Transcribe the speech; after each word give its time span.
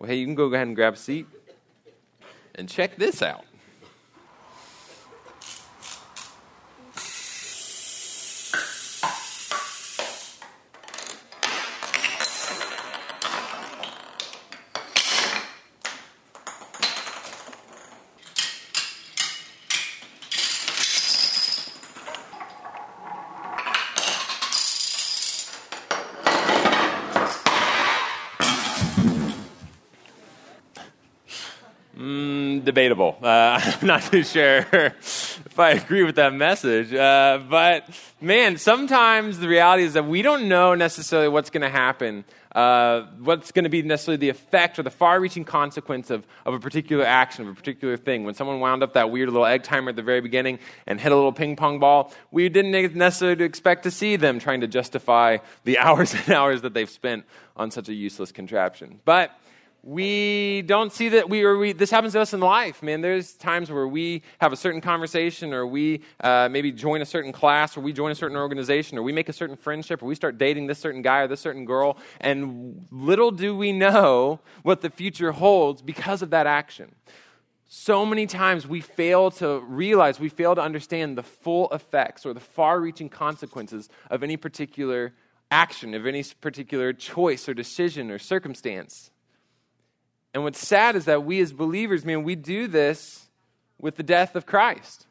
Well, 0.00 0.08
hey, 0.08 0.16
you 0.16 0.24
can 0.24 0.34
go 0.34 0.46
ahead 0.46 0.66
and 0.66 0.74
grab 0.74 0.94
a 0.94 0.96
seat 0.96 1.26
and 2.54 2.66
check 2.68 2.96
this 2.96 3.20
out. 3.20 3.44
Uh, 33.22 33.60
I'm 33.62 33.86
not 33.86 34.02
too 34.04 34.24
sure 34.24 34.64
if 34.70 35.58
I 35.58 35.72
agree 35.72 36.04
with 36.04 36.16
that 36.16 36.32
message. 36.32 36.94
Uh, 36.94 37.40
but 37.50 37.86
man, 38.20 38.56
sometimes 38.56 39.38
the 39.38 39.48
reality 39.48 39.82
is 39.82 39.92
that 39.92 40.06
we 40.06 40.22
don't 40.22 40.48
know 40.48 40.74
necessarily 40.74 41.28
what's 41.28 41.50
going 41.50 41.60
to 41.60 41.68
happen, 41.68 42.24
uh, 42.54 43.02
what's 43.18 43.52
going 43.52 43.64
to 43.64 43.68
be 43.68 43.82
necessarily 43.82 44.16
the 44.16 44.30
effect 44.30 44.78
or 44.78 44.84
the 44.84 44.90
far 44.90 45.20
reaching 45.20 45.44
consequence 45.44 46.08
of, 46.08 46.26
of 46.46 46.54
a 46.54 46.58
particular 46.58 47.04
action, 47.04 47.46
of 47.46 47.52
a 47.52 47.54
particular 47.54 47.98
thing. 47.98 48.24
When 48.24 48.34
someone 48.34 48.58
wound 48.58 48.82
up 48.82 48.94
that 48.94 49.10
weird 49.10 49.28
little 49.28 49.44
egg 49.44 49.64
timer 49.64 49.90
at 49.90 49.96
the 49.96 50.02
very 50.02 50.22
beginning 50.22 50.58
and 50.86 50.98
hit 50.98 51.12
a 51.12 51.14
little 51.14 51.32
ping 51.32 51.56
pong 51.56 51.78
ball, 51.78 52.14
we 52.30 52.48
didn't 52.48 52.96
necessarily 52.96 53.44
expect 53.44 53.82
to 53.82 53.90
see 53.90 54.16
them 54.16 54.38
trying 54.38 54.62
to 54.62 54.66
justify 54.66 55.38
the 55.64 55.76
hours 55.86 56.14
and 56.14 56.30
hours 56.30 56.62
that 56.62 56.72
they've 56.72 56.88
spent 56.88 57.24
on 57.54 57.70
such 57.70 57.90
a 57.90 57.94
useless 57.94 58.32
contraption. 58.32 59.00
But 59.04 59.38
we 59.82 60.62
don't 60.62 60.92
see 60.92 61.10
that 61.10 61.28
we, 61.30 61.42
or 61.42 61.56
we 61.56 61.72
this 61.72 61.90
happens 61.90 62.12
to 62.12 62.20
us 62.20 62.34
in 62.34 62.40
life 62.40 62.82
man. 62.82 63.00
There's 63.00 63.32
times 63.32 63.70
where 63.70 63.88
we 63.88 64.22
have 64.38 64.52
a 64.52 64.56
certain 64.56 64.80
conversation 64.80 65.54
or 65.54 65.66
we 65.66 66.02
uh, 66.20 66.48
maybe 66.50 66.70
join 66.70 67.00
a 67.00 67.06
certain 67.06 67.32
class 67.32 67.76
or 67.76 67.80
we 67.80 67.92
join 67.92 68.10
a 68.10 68.14
certain 68.14 68.36
organization 68.36 68.98
or 68.98 69.02
we 69.02 69.12
make 69.12 69.28
a 69.28 69.32
certain 69.32 69.56
friendship 69.56 70.02
or 70.02 70.06
we 70.06 70.14
start 70.14 70.38
dating 70.38 70.66
this 70.66 70.78
certain 70.78 71.02
guy 71.02 71.20
or 71.20 71.28
this 71.28 71.40
certain 71.40 71.64
girl 71.64 71.96
and 72.20 72.86
little 72.90 73.30
do 73.30 73.56
we 73.56 73.72
know 73.72 74.40
what 74.62 74.82
the 74.82 74.90
future 74.90 75.32
holds 75.32 75.80
because 75.80 76.20
of 76.20 76.30
that 76.30 76.46
action. 76.46 76.94
So 77.68 78.04
many 78.04 78.26
times 78.26 78.66
we 78.66 78.80
fail 78.80 79.30
to 79.32 79.60
realize 79.60 80.18
we 80.18 80.28
fail 80.28 80.56
to 80.56 80.60
understand 80.60 81.16
the 81.16 81.22
full 81.22 81.70
effects 81.70 82.26
or 82.26 82.34
the 82.34 82.40
far 82.40 82.80
reaching 82.80 83.08
consequences 83.08 83.88
of 84.10 84.22
any 84.22 84.36
particular 84.36 85.14
action 85.50 85.94
of 85.94 86.06
any 86.06 86.22
particular 86.40 86.92
choice 86.92 87.48
or 87.48 87.54
decision 87.54 88.10
or 88.10 88.18
circumstance 88.18 89.10
and 90.32 90.42
what's 90.44 90.64
sad 90.64 90.96
is 90.96 91.06
that 91.06 91.24
we 91.24 91.40
as 91.40 91.52
believers, 91.52 92.04
man, 92.04 92.22
we 92.22 92.36
do 92.36 92.66
this 92.66 93.28
with 93.78 93.96
the 93.96 94.02
death 94.02 94.36
of 94.36 94.46
Christ. 94.46 95.06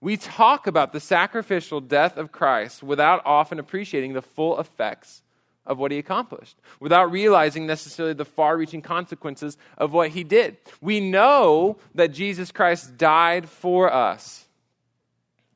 We 0.00 0.16
talk 0.16 0.66
about 0.66 0.92
the 0.92 1.00
sacrificial 1.00 1.80
death 1.80 2.16
of 2.16 2.32
Christ 2.32 2.82
without 2.82 3.22
often 3.24 3.58
appreciating 3.58 4.12
the 4.12 4.22
full 4.22 4.58
effects 4.58 5.22
of 5.64 5.78
what 5.78 5.90
he 5.90 5.98
accomplished, 5.98 6.56
without 6.78 7.10
realizing 7.10 7.66
necessarily 7.66 8.14
the 8.14 8.24
far 8.24 8.56
reaching 8.56 8.82
consequences 8.82 9.56
of 9.76 9.92
what 9.92 10.10
he 10.10 10.22
did. 10.22 10.56
We 10.80 11.00
know 11.00 11.78
that 11.94 12.12
Jesus 12.12 12.52
Christ 12.52 12.96
died 12.96 13.48
for 13.48 13.92
us. 13.92 14.44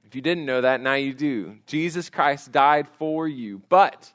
If 0.04 0.16
you 0.16 0.20
didn't 0.20 0.46
know 0.46 0.62
that, 0.62 0.80
now 0.80 0.94
you 0.94 1.14
do. 1.14 1.58
Jesus 1.66 2.10
Christ 2.10 2.50
died 2.50 2.88
for 2.98 3.28
you. 3.28 3.62
But 3.68 4.12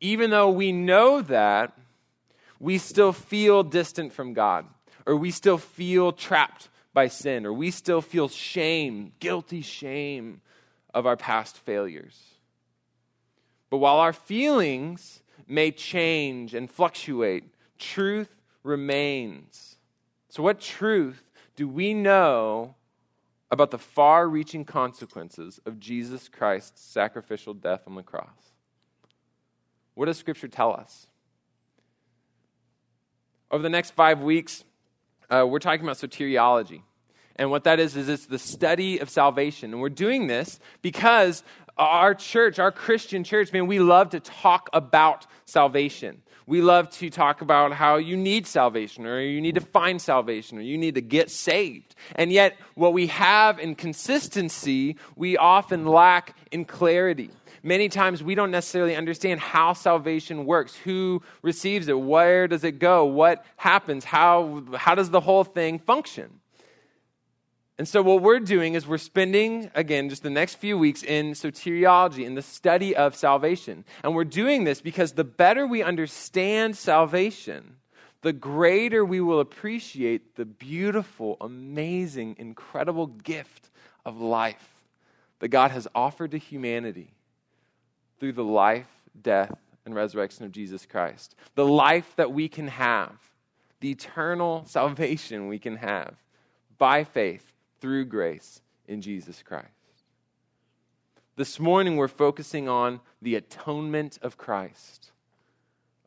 even 0.00 0.30
though 0.30 0.50
we 0.50 0.72
know 0.72 1.22
that, 1.22 1.78
we 2.60 2.78
still 2.78 3.12
feel 3.12 3.62
distant 3.62 4.12
from 4.12 4.32
God, 4.32 4.66
or 5.06 5.16
we 5.16 5.30
still 5.30 5.58
feel 5.58 6.12
trapped 6.12 6.68
by 6.92 7.08
sin, 7.08 7.44
or 7.44 7.52
we 7.52 7.70
still 7.70 8.00
feel 8.00 8.28
shame, 8.28 9.12
guilty 9.18 9.62
shame 9.62 10.40
of 10.92 11.06
our 11.06 11.16
past 11.16 11.58
failures. 11.58 12.20
But 13.70 13.78
while 13.78 13.96
our 13.96 14.12
feelings 14.12 15.22
may 15.48 15.72
change 15.72 16.54
and 16.54 16.70
fluctuate, 16.70 17.44
truth 17.78 18.34
remains. 18.62 19.76
So, 20.28 20.42
what 20.42 20.60
truth 20.60 21.24
do 21.56 21.68
we 21.68 21.94
know 21.94 22.76
about 23.50 23.70
the 23.70 23.78
far 23.78 24.28
reaching 24.28 24.64
consequences 24.64 25.60
of 25.66 25.78
Jesus 25.78 26.28
Christ's 26.28 26.82
sacrificial 26.82 27.54
death 27.54 27.82
on 27.86 27.94
the 27.94 28.02
cross? 28.02 28.52
What 29.94 30.06
does 30.06 30.18
Scripture 30.18 30.48
tell 30.48 30.72
us? 30.72 31.06
Over 33.50 33.62
the 33.62 33.70
next 33.70 33.92
five 33.92 34.20
weeks, 34.20 34.64
uh, 35.30 35.46
we're 35.48 35.58
talking 35.58 35.84
about 35.84 35.96
soteriology. 35.96 36.82
And 37.36 37.50
what 37.50 37.64
that 37.64 37.80
is, 37.80 37.96
is 37.96 38.08
it's 38.08 38.26
the 38.26 38.38
study 38.38 38.98
of 38.98 39.10
salvation. 39.10 39.72
And 39.72 39.80
we're 39.80 39.88
doing 39.88 40.26
this 40.26 40.60
because 40.82 41.42
our 41.76 42.14
church, 42.14 42.58
our 42.58 42.70
Christian 42.70 43.24
church, 43.24 43.52
man, 43.52 43.66
we 43.66 43.80
love 43.80 44.10
to 44.10 44.20
talk 44.20 44.70
about 44.72 45.26
salvation. 45.44 46.22
We 46.46 46.60
love 46.60 46.90
to 46.90 47.10
talk 47.10 47.40
about 47.40 47.72
how 47.72 47.96
you 47.96 48.16
need 48.16 48.46
salvation, 48.46 49.06
or 49.06 49.20
you 49.20 49.40
need 49.40 49.54
to 49.54 49.60
find 49.60 50.00
salvation, 50.00 50.58
or 50.58 50.60
you 50.60 50.76
need 50.76 50.94
to 50.96 51.00
get 51.00 51.30
saved. 51.30 51.94
And 52.14 52.30
yet, 52.30 52.56
what 52.74 52.92
we 52.92 53.06
have 53.08 53.58
in 53.58 53.74
consistency, 53.74 54.96
we 55.16 55.36
often 55.36 55.86
lack 55.86 56.36
in 56.50 56.64
clarity 56.64 57.30
many 57.64 57.88
times 57.88 58.22
we 58.22 58.34
don't 58.34 58.50
necessarily 58.50 58.94
understand 58.94 59.40
how 59.40 59.72
salvation 59.72 60.44
works, 60.44 60.76
who 60.76 61.22
receives 61.42 61.88
it, 61.88 61.98
where 61.98 62.46
does 62.46 62.62
it 62.62 62.78
go, 62.78 63.06
what 63.06 63.44
happens, 63.56 64.04
how, 64.04 64.62
how 64.76 64.94
does 64.94 65.10
the 65.10 65.20
whole 65.20 65.42
thing 65.42 65.78
function. 65.78 66.40
And 67.76 67.88
so, 67.88 68.02
what 68.02 68.22
we're 68.22 68.38
doing 68.38 68.74
is 68.74 68.86
we're 68.86 68.98
spending, 68.98 69.70
again, 69.74 70.08
just 70.08 70.22
the 70.22 70.30
next 70.30 70.56
few 70.56 70.78
weeks 70.78 71.02
in 71.02 71.32
soteriology, 71.32 72.24
in 72.24 72.36
the 72.36 72.42
study 72.42 72.94
of 72.94 73.16
salvation. 73.16 73.84
And 74.04 74.14
we're 74.14 74.24
doing 74.24 74.62
this 74.62 74.80
because 74.80 75.12
the 75.12 75.24
better 75.24 75.66
we 75.66 75.82
understand 75.82 76.76
salvation, 76.76 77.76
the 78.22 78.32
greater 78.32 79.04
we 79.04 79.20
will 79.20 79.40
appreciate 79.40 80.36
the 80.36 80.44
beautiful, 80.44 81.36
amazing, 81.40 82.36
incredible 82.38 83.08
gift 83.08 83.70
of 84.04 84.20
life 84.20 84.74
that 85.40 85.48
God 85.48 85.72
has 85.72 85.88
offered 85.96 86.30
to 86.30 86.38
humanity 86.38 87.12
through 88.20 88.34
the 88.34 88.44
life, 88.44 88.88
death, 89.20 89.52
and 89.84 89.96
resurrection 89.96 90.44
of 90.44 90.52
Jesus 90.52 90.86
Christ. 90.86 91.34
The 91.56 91.66
life 91.66 92.14
that 92.14 92.32
we 92.32 92.48
can 92.48 92.68
have, 92.68 93.12
the 93.80 93.90
eternal 93.90 94.64
salvation 94.66 95.48
we 95.48 95.58
can 95.58 95.76
have 95.76 96.14
by 96.78 97.02
faith 97.02 97.53
through 97.84 98.06
grace 98.06 98.62
in 98.88 99.02
Jesus 99.02 99.42
Christ. 99.42 99.68
This 101.36 101.60
morning, 101.60 101.96
we're 101.96 102.08
focusing 102.08 102.66
on 102.66 103.00
the 103.20 103.34
atonement 103.34 104.18
of 104.22 104.38
Christ. 104.38 105.10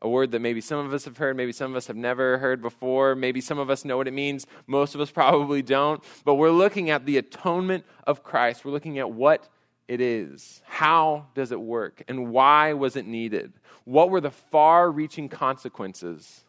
A 0.02 0.08
word 0.08 0.32
that 0.32 0.40
maybe 0.40 0.60
some 0.60 0.84
of 0.84 0.92
us 0.92 1.04
have 1.04 1.18
heard, 1.18 1.36
maybe 1.36 1.52
some 1.52 1.70
of 1.70 1.76
us 1.76 1.86
have 1.86 1.94
never 1.94 2.38
heard 2.38 2.60
before, 2.60 3.14
maybe 3.14 3.40
some 3.40 3.60
of 3.60 3.70
us 3.70 3.84
know 3.84 3.96
what 3.96 4.08
it 4.08 4.12
means, 4.12 4.44
most 4.66 4.96
of 4.96 5.00
us 5.00 5.10
probably 5.12 5.62
don't. 5.62 6.02
But 6.24 6.34
we're 6.34 6.50
looking 6.50 6.90
at 6.90 7.06
the 7.06 7.16
atonement 7.16 7.84
of 8.08 8.24
Christ. 8.24 8.64
We're 8.64 8.72
looking 8.72 8.98
at 8.98 9.12
what 9.12 9.48
it 9.86 10.00
is? 10.00 10.60
How 10.66 11.26
does 11.36 11.52
it 11.52 11.60
work? 11.60 12.02
And 12.08 12.32
why 12.32 12.72
was 12.72 12.96
it 12.96 13.06
needed? 13.06 13.52
What 13.84 14.10
were 14.10 14.20
the 14.20 14.32
far 14.32 14.90
reaching 14.90 15.28
consequences 15.28 16.42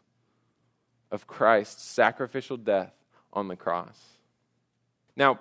of 1.11 1.27
Christ's 1.27 1.83
sacrificial 1.83 2.57
death 2.57 2.95
on 3.31 3.47
the 3.47 3.55
cross? 3.55 4.18
Now, 5.19 5.39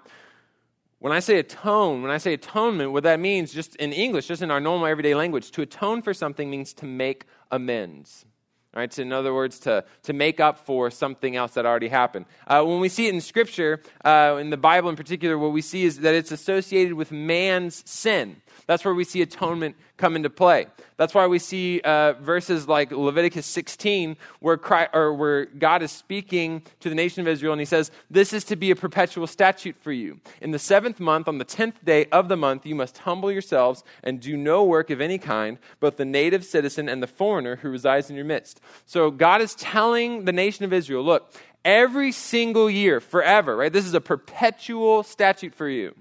when 0.99 1.13
I 1.13 1.21
say 1.21 1.39
atone, 1.39 2.03
when 2.03 2.11
I 2.11 2.19
say 2.19 2.35
atonement, 2.35 2.91
what 2.91 3.05
that 3.05 3.21
means, 3.21 3.53
just 3.53 3.77
in 3.77 3.93
English, 3.93 4.27
just 4.27 4.43
in 4.43 4.51
our 4.51 4.61
normal 4.61 4.89
everyday 4.89 5.15
language, 5.15 5.53
to 5.53 5.63
atone 5.63 6.03
for 6.03 6.13
something 6.13 6.51
means 6.51 6.75
to 6.75 6.85
make 6.85 7.25
amends. 7.53 8.27
Right? 8.75 8.93
So 8.93 9.03
in 9.03 9.13
other 9.13 9.33
words, 9.33 9.61
to, 9.61 9.85
to 10.03 10.13
make 10.13 10.41
up 10.41 10.67
for 10.67 10.91
something 10.91 11.37
else 11.37 11.55
that 11.55 11.65
already 11.65 11.89
happened. 11.89 12.27
Uh, 12.47 12.63
when 12.65 12.81
we 12.81 12.89
see 12.89 13.07
it 13.07 13.15
in 13.15 13.21
Scripture, 13.21 13.81
uh, 14.05 14.37
in 14.41 14.51
the 14.51 14.57
Bible 14.57 14.91
in 14.91 14.97
particular, 14.97 15.39
what 15.39 15.53
we 15.53 15.63
see 15.63 15.85
is 15.85 16.01
that 16.01 16.15
it's 16.15 16.33
associated 16.33 16.95
with 16.95 17.11
man's 17.11 17.89
sin. 17.89 18.43
That's 18.67 18.85
where 18.85 18.95
we 18.95 19.05
see 19.05 19.23
atonement 19.23 19.77
come 19.97 20.17
into 20.17 20.29
play. 20.29 20.67
That's 20.99 21.15
why 21.15 21.29
we 21.29 21.39
see 21.39 21.81
uh, 21.81 22.15
verses 22.15 22.67
like 22.67 22.91
Leviticus 22.91 23.47
16, 23.47 24.17
where, 24.41 24.57
Christ, 24.57 24.91
or 24.93 25.15
where 25.15 25.47
God 25.47 25.81
is 25.81 25.93
speaking 25.93 26.63
to 26.81 26.89
the 26.89 26.95
nation 26.97 27.21
of 27.21 27.29
Israel, 27.29 27.53
and 27.53 27.61
he 27.61 27.67
says, 27.67 27.93
This 28.11 28.33
is 28.33 28.43
to 28.45 28.57
be 28.57 28.73
a 28.73 28.77
perpetual 28.77 29.29
statute 29.29 29.77
for 29.81 29.93
you. 29.93 30.21
In 30.41 30.51
the 30.51 30.59
seventh 30.59 30.99
month, 30.99 31.29
on 31.29 31.39
the 31.39 31.45
tenth 31.45 31.85
day 31.85 32.07
of 32.07 32.29
the 32.29 32.37
month, 32.37 32.67
you 32.67 32.75
must 32.75 32.99
humble 32.99 33.31
yourselves 33.31 33.85
and 34.03 34.21
do 34.21 34.37
no 34.37 34.65
work 34.65 34.91
of 34.91 35.01
any 35.01 35.19
kind, 35.19 35.59
both 35.79 35.99
the 35.99 36.05
native 36.05 36.45
citizen 36.45 36.89
and 36.89 37.01
the 37.01 37.07
foreigner 37.07 37.57
who 37.57 37.71
resides 37.71 38.11
in 38.11 38.17
your 38.17 38.25
midst. 38.25 38.61
So 38.85 39.13
God 39.13 39.41
is 39.41 39.55
telling 39.55 40.25
the 40.25 40.33
nation 40.33 40.65
of 40.65 40.73
Israel, 40.73 41.05
Look, 41.05 41.33
every 41.65 42.11
single 42.11 42.69
year, 42.69 42.99
forever, 42.99 43.57
right? 43.57 43.73
This 43.73 43.87
is 43.87 43.95
a 43.95 44.01
perpetual 44.01 45.05
statute 45.05 45.55
for 45.55 45.69
you 45.69 45.95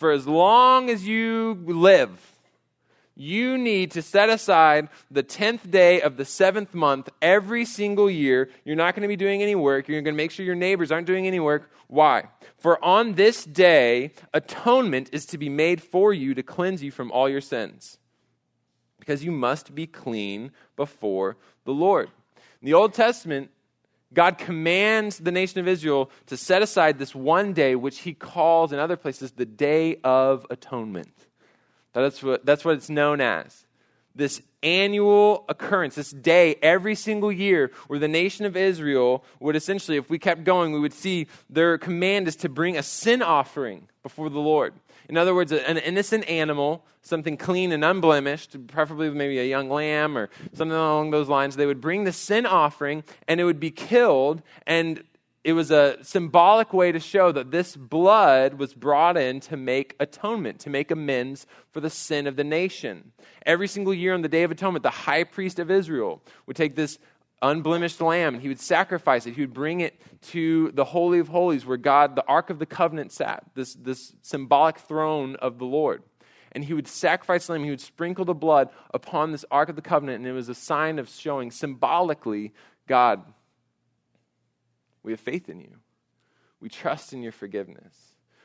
for 0.00 0.12
as 0.12 0.26
long 0.26 0.88
as 0.88 1.06
you 1.06 1.62
live, 1.66 2.29
You 3.14 3.58
need 3.58 3.90
to 3.92 4.02
set 4.02 4.30
aside 4.30 4.88
the 5.10 5.22
10th 5.22 5.70
day 5.70 6.00
of 6.00 6.16
the 6.16 6.24
seventh 6.24 6.74
month 6.74 7.08
every 7.20 7.64
single 7.64 8.08
year. 8.08 8.48
You're 8.64 8.76
not 8.76 8.94
going 8.94 9.02
to 9.02 9.08
be 9.08 9.16
doing 9.16 9.42
any 9.42 9.54
work. 9.54 9.88
You're 9.88 10.00
going 10.00 10.14
to 10.14 10.16
make 10.16 10.30
sure 10.30 10.46
your 10.46 10.54
neighbors 10.54 10.90
aren't 10.90 11.06
doing 11.06 11.26
any 11.26 11.40
work. 11.40 11.70
Why? 11.88 12.28
For 12.58 12.82
on 12.84 13.14
this 13.14 13.44
day, 13.44 14.12
atonement 14.32 15.10
is 15.12 15.26
to 15.26 15.38
be 15.38 15.48
made 15.48 15.82
for 15.82 16.14
you 16.14 16.34
to 16.34 16.42
cleanse 16.42 16.82
you 16.82 16.90
from 16.90 17.10
all 17.12 17.28
your 17.28 17.40
sins. 17.40 17.98
Because 18.98 19.24
you 19.24 19.32
must 19.32 19.74
be 19.74 19.86
clean 19.86 20.52
before 20.76 21.36
the 21.64 21.72
Lord. 21.72 22.10
In 22.62 22.66
the 22.66 22.74
Old 22.74 22.94
Testament, 22.94 23.50
God 24.12 24.38
commands 24.38 25.18
the 25.18 25.30
nation 25.30 25.60
of 25.60 25.68
Israel 25.68 26.10
to 26.26 26.36
set 26.36 26.62
aside 26.62 26.98
this 26.98 27.14
one 27.14 27.52
day, 27.52 27.76
which 27.76 28.00
he 28.00 28.12
calls 28.12 28.72
in 28.72 28.78
other 28.78 28.96
places 28.96 29.32
the 29.32 29.46
Day 29.46 29.96
of 30.02 30.46
Atonement. 30.50 31.12
That's 31.92 32.22
what, 32.22 32.46
that's 32.46 32.64
what 32.64 32.76
it's 32.76 32.90
known 32.90 33.20
as. 33.20 33.66
This 34.14 34.42
annual 34.62 35.44
occurrence, 35.48 35.94
this 35.94 36.10
day 36.10 36.56
every 36.62 36.94
single 36.94 37.32
year, 37.32 37.70
where 37.86 37.98
the 37.98 38.08
nation 38.08 38.44
of 38.44 38.56
Israel 38.56 39.24
would 39.38 39.56
essentially, 39.56 39.96
if 39.96 40.10
we 40.10 40.18
kept 40.18 40.44
going, 40.44 40.72
we 40.72 40.80
would 40.80 40.92
see 40.92 41.26
their 41.48 41.78
command 41.78 42.28
is 42.28 42.36
to 42.36 42.48
bring 42.48 42.76
a 42.76 42.82
sin 42.82 43.22
offering 43.22 43.88
before 44.02 44.28
the 44.28 44.40
Lord. 44.40 44.74
In 45.08 45.16
other 45.16 45.34
words, 45.34 45.50
an 45.50 45.78
innocent 45.78 46.28
animal, 46.28 46.84
something 47.02 47.36
clean 47.36 47.72
and 47.72 47.84
unblemished, 47.84 48.66
preferably 48.68 49.10
maybe 49.10 49.38
a 49.40 49.44
young 49.44 49.68
lamb 49.68 50.16
or 50.16 50.30
something 50.52 50.76
along 50.76 51.10
those 51.10 51.28
lines. 51.28 51.56
They 51.56 51.66
would 51.66 51.80
bring 51.80 52.04
the 52.04 52.12
sin 52.12 52.46
offering 52.46 53.02
and 53.26 53.40
it 53.40 53.44
would 53.44 53.58
be 53.58 53.72
killed, 53.72 54.42
and 54.66 55.02
it 55.42 55.54
was 55.54 55.70
a 55.70 55.96
symbolic 56.02 56.72
way 56.72 56.92
to 56.92 57.00
show 57.00 57.32
that 57.32 57.50
this 57.50 57.74
blood 57.74 58.54
was 58.54 58.74
brought 58.74 59.16
in 59.16 59.40
to 59.40 59.56
make 59.56 59.96
atonement, 59.98 60.60
to 60.60 60.70
make 60.70 60.90
amends 60.90 61.46
for 61.72 61.80
the 61.80 61.88
sin 61.88 62.26
of 62.26 62.36
the 62.36 62.44
nation. 62.44 63.12
Every 63.46 63.66
single 63.66 63.94
year 63.94 64.12
on 64.12 64.20
the 64.20 64.28
Day 64.28 64.42
of 64.42 64.50
Atonement, 64.50 64.82
the 64.82 64.90
high 64.90 65.24
priest 65.24 65.58
of 65.58 65.70
Israel 65.70 66.22
would 66.46 66.56
take 66.56 66.76
this 66.76 66.98
unblemished 67.40 68.02
lamb 68.02 68.34
and 68.34 68.42
he 68.42 68.48
would 68.48 68.60
sacrifice 68.60 69.24
it. 69.26 69.34
He 69.34 69.40
would 69.40 69.54
bring 69.54 69.80
it 69.80 69.98
to 70.28 70.72
the 70.72 70.84
Holy 70.84 71.18
of 71.20 71.28
Holies 71.28 71.64
where 71.64 71.78
God, 71.78 72.16
the 72.16 72.26
Ark 72.26 72.50
of 72.50 72.58
the 72.58 72.66
Covenant, 72.66 73.10
sat, 73.10 73.42
this, 73.54 73.74
this 73.74 74.12
symbolic 74.20 74.78
throne 74.78 75.36
of 75.36 75.58
the 75.58 75.64
Lord. 75.64 76.02
And 76.52 76.64
he 76.64 76.74
would 76.74 76.88
sacrifice 76.88 77.46
the 77.46 77.52
lamb, 77.52 77.64
he 77.64 77.70
would 77.70 77.80
sprinkle 77.80 78.26
the 78.26 78.34
blood 78.34 78.68
upon 78.92 79.32
this 79.32 79.44
Ark 79.50 79.68
of 79.68 79.76
the 79.76 79.82
Covenant, 79.82 80.18
and 80.18 80.26
it 80.26 80.32
was 80.32 80.48
a 80.48 80.54
sign 80.54 80.98
of 80.98 81.08
showing 81.08 81.50
symbolically, 81.52 82.52
God, 82.88 83.22
we 85.02 85.12
have 85.12 85.20
faith 85.20 85.48
in 85.48 85.60
you. 85.60 85.76
We 86.60 86.68
trust 86.68 87.12
in 87.12 87.22
your 87.22 87.32
forgiveness. 87.32 87.94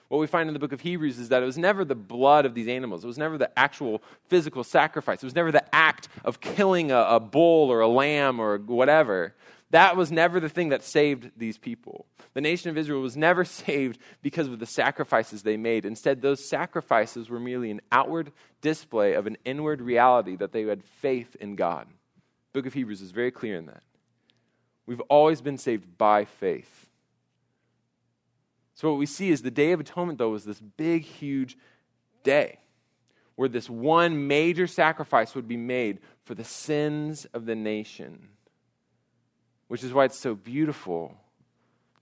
What 0.08 0.20
we 0.20 0.28
find 0.28 0.48
in 0.48 0.54
the 0.54 0.60
book 0.60 0.72
of 0.72 0.82
Hebrews 0.82 1.18
is 1.18 1.30
that 1.30 1.42
it 1.42 1.46
was 1.46 1.58
never 1.58 1.84
the 1.84 1.96
blood 1.96 2.46
of 2.46 2.54
these 2.54 2.68
animals. 2.68 3.04
It 3.04 3.08
was 3.08 3.18
never 3.18 3.38
the 3.38 3.58
actual 3.58 4.04
physical 4.28 4.64
sacrifice. 4.64 5.24
It 5.24 5.26
was 5.26 5.36
never 5.36 5.52
the 5.52 5.76
act 5.76 6.10
of 6.24 6.40
killing 6.40 6.92
a, 6.92 7.00
a 7.00 7.20
bull 7.20 7.72
or 7.72 7.80
a 7.80 7.88
lamb 7.88 8.40
or 8.40 8.58
whatever. 8.60 9.34
That 9.72 9.98
was 9.98 10.12
never 10.12 10.40
the 10.40 10.50
thing 10.50 10.70
that 10.70 10.84
saved 10.84 11.32
these 11.36 11.58
people. 11.58 12.06
The 12.36 12.42
nation 12.42 12.70
of 12.70 12.78
Israel 12.78 13.02
was 13.02 13.18
never 13.18 13.44
saved 13.46 14.00
because 14.22 14.48
of 14.48 14.60
the 14.60 14.66
sacrifices 14.66 15.42
they 15.42 15.58
made. 15.58 15.86
Instead, 15.86 16.22
those 16.22 16.48
sacrifices 16.48 17.30
were 17.30 17.40
merely 17.40 17.72
an 17.72 17.82
outward 17.92 18.32
display 18.62 19.14
of 19.14 19.26
an 19.26 19.38
inward 19.44 19.82
reality 19.82 20.36
that 20.36 20.52
they 20.52 20.64
had 20.64 20.84
faith 20.84 21.36
in 21.40 21.56
God. 21.56 21.88
The 22.54 22.60
book 22.60 22.68
of 22.68 22.74
Hebrews 22.74 23.02
is 23.02 23.12
very 23.12 23.32
clear 23.32 23.58
in 23.58 23.66
that. 23.66 23.84
We've 24.86 25.02
always 25.02 25.42
been 25.42 25.58
saved 25.58 25.98
by 25.98 26.26
faith. 26.26 26.90
So, 28.76 28.90
what 28.90 29.00
we 29.00 29.06
see 29.06 29.30
is 29.30 29.42
the 29.42 29.52
Day 29.52 29.72
of 29.72 29.80
Atonement, 29.80 30.20
though, 30.20 30.30
was 30.30 30.44
this 30.44 30.60
big, 30.60 31.04
huge 31.04 31.58
day 32.24 32.60
where 33.36 33.50
this 33.50 33.70
one 33.70 34.28
major 34.28 34.68
sacrifice 34.68 35.36
would 35.36 35.48
be 35.48 35.58
made 35.58 36.00
for 36.24 36.36
the 36.36 36.44
sins 36.44 37.26
of 37.34 37.46
the 37.46 37.56
nation. 37.56 38.30
Which 39.68 39.84
is 39.84 39.94
why 39.94 40.06
it's 40.06 40.18
so 40.18 40.36
beautiful 40.36 41.16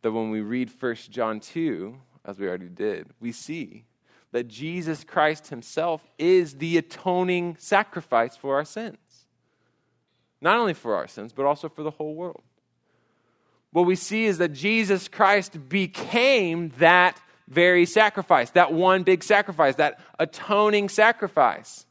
that 0.02 0.12
when 0.12 0.30
we 0.32 0.42
read 0.42 0.70
1 0.78 0.96
John 1.10 1.40
2, 1.40 1.96
as 2.26 2.38
we 2.38 2.48
already 2.48 2.68
did, 2.68 3.08
we 3.20 3.32
see 3.32 3.86
that 4.32 4.48
Jesus 4.48 5.04
Christ 5.04 5.48
himself 5.48 6.06
is 6.18 6.56
the 6.56 6.78
atoning 6.78 7.56
sacrifice 7.60 8.36
for 8.36 8.56
our 8.56 8.66
sins. 8.66 8.98
Not 10.42 10.58
only 10.58 10.74
for 10.74 10.96
our 10.96 11.08
sins, 11.08 11.32
but 11.34 11.46
also 11.46 11.70
for 11.70 11.84
the 11.84 11.92
whole 11.92 12.16
world 12.16 12.44
what 13.74 13.86
we 13.86 13.96
see 13.96 14.26
is 14.26 14.38
that 14.38 14.54
Jesus 14.54 15.08
Christ 15.10 15.68
became 15.68 16.70
that 16.80 17.20
very 17.50 17.86
sacrifice, 17.86 18.52
that 18.52 18.72
one 18.72 19.04
big 19.04 19.24
sacrifice, 19.24 19.76
that 19.76 20.00
atoning 20.18 20.88
sacrifice 20.88 21.86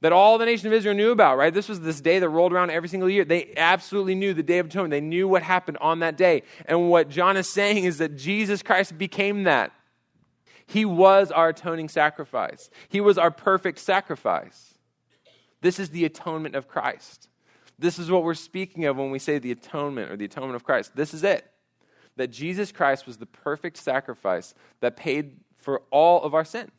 that 0.00 0.12
all 0.12 0.38
the 0.38 0.44
nation 0.44 0.66
of 0.66 0.72
Israel 0.72 0.94
knew 0.94 1.10
about, 1.10 1.38
right? 1.38 1.52
This 1.52 1.68
was 1.68 1.80
this 1.80 2.00
day 2.00 2.18
that 2.18 2.28
rolled 2.28 2.52
around 2.52 2.70
every 2.70 2.88
single 2.88 3.08
year. 3.08 3.24
They 3.24 3.52
absolutely 3.56 4.14
knew 4.14 4.34
the 4.34 4.42
Day 4.42 4.58
of 4.58 4.66
Atonement. 4.66 4.90
They 4.90 5.00
knew 5.00 5.26
what 5.26 5.42
happened 5.42 5.78
on 5.80 6.00
that 6.00 6.16
day. 6.16 6.42
And 6.66 6.90
what 6.90 7.08
John 7.08 7.36
is 7.36 7.48
saying 7.48 7.84
is 7.84 7.98
that 7.98 8.16
Jesus 8.16 8.62
Christ 8.62 8.98
became 8.98 9.44
that. 9.44 9.72
He 10.66 10.84
was 10.84 11.30
our 11.30 11.50
atoning 11.50 11.88
sacrifice, 11.88 12.70
He 12.88 13.00
was 13.00 13.18
our 13.18 13.30
perfect 13.30 13.78
sacrifice. 13.78 14.74
This 15.62 15.78
is 15.78 15.90
the 15.90 16.04
atonement 16.04 16.54
of 16.54 16.68
Christ. 16.68 17.28
This 17.78 17.98
is 17.98 18.10
what 18.10 18.22
we're 18.22 18.34
speaking 18.34 18.86
of 18.86 18.96
when 18.96 19.10
we 19.10 19.18
say 19.18 19.38
the 19.38 19.52
atonement 19.52 20.10
or 20.10 20.16
the 20.16 20.24
atonement 20.24 20.56
of 20.56 20.64
Christ. 20.64 20.96
This 20.96 21.12
is 21.12 21.24
it. 21.24 21.50
That 22.16 22.28
Jesus 22.28 22.72
Christ 22.72 23.06
was 23.06 23.18
the 23.18 23.26
perfect 23.26 23.76
sacrifice 23.76 24.54
that 24.80 24.96
paid 24.96 25.36
for 25.58 25.82
all 25.90 26.22
of 26.22 26.34
our 26.34 26.44
sin. 26.44 26.70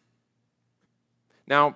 Now, 1.47 1.75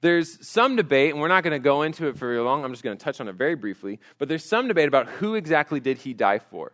there's 0.00 0.46
some 0.46 0.76
debate, 0.76 1.12
and 1.12 1.20
we're 1.20 1.28
not 1.28 1.44
going 1.44 1.52
to 1.52 1.62
go 1.62 1.82
into 1.82 2.06
it 2.06 2.12
for 2.14 2.26
very 2.26 2.40
long. 2.40 2.64
I'm 2.64 2.70
just 2.72 2.82
going 2.82 2.96
to 2.96 3.04
touch 3.04 3.20
on 3.20 3.28
it 3.28 3.34
very 3.34 3.54
briefly. 3.54 4.00
But 4.18 4.28
there's 4.28 4.44
some 4.44 4.66
debate 4.66 4.88
about 4.88 5.08
who 5.08 5.34
exactly 5.34 5.78
did 5.78 5.98
he 5.98 6.14
die 6.14 6.38
for. 6.38 6.72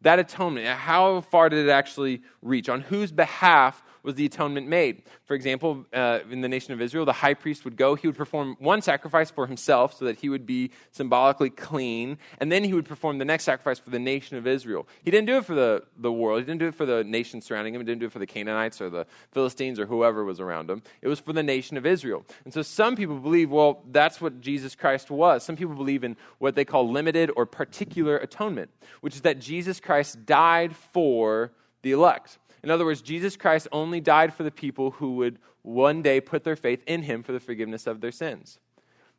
That 0.00 0.18
atonement, 0.18 0.66
how 0.66 1.20
far 1.20 1.50
did 1.50 1.66
it 1.66 1.70
actually 1.70 2.22
reach? 2.40 2.70
On 2.70 2.80
whose 2.80 3.12
behalf 3.12 3.82
was 4.02 4.14
the 4.14 4.26
atonement 4.26 4.68
made. 4.68 5.02
For 5.24 5.34
example, 5.34 5.86
uh, 5.92 6.20
in 6.30 6.40
the 6.40 6.48
nation 6.48 6.72
of 6.72 6.80
Israel, 6.80 7.04
the 7.04 7.12
high 7.12 7.34
priest 7.34 7.64
would 7.64 7.76
go, 7.76 7.94
he 7.94 8.06
would 8.06 8.16
perform 8.16 8.56
one 8.58 8.82
sacrifice 8.82 9.30
for 9.30 9.46
himself 9.46 9.94
so 9.94 10.04
that 10.04 10.18
he 10.18 10.28
would 10.28 10.46
be 10.46 10.70
symbolically 10.90 11.50
clean, 11.50 12.18
and 12.38 12.50
then 12.50 12.64
he 12.64 12.72
would 12.72 12.86
perform 12.86 13.18
the 13.18 13.24
next 13.24 13.44
sacrifice 13.44 13.78
for 13.78 13.90
the 13.90 13.98
nation 13.98 14.36
of 14.36 14.46
Israel. 14.46 14.86
He 15.02 15.10
didn't 15.10 15.26
do 15.26 15.36
it 15.36 15.44
for 15.44 15.54
the, 15.54 15.84
the 15.98 16.12
world, 16.12 16.40
he 16.40 16.46
didn't 16.46 16.60
do 16.60 16.68
it 16.68 16.74
for 16.74 16.86
the 16.86 17.04
nation 17.04 17.40
surrounding 17.40 17.74
him, 17.74 17.80
he 17.80 17.86
didn't 17.86 18.00
do 18.00 18.06
it 18.06 18.12
for 18.12 18.18
the 18.18 18.26
Canaanites 18.26 18.80
or 18.80 18.90
the 18.90 19.06
Philistines 19.32 19.78
or 19.78 19.86
whoever 19.86 20.24
was 20.24 20.40
around 20.40 20.70
him. 20.70 20.82
It 21.02 21.08
was 21.08 21.20
for 21.20 21.32
the 21.32 21.42
nation 21.42 21.76
of 21.76 21.86
Israel. 21.86 22.24
And 22.44 22.52
so 22.52 22.62
some 22.62 22.96
people 22.96 23.18
believe, 23.18 23.50
well, 23.50 23.82
that's 23.90 24.20
what 24.20 24.40
Jesus 24.40 24.74
Christ 24.74 25.10
was. 25.10 25.44
Some 25.44 25.56
people 25.56 25.74
believe 25.74 26.04
in 26.04 26.16
what 26.38 26.54
they 26.54 26.64
call 26.64 26.90
limited 26.90 27.30
or 27.36 27.46
particular 27.46 28.16
atonement, 28.16 28.70
which 29.00 29.14
is 29.14 29.22
that 29.22 29.38
Jesus 29.38 29.80
Christ 29.80 30.26
died 30.26 30.74
for 30.74 31.52
the 31.82 31.92
elect. 31.92 32.38
In 32.62 32.70
other 32.70 32.84
words, 32.84 33.02
Jesus 33.02 33.36
Christ 33.36 33.68
only 33.72 34.00
died 34.00 34.34
for 34.34 34.42
the 34.42 34.50
people 34.50 34.92
who 34.92 35.16
would 35.16 35.38
one 35.62 36.02
day 36.02 36.20
put 36.20 36.44
their 36.44 36.56
faith 36.56 36.82
in 36.86 37.02
him 37.02 37.22
for 37.22 37.32
the 37.32 37.40
forgiveness 37.40 37.86
of 37.86 38.00
their 38.00 38.12
sins. 38.12 38.58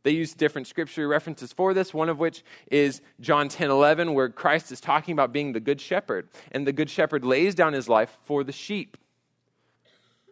They 0.04 0.12
use 0.12 0.34
different 0.34 0.68
scripture 0.68 1.08
references 1.08 1.54
for 1.54 1.74
this, 1.74 1.94
one 1.94 2.10
of 2.10 2.18
which 2.18 2.44
is 2.72 3.02
John 3.20 3.50
10 3.50 3.70
11, 3.70 4.14
where 4.14 4.30
Christ 4.30 4.72
is 4.72 4.82
talking 4.82 5.14
about 5.14 5.32
being 5.32 5.54
the 5.54 5.60
good 5.60 5.80
shepherd. 5.80 6.30
And 6.52 6.66
the 6.66 6.74
good 6.74 6.90
shepherd 6.90 7.24
lays 7.24 7.54
down 7.54 7.74
his 7.74 7.88
life 7.88 8.18
for 8.24 8.44
the 8.44 8.52
sheep. 8.52 8.98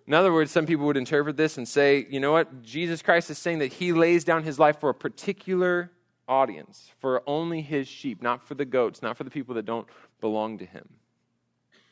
In 0.08 0.16
other 0.16 0.34
words, 0.34 0.50
some 0.50 0.66
people 0.66 0.88
would 0.88 0.98
interpret 0.98 1.38
this 1.38 1.60
and 1.60 1.68
say, 1.68 2.08
you 2.10 2.20
know 2.20 2.32
what? 2.32 2.64
Jesus 2.64 3.04
Christ 3.04 3.30
is 3.30 3.38
saying 3.38 3.60
that 3.60 3.74
he 3.74 3.94
lays 3.94 4.24
down 4.24 4.44
his 4.44 4.58
life 4.58 4.80
for 4.80 4.90
a 4.90 4.94
particular 4.94 5.92
audience, 6.28 6.92
for 7.00 7.22
only 7.28 7.62
his 7.62 7.88
sheep, 7.88 8.24
not 8.24 8.42
for 8.42 8.56
the 8.56 8.66
goats, 8.66 9.04
not 9.04 9.18
for 9.18 9.24
the 9.24 9.30
people 9.30 9.54
that 9.54 9.66
don't 9.66 9.88
belong 10.20 10.58
to 10.58 10.66
him. 10.66 10.90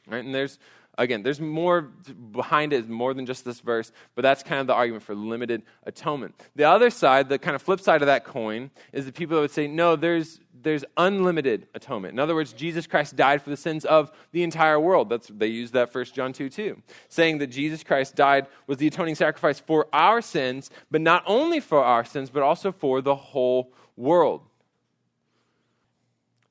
Right? 0.08 0.26
And 0.26 0.34
there's 0.34 0.58
Again, 1.00 1.22
there's 1.22 1.40
more 1.40 1.82
behind 1.82 2.74
it, 2.74 2.90
more 2.90 3.14
than 3.14 3.28
just 3.28 3.46
this 3.46 3.60
verse, 3.60 3.92
but 4.16 4.24
that's 4.24 4.42
kind 4.42 4.60
of 4.62 4.68
the 4.68 4.74
argument 4.74 5.04
for 5.04 5.14
limited 5.14 5.62
atonement. 5.84 6.34
The 6.56 6.64
other 6.64 6.90
side, 6.90 7.30
the 7.30 7.38
kind 7.38 7.56
of 7.56 7.62
flip 7.62 7.80
side 7.80 8.02
of 8.02 8.08
that 8.08 8.26
coin, 8.26 8.72
is 8.94 9.06
the 9.06 9.12
people 9.12 9.36
that 9.36 9.42
would 9.42 9.52
say, 9.52 9.68
no, 9.68 9.96
there's, 9.96 10.40
there's 10.60 10.84
unlimited 10.98 11.68
atonement. 11.76 12.14
In 12.14 12.20
other 12.20 12.34
words, 12.34 12.52
Jesus 12.52 12.88
Christ 12.88 13.16
died 13.16 13.44
for 13.44 13.52
the 13.52 13.58
sins 13.58 13.86
of 13.86 14.12
the 14.32 14.42
entire 14.42 14.80
world. 14.80 15.10
That's, 15.10 15.28
they 15.28 15.48
use 15.48 15.70
that 15.72 15.94
1 15.94 16.06
John 16.06 16.34
2 16.34 16.50
2, 16.50 16.82
saying 17.10 17.38
that 17.38 17.48
Jesus 17.48 17.84
Christ 17.84 18.16
died, 18.16 18.48
was 18.66 18.80
the 18.80 18.88
atoning 18.88 19.16
sacrifice 19.16 19.60
for 19.60 19.86
our 19.94 20.20
sins, 20.20 20.72
but 20.90 21.02
not 21.02 21.22
only 21.28 21.60
for 21.60 21.84
our 21.84 22.06
sins, 22.06 22.32
but 22.32 22.42
also 22.42 22.72
for 22.72 23.02
the 23.02 23.16
whole 23.16 23.72
world. 23.96 24.42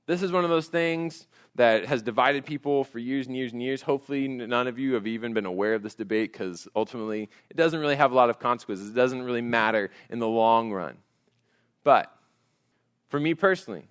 This 0.06 0.22
is 0.22 0.30
one 0.30 0.44
of 0.44 0.50
those 0.50 0.68
things 0.68 1.26
that 1.56 1.86
has 1.86 2.02
divided 2.02 2.44
people 2.44 2.84
for 2.84 2.98
years 2.98 3.26
and 3.26 3.36
years 3.36 3.52
and 3.52 3.62
years. 3.62 3.82
Hopefully, 3.82 4.28
none 4.28 4.66
of 4.66 4.78
you 4.78 4.94
have 4.94 5.06
even 5.06 5.32
been 5.32 5.46
aware 5.46 5.74
of 5.74 5.82
this 5.82 5.94
debate 5.94 6.32
because 6.32 6.68
ultimately 6.76 7.28
it 7.50 7.56
doesn't 7.56 7.80
really 7.80 7.96
have 7.96 8.12
a 8.12 8.14
lot 8.14 8.30
of 8.30 8.38
consequences. 8.38 8.90
It 8.90 8.94
doesn't 8.94 9.22
really 9.22 9.42
matter 9.42 9.90
in 10.10 10.18
the 10.18 10.28
long 10.28 10.72
run. 10.72 10.96
But 11.84 12.14
for 13.08 13.18
me 13.18 13.34
personally, 13.34 13.84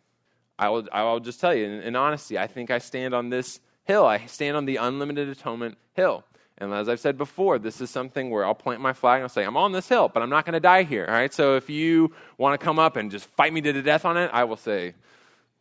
I 0.57 0.69
will, 0.69 0.87
I 0.91 1.03
will 1.03 1.19
just 1.19 1.39
tell 1.39 1.53
you 1.53 1.65
in, 1.65 1.81
in 1.81 1.95
honesty, 1.95 2.37
I 2.37 2.47
think 2.47 2.71
I 2.71 2.77
stand 2.77 3.13
on 3.13 3.29
this 3.29 3.59
hill. 3.83 4.05
I 4.05 4.25
stand 4.25 4.55
on 4.55 4.65
the 4.65 4.77
unlimited 4.77 5.29
atonement 5.29 5.77
hill. 5.93 6.23
And 6.57 6.73
as 6.73 6.87
I've 6.87 7.01
said 7.01 7.17
before, 7.17 7.59
this 7.59 7.81
is 7.81 7.89
something 7.89 8.29
where 8.29 8.45
I'll 8.45 8.55
plant 8.55 8.79
my 8.79 8.93
flag 8.93 9.17
and 9.17 9.23
I'll 9.23 9.29
say, 9.29 9.43
I'm 9.43 9.57
on 9.57 9.73
this 9.73 9.89
hill, 9.89 10.09
but 10.09 10.23
I'm 10.23 10.29
not 10.29 10.45
going 10.45 10.53
to 10.53 10.61
die 10.61 10.83
here. 10.83 11.05
All 11.05 11.13
right. 11.13 11.33
So 11.33 11.55
if 11.55 11.69
you 11.69 12.13
want 12.37 12.59
to 12.59 12.63
come 12.63 12.79
up 12.79 12.95
and 12.95 13.11
just 13.11 13.25
fight 13.25 13.51
me 13.51 13.59
to 13.61 13.73
the 13.73 13.81
death 13.81 14.05
on 14.05 14.15
it, 14.15 14.29
I 14.31 14.45
will 14.45 14.55
say, 14.55 14.93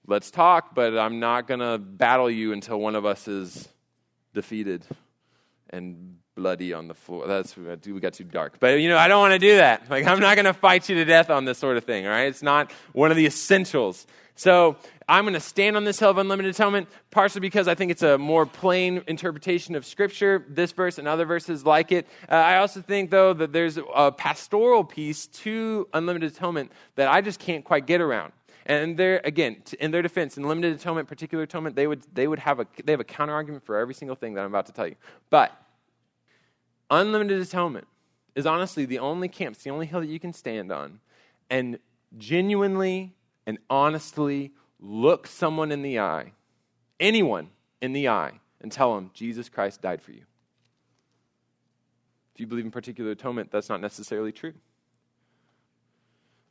let's 0.07 0.31
talk, 0.31 0.75
but 0.75 0.97
I'm 0.97 1.21
not 1.21 1.47
going 1.47 1.61
to 1.61 1.79
battle 1.79 2.31
you 2.31 2.53
until 2.53 2.79
one 2.79 2.95
of 2.95 3.05
us 3.05 3.29
is 3.29 3.69
defeated 4.33 4.85
and 5.71 6.17
bloody 6.35 6.73
on 6.73 6.89
the 6.89 6.95
floor. 6.95 7.27
That's 7.27 7.57
we 7.57 8.01
got 8.01 8.15
too 8.15 8.25
dark. 8.25 8.59
But 8.59 8.81
you 8.81 8.89
know, 8.89 8.99
I 8.99 9.09
don't 9.09 9.21
want 9.21 9.33
to 9.33 9.39
do 9.39 9.57
that. 9.57 9.89
Like 9.91 10.07
I'm 10.07 10.21
not 10.21 10.35
going 10.35 10.47
to 10.47 10.53
fight 10.53 10.89
you 10.89 10.97
to 10.97 11.05
death 11.05 11.31
on 11.31 11.45
this 11.45 11.59
sort 11.59 11.77
of 11.77 11.85
thing, 11.85 12.07
all 12.07 12.13
right? 12.13 12.29
It's 12.29 12.43
not 12.43 12.73
one 12.93 13.11
of 13.11 13.17
the 13.17 13.27
essentials. 13.27 14.07
So, 14.37 14.77
I'm 15.09 15.25
going 15.25 15.35
to 15.35 15.41
stand 15.41 15.77
on 15.77 15.85
this 15.85 16.01
hill 16.01 16.11
of 16.11 16.19
unlimited 16.19 16.55
atonement, 16.55 16.89
partially 17.11 17.41
because 17.41 17.69
I 17.69 17.75
think 17.75 17.91
it's 17.91 18.03
a 18.03 18.17
more 18.17 18.47
plain 18.47 19.03
interpretation 19.07 19.75
of 19.75 19.85
Scripture, 19.85 20.45
this 20.49 20.73
verse 20.73 20.99
and 20.99 21.07
other 21.07 21.27
verses 21.27 21.65
like 21.67 21.93
it. 21.93 22.09
Uh, 22.29 22.37
I 22.37 22.57
also 22.57 22.81
think, 22.81 23.11
though, 23.11 23.35
that 23.35 23.53
there's 23.53 23.79
a 23.95 24.11
pastoral 24.11 24.83
piece 24.83 25.27
to 25.27 25.87
unlimited 25.93 26.33
atonement 26.33 26.73
that 26.97 27.09
I 27.09 27.21
just 27.21 27.39
can't 27.39 27.65
quite 27.65 27.87
get 27.87 28.01
around. 28.01 28.33
And 28.67 28.97
there, 28.97 29.21
again, 29.25 29.63
in 29.79 29.91
their 29.91 30.03
defense, 30.03 30.39
in 30.39 30.45
limited 30.45 30.75
atonement, 30.75 31.07
particular 31.07 31.45
atonement, 31.45 31.77
they 31.77 31.87
would, 31.87 32.03
they 32.15 32.27
would 32.27 32.39
have 32.39 32.61
a, 32.61 32.67
they 32.83 32.93
have 32.93 33.01
a 33.01 33.05
counter 33.05 33.35
argument 33.35 33.65
for 33.65 33.77
every 33.77 33.95
single 33.95 34.17
thing 34.17 34.35
that 34.35 34.41
I'm 34.41 34.47
about 34.47 34.67
to 34.67 34.73
tell 34.73 34.87
you. 34.87 34.97
But 35.29 35.53
unlimited 36.91 37.41
atonement 37.41 37.87
is 38.35 38.47
honestly 38.47 38.87
the 38.87 38.99
only 38.99 39.29
camp, 39.29 39.59
the 39.59 39.71
only 39.71 39.87
hill 39.87 40.01
that 40.01 40.09
you 40.09 40.19
can 40.19 40.33
stand 40.33 40.73
on 40.73 41.01
and 41.51 41.79
genuinely 42.17 43.15
and 43.47 43.59
honestly 43.69 44.53
look 44.81 45.27
someone 45.27 45.71
in 45.71 45.83
the 45.83 45.99
eye, 45.99 46.33
anyone 46.99 47.51
in 47.81 47.93
the 47.93 48.09
eye, 48.09 48.33
and 48.61 48.73
tell 48.73 48.95
them 48.95 49.11
Jesus 49.13 49.49
Christ 49.49 49.83
died 49.83 50.01
for 50.01 50.13
you. 50.13 50.23
If 52.35 52.41
you 52.41 52.47
believe 52.47 52.65
in 52.65 52.71
particular 52.71 53.11
atonement, 53.11 53.51
that's 53.53 53.69
not 53.69 53.81
necessarily 53.81 54.33
true. 54.33 54.55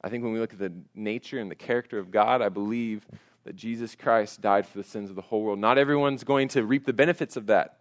I 0.04 0.10
think 0.10 0.24
when 0.24 0.34
we 0.34 0.40
look 0.40 0.54
at 0.54 0.60
the 0.60 0.74
nature 0.94 1.40
and 1.40 1.50
the 1.50 1.56
character 1.56 1.98
of 1.98 2.12
God, 2.12 2.42
I 2.42 2.50
believe 2.50 3.08
that 3.46 3.56
Jesus 3.56 3.96
Christ 3.96 4.42
died 4.42 4.66
for 4.68 4.78
the 4.78 4.84
sins 4.84 5.10
of 5.10 5.16
the 5.16 5.22
whole 5.22 5.44
world. 5.44 5.60
Not 5.60 5.78
everyone's 5.78 6.24
going 6.24 6.50
to 6.50 6.64
reap 6.64 6.86
the 6.86 6.94
benefits 6.94 7.38
of 7.38 7.48
that. 7.48 7.80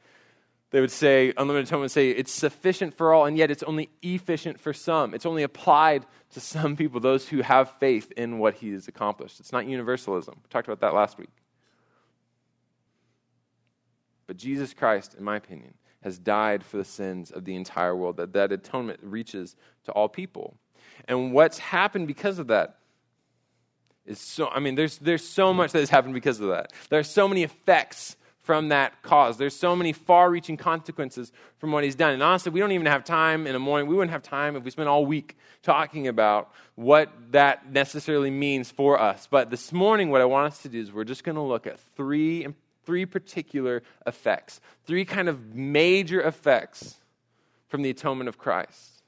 They 0.71 0.81
would 0.81 0.91
say, 0.91 1.35
unlimited 1.37 1.69
atonement 1.69 1.83
would 1.83 1.91
say, 1.91 2.11
it's 2.11 2.33
sufficient 2.33 2.95
for 2.95 3.13
all, 3.13 3.27
and 3.27 3.37
yet 3.37 3.51
it's 3.51 3.63
only 3.63 3.91
efficient 4.03 4.59
for 4.59 4.73
some. 4.73 5.13
It's 5.13 5.27
only 5.27 5.43
applied 5.43 6.07
to 6.31 6.41
some 6.41 6.77
people, 6.77 6.99
those 6.99 7.29
who 7.29 7.43
have 7.43 7.73
faith 7.79 8.11
in 8.17 8.39
what 8.39 8.55
he 8.55 8.73
has 8.73 8.89
accomplished. 8.89 9.39
It's 9.39 9.53
not 9.53 9.67
universalism. 9.67 10.41
We 10.43 10.49
talked 10.49 10.69
about 10.69 10.81
that 10.81 10.95
last 10.95 11.19
week. 11.19 11.29
But 14.27 14.39
Jesus 14.39 14.73
Christ, 14.73 15.15
in 15.19 15.25
my 15.25 15.37
opinion, 15.37 15.75
has 16.03 16.19
died 16.19 16.65
for 16.65 16.79
the 16.79 16.85
sins 16.85 17.31
of 17.31 17.45
the 17.45 17.55
entire 17.55 17.95
world, 17.95 18.17
that 18.17 18.33
that 18.33 18.51
atonement 18.51 19.01
reaches 19.03 19.57
to 19.85 19.93
all 19.93 20.09
people. 20.09 20.57
And 21.07 21.33
what's 21.33 21.59
happened 21.59 22.07
because 22.07 22.39
of 22.39 22.49
that 22.49 22.77
is 24.05 24.19
so, 24.19 24.49
I 24.49 24.61
mean, 24.61 24.75
there's, 24.75 24.99
there's 24.99 25.27
so 25.27 25.53
much 25.53 25.73
that 25.73 25.81
has 25.81 25.91
happened 25.91 26.15
because 26.15 26.41
of 26.41 26.49
that. 26.49 26.73
There 26.91 26.99
are 26.99 27.05
so 27.05 27.29
many 27.29 27.43
effects 27.43 28.17
from 28.43 28.71
that 28.71 29.03
cause. 29.03 29.37
There's 29.37 29.55
so 29.55 29.77
many 29.77 29.93
far 29.93 30.29
reaching 30.29 30.57
consequences 30.57 31.33
from 31.59 31.71
what 31.71 31.85
he's 31.85 31.95
done. 31.95 32.13
And 32.13 32.23
honestly, 32.23 32.51
we 32.51 32.59
don't 32.59 32.73
even 32.73 32.87
have 32.87 33.05
time 33.05 33.47
in 33.47 33.53
the 33.53 33.61
morning. 33.61 33.87
We 33.87 33.95
wouldn't 33.95 34.11
have 34.11 34.23
time 34.23 34.57
if 34.57 34.65
we 34.65 34.71
spent 34.71 34.89
all 34.89 35.07
week 35.07 35.37
talking 35.63 36.09
about 36.09 36.53
what 36.75 37.11
that 37.31 37.71
necessarily 37.71 38.31
means 38.31 38.71
for 38.71 39.01
us. 39.01 39.29
But 39.31 39.51
this 39.51 39.73
morning, 39.73 40.11
what 40.11 40.21
I 40.21 40.25
want 40.25 40.53
us 40.53 40.63
to 40.63 40.69
do 40.69 40.81
is 40.81 40.93
we're 40.93 41.05
just 41.05 41.23
going 41.23 41.37
to 41.37 41.43
look 41.43 41.69
at 41.69 41.79
three, 41.97 42.49
three 42.85 43.07
particular 43.07 43.85
effects, 44.07 44.61
three 44.87 45.05
kind 45.05 45.29
of 45.29 45.55
major 45.55 46.21
effects 46.21 46.97
from 47.69 47.83
the 47.83 47.91
atonement 47.91 48.29
of 48.29 48.39
Christ. 48.39 49.02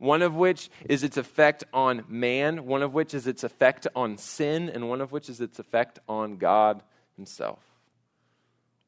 One 0.00 0.22
of 0.22 0.34
which 0.34 0.68
is 0.88 1.04
its 1.04 1.16
effect 1.16 1.62
on 1.72 2.04
man, 2.08 2.66
one 2.66 2.82
of 2.82 2.92
which 2.92 3.14
is 3.14 3.28
its 3.28 3.44
effect 3.44 3.86
on 3.94 4.18
sin, 4.18 4.68
and 4.68 4.88
one 4.88 5.00
of 5.00 5.12
which 5.12 5.28
is 5.28 5.40
its 5.40 5.60
effect 5.60 6.00
on 6.08 6.36
God 6.36 6.82
Himself 7.14 7.60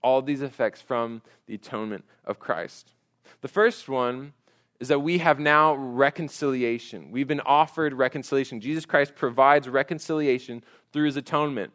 all 0.02 0.23
these 0.23 0.42
effects 0.42 0.81
from 0.81 1.23
the 1.47 1.54
atonement 1.54 2.04
of 2.25 2.38
Christ. 2.38 2.92
The 3.40 3.49
first 3.49 3.88
one 3.88 4.33
is 4.81 4.88
that 4.88 5.00
we 5.00 5.19
have 5.19 5.38
now 5.38 5.75
reconciliation. 5.75 7.12
We've 7.12 7.28
been 7.28 7.40
offered 7.40 7.95
reconciliation. 7.95 8.61
Jesus 8.61 8.85
Christ 8.85 9.14
provides 9.14 9.69
reconciliation 9.69 10.64
through 10.92 11.07
his 11.07 11.16
atonement. 11.16 11.73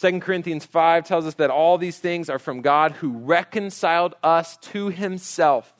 2 0.00 0.20
Corinthians 0.20 0.64
5 0.64 1.06
tells 1.06 1.26
us 1.26 1.34
that 1.34 1.50
all 1.50 1.78
these 1.78 1.98
things 1.98 2.28
are 2.28 2.38
from 2.38 2.60
God 2.60 2.92
who 2.92 3.10
reconciled 3.10 4.14
us 4.22 4.56
to 4.58 4.88
himself 4.88 5.74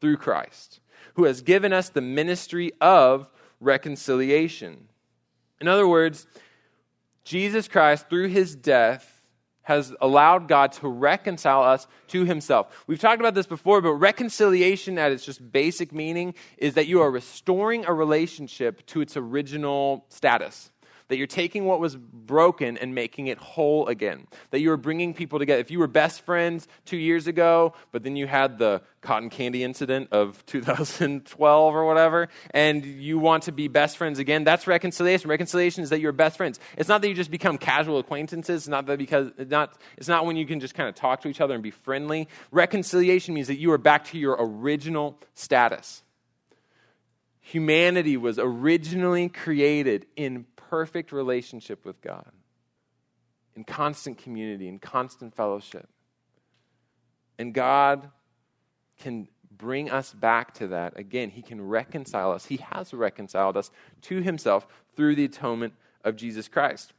through 0.00 0.16
Christ, 0.16 0.80
who 1.16 1.24
has 1.24 1.42
given 1.42 1.72
us 1.72 1.88
the 1.88 2.00
ministry 2.00 2.72
of 2.80 3.28
reconciliation. 3.60 4.88
In 5.60 5.68
other 5.68 5.88
words, 5.88 6.26
Jesus 7.24 7.68
Christ, 7.68 8.08
through 8.08 8.28
his 8.28 8.54
death, 8.54 9.22
has 9.62 9.92
allowed 10.00 10.46
God 10.46 10.72
to 10.72 10.88
reconcile 10.88 11.62
us 11.62 11.88
to 12.08 12.24
himself. 12.24 12.84
We've 12.86 13.00
talked 13.00 13.20
about 13.20 13.34
this 13.34 13.46
before, 13.46 13.80
but 13.80 13.94
reconciliation 13.94 14.96
at 14.98 15.10
its 15.10 15.24
just 15.24 15.50
basic 15.50 15.92
meaning 15.92 16.34
is 16.58 16.74
that 16.74 16.86
you 16.86 17.00
are 17.00 17.10
restoring 17.10 17.84
a 17.84 17.92
relationship 17.92 18.86
to 18.86 19.00
its 19.00 19.16
original 19.16 20.04
status 20.08 20.70
that 21.08 21.16
you're 21.16 21.26
taking 21.26 21.64
what 21.64 21.80
was 21.80 21.96
broken 21.96 22.76
and 22.78 22.94
making 22.94 23.28
it 23.28 23.38
whole 23.38 23.86
again. 23.86 24.26
That 24.50 24.60
you 24.60 24.72
are 24.72 24.76
bringing 24.76 25.14
people 25.14 25.38
together. 25.38 25.60
If 25.60 25.70
you 25.70 25.78
were 25.78 25.86
best 25.86 26.22
friends 26.22 26.66
two 26.84 26.96
years 26.96 27.26
ago, 27.26 27.74
but 27.92 28.02
then 28.02 28.16
you 28.16 28.26
had 28.26 28.58
the 28.58 28.82
cotton 29.00 29.30
candy 29.30 29.62
incident 29.62 30.08
of 30.10 30.44
2012 30.46 31.74
or 31.74 31.84
whatever, 31.84 32.28
and 32.50 32.84
you 32.84 33.18
want 33.18 33.44
to 33.44 33.52
be 33.52 33.68
best 33.68 33.96
friends 33.96 34.18
again, 34.18 34.44
that's 34.44 34.66
reconciliation. 34.66 35.30
Reconciliation 35.30 35.84
is 35.84 35.90
that 35.90 36.00
you're 36.00 36.12
best 36.12 36.36
friends. 36.36 36.58
It's 36.76 36.88
not 36.88 37.02
that 37.02 37.08
you 37.08 37.14
just 37.14 37.30
become 37.30 37.58
casual 37.58 37.98
acquaintances. 37.98 38.62
It's 38.62 38.68
not 38.68 38.86
that 38.86 38.98
because 38.98 39.30
not, 39.38 39.78
it's 39.96 40.08
not 40.08 40.26
when 40.26 40.36
you 40.36 40.46
can 40.46 40.60
just 40.60 40.74
kind 40.74 40.88
of 40.88 40.94
talk 40.94 41.22
to 41.22 41.28
each 41.28 41.40
other 41.40 41.54
and 41.54 41.62
be 41.62 41.70
friendly. 41.70 42.28
Reconciliation 42.50 43.34
means 43.34 43.46
that 43.46 43.58
you 43.58 43.70
are 43.72 43.78
back 43.78 44.04
to 44.06 44.18
your 44.18 44.36
original 44.38 45.20
status. 45.34 46.02
Humanity 47.40 48.16
was 48.16 48.40
originally 48.40 49.28
created 49.28 50.06
in 50.16 50.46
perfect 50.70 51.12
relationship 51.12 51.84
with 51.84 52.00
God, 52.00 52.30
in 53.54 53.64
constant 53.64 54.18
community, 54.18 54.68
in 54.68 54.78
constant 54.78 55.34
fellowship. 55.34 55.88
And 57.38 57.52
God 57.52 58.10
can 58.98 59.28
bring 59.56 59.90
us 59.90 60.12
back 60.12 60.54
to 60.54 60.68
that. 60.68 60.98
Again, 60.98 61.30
He 61.30 61.42
can 61.42 61.60
reconcile 61.66 62.32
us. 62.32 62.46
He 62.46 62.58
has 62.58 62.92
reconciled 62.92 63.56
us 63.56 63.70
to 64.02 64.20
Himself 64.20 64.66
through 64.94 65.14
the 65.14 65.24
atonement 65.24 65.74
of 66.04 66.16
Jesus 66.16 66.48
Christ. 66.48 66.92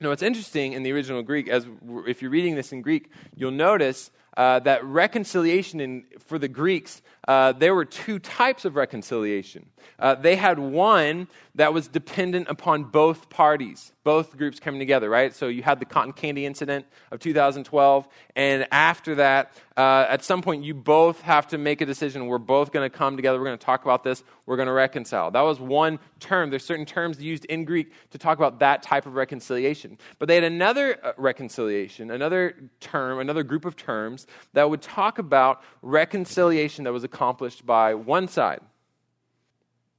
Now, 0.00 0.08
what's 0.08 0.22
interesting 0.22 0.72
in 0.72 0.82
the 0.82 0.92
original 0.92 1.22
Greek, 1.22 1.48
as 1.48 1.66
if 2.06 2.22
you're 2.22 2.30
reading 2.30 2.54
this 2.54 2.72
in 2.72 2.80
Greek, 2.80 3.10
you'll 3.36 3.50
notice 3.50 4.10
uh, 4.36 4.60
that 4.60 4.84
reconciliation 4.84 5.80
in, 5.80 6.04
for 6.18 6.38
the 6.38 6.48
Greeks, 6.48 7.02
uh, 7.28 7.52
there 7.52 7.74
were 7.74 7.84
two 7.84 8.18
types 8.18 8.64
of 8.64 8.76
reconciliation. 8.76 9.66
Uh, 9.98 10.14
they 10.14 10.36
had 10.36 10.58
one 10.58 11.28
that 11.54 11.74
was 11.74 11.88
dependent 11.88 12.48
upon 12.48 12.84
both 12.84 13.28
parties, 13.28 13.92
both 14.04 14.36
groups 14.36 14.58
coming 14.58 14.78
together, 14.78 15.10
right? 15.10 15.34
So 15.34 15.48
you 15.48 15.62
had 15.62 15.78
the 15.78 15.84
cotton 15.84 16.12
candy 16.12 16.46
incident 16.46 16.86
of 17.10 17.20
2012, 17.20 18.08
and 18.36 18.66
after 18.70 19.16
that, 19.16 19.52
uh, 19.76 20.06
at 20.08 20.22
some 20.24 20.42
point, 20.42 20.62
you 20.62 20.74
both 20.74 21.20
have 21.22 21.46
to 21.48 21.58
make 21.58 21.80
a 21.80 21.86
decision. 21.86 22.26
We're 22.26 22.38
both 22.38 22.70
going 22.72 22.88
to 22.88 22.94
come 22.94 23.16
together. 23.16 23.38
We're 23.38 23.46
going 23.46 23.58
to 23.58 23.64
talk 23.64 23.82
about 23.82 24.04
this. 24.04 24.22
We're 24.44 24.56
going 24.56 24.66
to 24.66 24.72
reconcile. 24.72 25.30
That 25.30 25.40
was 25.40 25.58
one 25.58 25.98
term. 26.18 26.50
There's 26.50 26.64
certain 26.64 26.84
terms 26.84 27.22
used 27.22 27.46
in 27.46 27.64
Greek 27.64 27.92
to 28.10 28.18
talk 28.18 28.36
about 28.36 28.58
that 28.58 28.82
type 28.82 29.06
of 29.06 29.14
reconciliation. 29.14 29.96
But 30.18 30.28
they 30.28 30.34
had 30.34 30.44
another 30.44 30.98
uh, 31.02 31.12
reconciliation, 31.16 32.10
another 32.10 32.56
term, 32.80 33.20
another 33.20 33.42
group 33.42 33.64
of 33.64 33.76
terms 33.76 34.26
that 34.52 34.68
would 34.68 34.82
talk 34.82 35.18
about 35.18 35.62
reconciliation 35.82 36.84
that 36.84 36.92
was 36.92 37.04
accomplished 37.04 37.64
by 37.64 37.94
one 37.94 38.28
side, 38.28 38.60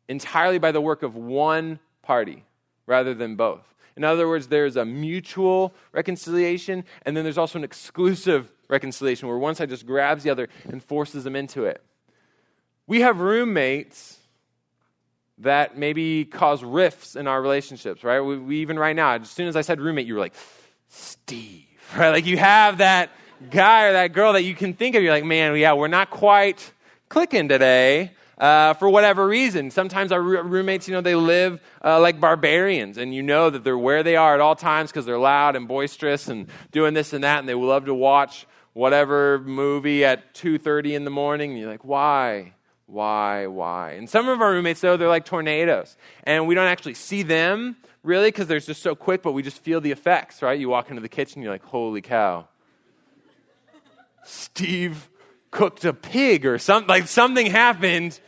entirely 0.07 0.59
by 0.59 0.71
the 0.71 0.81
work 0.81 1.03
of 1.03 1.15
one 1.15 1.79
party 2.01 2.43
rather 2.85 3.13
than 3.13 3.35
both. 3.35 3.73
In 3.95 4.03
other 4.03 4.27
words, 4.27 4.47
there's 4.47 4.77
a 4.77 4.85
mutual 4.85 5.73
reconciliation, 5.91 6.85
and 7.05 7.15
then 7.15 7.23
there's 7.23 7.37
also 7.37 7.59
an 7.59 7.63
exclusive 7.63 8.51
reconciliation 8.69 9.27
where 9.27 9.37
one 9.37 9.55
side 9.55 9.69
just 9.69 9.85
grabs 9.85 10.23
the 10.23 10.29
other 10.29 10.49
and 10.65 10.83
forces 10.83 11.23
them 11.23 11.35
into 11.35 11.65
it. 11.65 11.83
We 12.87 13.01
have 13.01 13.19
roommates 13.19 14.17
that 15.39 15.77
maybe 15.77 16.25
cause 16.25 16.63
rifts 16.63 17.15
in 17.15 17.27
our 17.27 17.41
relationships, 17.41 18.03
right? 18.03 18.21
We, 18.21 18.37
we, 18.37 18.57
even 18.61 18.77
right 18.77 18.95
now, 18.95 19.13
as 19.13 19.29
soon 19.29 19.47
as 19.47 19.55
I 19.55 19.61
said 19.61 19.81
roommate, 19.81 20.05
you 20.05 20.13
were 20.13 20.19
like, 20.19 20.35
Steve, 20.87 21.65
right? 21.97 22.09
Like 22.09 22.25
you 22.25 22.37
have 22.37 22.77
that 22.77 23.09
guy 23.49 23.85
or 23.85 23.93
that 23.93 24.13
girl 24.13 24.33
that 24.33 24.43
you 24.43 24.55
can 24.55 24.73
think 24.73 24.95
of. 24.95 25.03
You're 25.03 25.13
like, 25.13 25.25
man, 25.25 25.55
yeah, 25.55 25.73
we're 25.73 25.87
not 25.87 26.09
quite 26.09 26.71
clicking 27.09 27.47
today. 27.47 28.11
Uh, 28.37 28.73
for 28.73 28.89
whatever 28.89 29.27
reason. 29.27 29.69
Sometimes 29.69 30.11
our 30.11 30.19
roommates, 30.19 30.87
you 30.87 30.95
know, 30.95 31.01
they 31.01 31.13
live 31.13 31.59
uh, 31.85 31.99
like 31.99 32.19
barbarians, 32.19 32.97
and 32.97 33.13
you 33.13 33.21
know 33.21 33.51
that 33.51 33.63
they're 33.63 33.77
where 33.77 34.01
they 34.01 34.15
are 34.15 34.33
at 34.33 34.39
all 34.39 34.55
times 34.55 34.89
because 34.89 35.05
they're 35.05 35.19
loud 35.19 35.55
and 35.55 35.67
boisterous 35.67 36.27
and 36.27 36.47
doing 36.71 36.95
this 36.95 37.13
and 37.13 37.23
that, 37.23 37.37
and 37.37 37.47
they 37.47 37.53
love 37.53 37.85
to 37.85 37.93
watch 37.93 38.47
whatever 38.73 39.39
movie 39.39 40.03
at 40.03 40.33
2:30 40.33 40.95
in 40.95 41.03
the 41.03 41.11
morning 41.11 41.51
and 41.51 41.59
you're 41.59 41.69
like, 41.69 41.85
"Why? 41.85 42.53
Why? 42.87 43.47
Why?" 43.47 43.91
And 43.91 44.09
some 44.09 44.27
of 44.27 44.41
our 44.41 44.51
roommates 44.51 44.81
though, 44.81 44.97
they're 44.97 45.07
like 45.07 45.25
tornadoes. 45.25 45.97
And 46.23 46.47
we 46.47 46.55
don't 46.55 46.67
actually 46.67 46.95
see 46.95 47.23
them 47.23 47.75
really 48.03 48.29
because 48.29 48.47
they're 48.47 48.59
just 48.59 48.81
so 48.81 48.95
quick, 48.95 49.21
but 49.21 49.33
we 49.33 49.43
just 49.43 49.59
feel 49.59 49.81
the 49.81 49.91
effects, 49.91 50.41
right? 50.41 50.59
You 50.59 50.69
walk 50.69 50.89
into 50.89 51.01
the 51.01 51.09
kitchen, 51.09 51.41
you're 51.41 51.51
like, 51.51 51.63
"Holy 51.63 52.01
cow." 52.01 52.47
Steve 54.23 55.09
cooked 55.49 55.83
a 55.85 55.93
pig 55.93 56.45
or 56.45 56.57
something 56.57 56.87
like 56.87 57.07
something 57.07 57.45
happened 57.47 58.19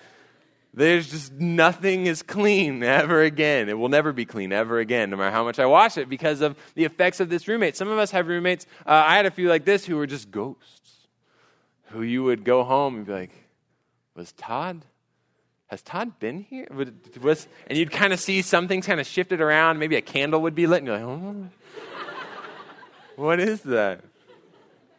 there's 0.73 1.11
just 1.11 1.33
nothing 1.33 2.07
is 2.07 2.23
clean 2.23 2.83
ever 2.83 3.21
again. 3.21 3.69
It 3.69 3.77
will 3.77 3.89
never 3.89 4.11
be 4.11 4.25
clean 4.25 4.51
ever 4.51 4.79
again, 4.79 5.11
no 5.11 5.17
matter 5.17 5.31
how 5.31 5.43
much 5.43 5.59
I 5.59 5.67
wash 5.67 5.97
it, 5.97 6.09
because 6.09 6.41
of 6.41 6.57
the 6.73 6.83
effects 6.83 7.19
of 7.19 7.29
this 7.29 7.47
roommate. 7.47 7.77
Some 7.77 7.89
of 7.89 7.99
us 7.99 8.09
have 8.11 8.27
roommates. 8.27 8.65
Uh, 8.85 9.03
I 9.05 9.15
had 9.15 9.27
a 9.27 9.31
few 9.31 9.49
like 9.49 9.65
this 9.65 9.85
who 9.85 9.97
were 9.97 10.07
just 10.07 10.31
ghosts, 10.31 11.07
who 11.91 12.01
you 12.01 12.23
would 12.23 12.43
go 12.43 12.63
home 12.63 12.95
and 12.95 13.05
be 13.05 13.11
like, 13.11 13.31
"Was 14.15 14.31
Todd? 14.31 14.83
Has 15.67 15.83
Todd 15.83 16.17
been 16.17 16.39
here?" 16.39 16.67
Was, 17.21 17.47
and 17.67 17.77
you'd 17.77 17.91
kind 17.91 18.11
of 18.11 18.19
see 18.19 18.41
some 18.41 18.67
things 18.67 18.87
kind 18.87 18.99
of 18.99 19.05
shifted 19.05 19.41
around. 19.41 19.77
Maybe 19.77 19.95
a 19.95 20.01
candle 20.01 20.41
would 20.41 20.55
be 20.55 20.65
lit, 20.65 20.79
and 20.79 20.87
you're 20.87 20.97
like, 20.97 21.05
"Oh, 21.05 21.49
what 23.15 23.39
is 23.39 23.61
that?" 23.61 24.01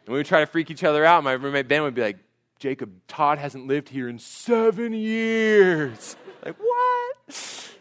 And 0.05 0.13
we 0.13 0.19
would 0.19 0.25
try 0.25 0.41
to 0.41 0.45
freak 0.45 0.69
each 0.69 0.83
other 0.83 1.03
out. 1.03 1.23
My 1.23 1.33
roommate 1.33 1.67
Ben 1.67 1.81
would 1.83 1.95
be 1.95 2.01
like, 2.01 2.17
Jacob, 2.59 2.91
Todd 3.07 3.37
hasn't 3.37 3.67
lived 3.67 3.89
here 3.89 4.07
in 4.07 4.19
seven 4.19 4.93
years. 4.93 6.15
Like, 6.43 6.55
what? 6.57 7.73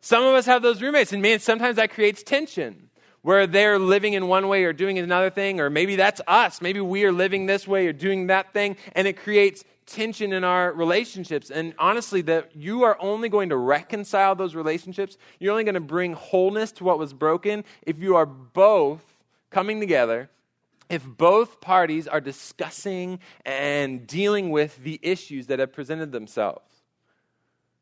Some 0.00 0.24
of 0.24 0.34
us 0.34 0.46
have 0.46 0.62
those 0.62 0.82
roommates, 0.82 1.12
and 1.12 1.22
man, 1.22 1.38
sometimes 1.38 1.76
that 1.76 1.90
creates 1.90 2.22
tension 2.22 2.88
where 3.22 3.46
they're 3.46 3.78
living 3.78 4.14
in 4.14 4.26
one 4.28 4.48
way 4.48 4.64
or 4.64 4.72
doing 4.72 4.98
another 4.98 5.30
thing, 5.30 5.60
or 5.60 5.68
maybe 5.68 5.96
that's 5.96 6.20
us. 6.26 6.62
Maybe 6.62 6.80
we 6.80 7.04
are 7.04 7.12
living 7.12 7.46
this 7.46 7.68
way 7.68 7.86
or 7.86 7.92
doing 7.92 8.28
that 8.28 8.52
thing, 8.52 8.76
and 8.94 9.06
it 9.06 9.18
creates 9.18 9.62
tension 9.86 10.32
in 10.32 10.42
our 10.42 10.72
relationships. 10.72 11.50
And 11.50 11.74
honestly, 11.78 12.22
that 12.22 12.56
you 12.56 12.84
are 12.84 12.96
only 13.00 13.28
going 13.28 13.50
to 13.50 13.56
reconcile 13.56 14.34
those 14.34 14.54
relationships, 14.54 15.18
you're 15.38 15.52
only 15.52 15.64
going 15.64 15.74
to 15.74 15.80
bring 15.80 16.14
wholeness 16.14 16.72
to 16.72 16.84
what 16.84 16.98
was 16.98 17.12
broken 17.12 17.64
if 17.82 17.98
you 17.98 18.16
are 18.16 18.26
both 18.26 19.04
coming 19.50 19.80
together 19.80 20.30
if 20.90 21.06
both 21.06 21.60
parties 21.60 22.06
are 22.08 22.20
discussing 22.20 23.20
and 23.46 24.06
dealing 24.06 24.50
with 24.50 24.82
the 24.82 24.98
issues 25.02 25.46
that 25.46 25.60
have 25.60 25.72
presented 25.72 26.12
themselves. 26.12 26.82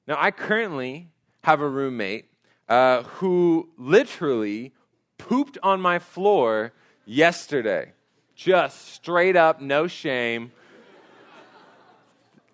Now, 0.07 0.17
I 0.19 0.31
currently 0.31 1.09
have 1.43 1.61
a 1.61 1.69
roommate 1.69 2.27
uh, 2.69 3.03
who 3.05 3.71
literally 3.79 4.73
pooped 5.17 5.59
on 5.63 5.81
my 5.81 5.99
floor 5.99 6.73
yesterday. 7.07 7.93
Just 8.35 8.93
straight 8.93 9.37
up, 9.37 9.61
no 9.61 9.89
shame. 9.89 10.53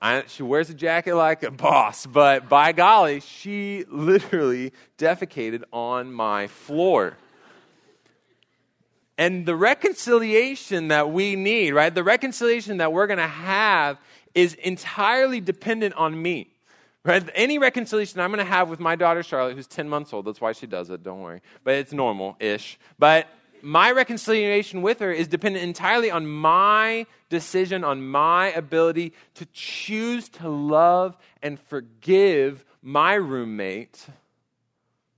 I, 0.00 0.24
she 0.26 0.42
wears 0.42 0.70
a 0.70 0.74
jacket 0.74 1.16
like 1.16 1.42
a 1.42 1.50
boss, 1.50 2.06
but 2.06 2.48
by 2.48 2.72
golly, 2.72 3.20
she 3.20 3.84
literally 3.88 4.72
defecated 4.98 5.62
on 5.72 6.12
my 6.12 6.46
floor. 6.46 7.16
And 9.16 9.46
the 9.46 9.54
reconciliation 9.54 10.88
that 10.88 11.10
we 11.10 11.36
need, 11.36 11.72
right? 11.72 11.94
The 11.94 12.02
reconciliation 12.02 12.78
that 12.78 12.92
we're 12.92 13.06
going 13.06 13.18
to 13.18 13.26
have 13.26 13.98
is 14.34 14.54
entirely 14.54 15.40
dependent 15.40 15.94
on 15.94 16.20
me. 16.20 16.50
Right? 17.04 17.28
Any 17.34 17.58
reconciliation 17.58 18.20
I'm 18.20 18.30
going 18.30 18.44
to 18.44 18.50
have 18.50 18.70
with 18.70 18.80
my 18.80 18.96
daughter 18.96 19.22
Charlotte, 19.22 19.56
who's 19.56 19.66
10 19.66 19.88
months 19.90 20.12
old, 20.14 20.24
that's 20.24 20.40
why 20.40 20.52
she 20.52 20.66
does 20.66 20.88
it, 20.88 21.02
don't 21.02 21.20
worry. 21.20 21.42
But 21.62 21.74
it's 21.74 21.92
normal 21.92 22.34
ish. 22.40 22.78
But 22.98 23.28
my 23.60 23.92
reconciliation 23.92 24.80
with 24.80 25.00
her 25.00 25.12
is 25.12 25.28
dependent 25.28 25.64
entirely 25.64 26.10
on 26.10 26.26
my 26.26 27.06
decision, 27.28 27.84
on 27.84 28.06
my 28.06 28.52
ability 28.52 29.12
to 29.34 29.46
choose 29.52 30.30
to 30.30 30.48
love 30.48 31.16
and 31.42 31.60
forgive 31.60 32.64
my 32.82 33.14
roommate 33.14 34.06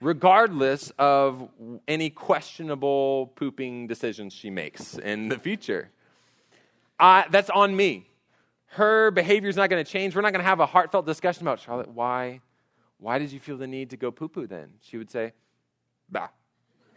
regardless 0.01 0.93
of 0.99 1.49
any 1.89 2.11
questionable 2.11 3.33
pooping 3.37 3.87
decisions 3.87 4.33
she 4.33 4.51
makes 4.51 4.99
in 4.99 5.29
the 5.29 5.39
future. 5.39 5.91
Uh, 6.99 7.25
that's 7.31 7.51
on 7.51 7.75
me. 7.75 8.07
Her 8.67 9.11
behavior 9.11 9.49
is 9.49 9.57
not 9.57 9.71
going 9.71 9.83
to 9.85 9.91
change. 9.91 10.15
We're 10.15 10.23
not 10.23 10.33
going 10.33 10.43
to 10.43 10.49
have 10.49 10.61
a 10.61 10.67
heartfelt 10.67 11.07
discussion 11.07 11.43
about 11.43 11.61
Charlotte. 11.61 11.89
Why? 11.89 12.41
Why 12.99 13.19
did 13.19 13.33
you 13.33 13.41
feel 13.41 13.57
the 13.57 13.67
need 13.67 13.91
to 13.91 13.97
go 13.97 14.11
poo 14.11 14.29
poo 14.29 14.47
then? 14.47 14.71
She 14.83 14.97
would 14.97 15.11
say, 15.11 15.33
bah. 16.11 16.29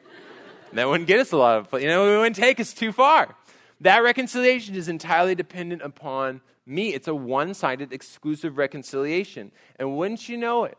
that 0.74 0.88
wouldn't 0.88 1.08
get 1.08 1.20
us 1.20 1.32
a 1.32 1.38
lot 1.38 1.58
of, 1.74 1.82
you 1.82 1.88
know, 1.88 2.14
it 2.14 2.18
wouldn't 2.18 2.36
take 2.36 2.60
us 2.60 2.74
too 2.74 2.92
far. 2.92 3.36
That 3.82 4.04
reconciliation 4.04 4.76
is 4.76 4.90
entirely 4.90 5.36
dependent 5.36 5.82
upon 5.82 6.42
me. 6.66 6.94
It's 6.94 7.08
a 7.08 7.16
one 7.16 7.54
sided, 7.54 7.94
exclusive 7.94 8.58
reconciliation. 8.58 9.52
And 9.78 9.96
wouldn't 9.96 10.28
you 10.28 10.38
know 10.38 10.66
it? 10.66 10.78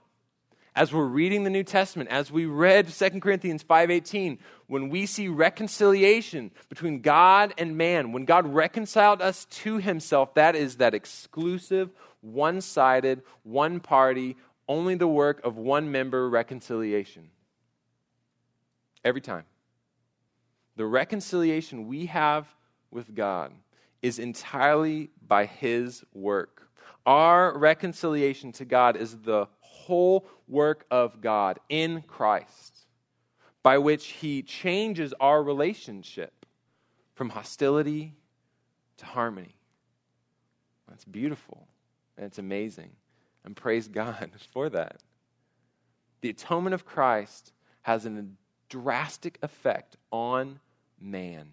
As 0.75 0.93
we're 0.93 1.05
reading 1.05 1.45
the 1.45 1.51
New 1.51 1.65
Testament, 1.65 2.11
as 2.11 2.31
we 2.31 2.47
read 2.47 2.89
2 2.89 3.21
Corinthians 3.21 3.63
5:18, 3.63 4.39
when 4.67 4.89
we 4.89 5.07
see 5.07 5.29
reconciliation 5.29 6.51
between 6.69 7.01
God 7.01 7.53
and 7.59 7.77
man, 7.77 8.13
when 8.13 8.25
God 8.25 8.47
reconciled 8.47 9.21
us 9.21 9.45
to 9.47 9.79
himself, 9.79 10.35
that 10.35 10.55
is 10.55 10.77
that 10.77 10.95
exclusive, 10.95 11.91
one-sided, 12.21 13.23
one-party, 13.43 14.37
only 14.69 14.95
the 14.95 15.09
work 15.09 15.45
of 15.45 15.57
one 15.57 15.91
member 15.91 16.29
reconciliation. 16.29 17.31
Every 19.05 19.21
time. 19.21 19.45
The 20.77 20.87
reconciliation 20.87 21.89
we 21.89 22.07
have 22.07 22.47
with 22.91 23.15
God 23.15 23.53
is 24.03 24.19
entirely 24.19 25.11
by 25.27 25.47
his 25.47 26.05
work. 26.13 26.71
Our 27.05 27.57
reconciliation 27.59 28.53
to 28.53 28.65
God 28.65 28.97
is 28.97 29.19
the 29.19 29.49
whole 29.91 30.25
work 30.47 30.87
of 30.91 31.21
God 31.21 31.59
in 31.69 32.03
Christ, 32.03 32.87
by 33.65 33.79
which 33.79 34.07
He 34.07 34.43
changes 34.43 35.13
our 35.19 35.43
relationship 35.43 36.47
from 37.15 37.31
hostility 37.31 38.15
to 38.99 39.05
harmony. 39.05 39.57
That's 40.89 41.05
beautiful 41.05 41.67
and 42.17 42.27
it's 42.27 42.39
amazing. 42.39 42.91
And 43.45 43.57
praise 43.57 43.89
God 43.89 44.31
for 44.53 44.69
that. 44.69 45.03
The 46.21 46.31
atonement 46.31 46.75
of 46.75 46.85
Christ 46.85 47.53
has 47.83 48.05
a 48.05 48.27
drastic 48.69 49.39
effect 49.43 49.97
on 50.13 50.61
man 51.01 51.49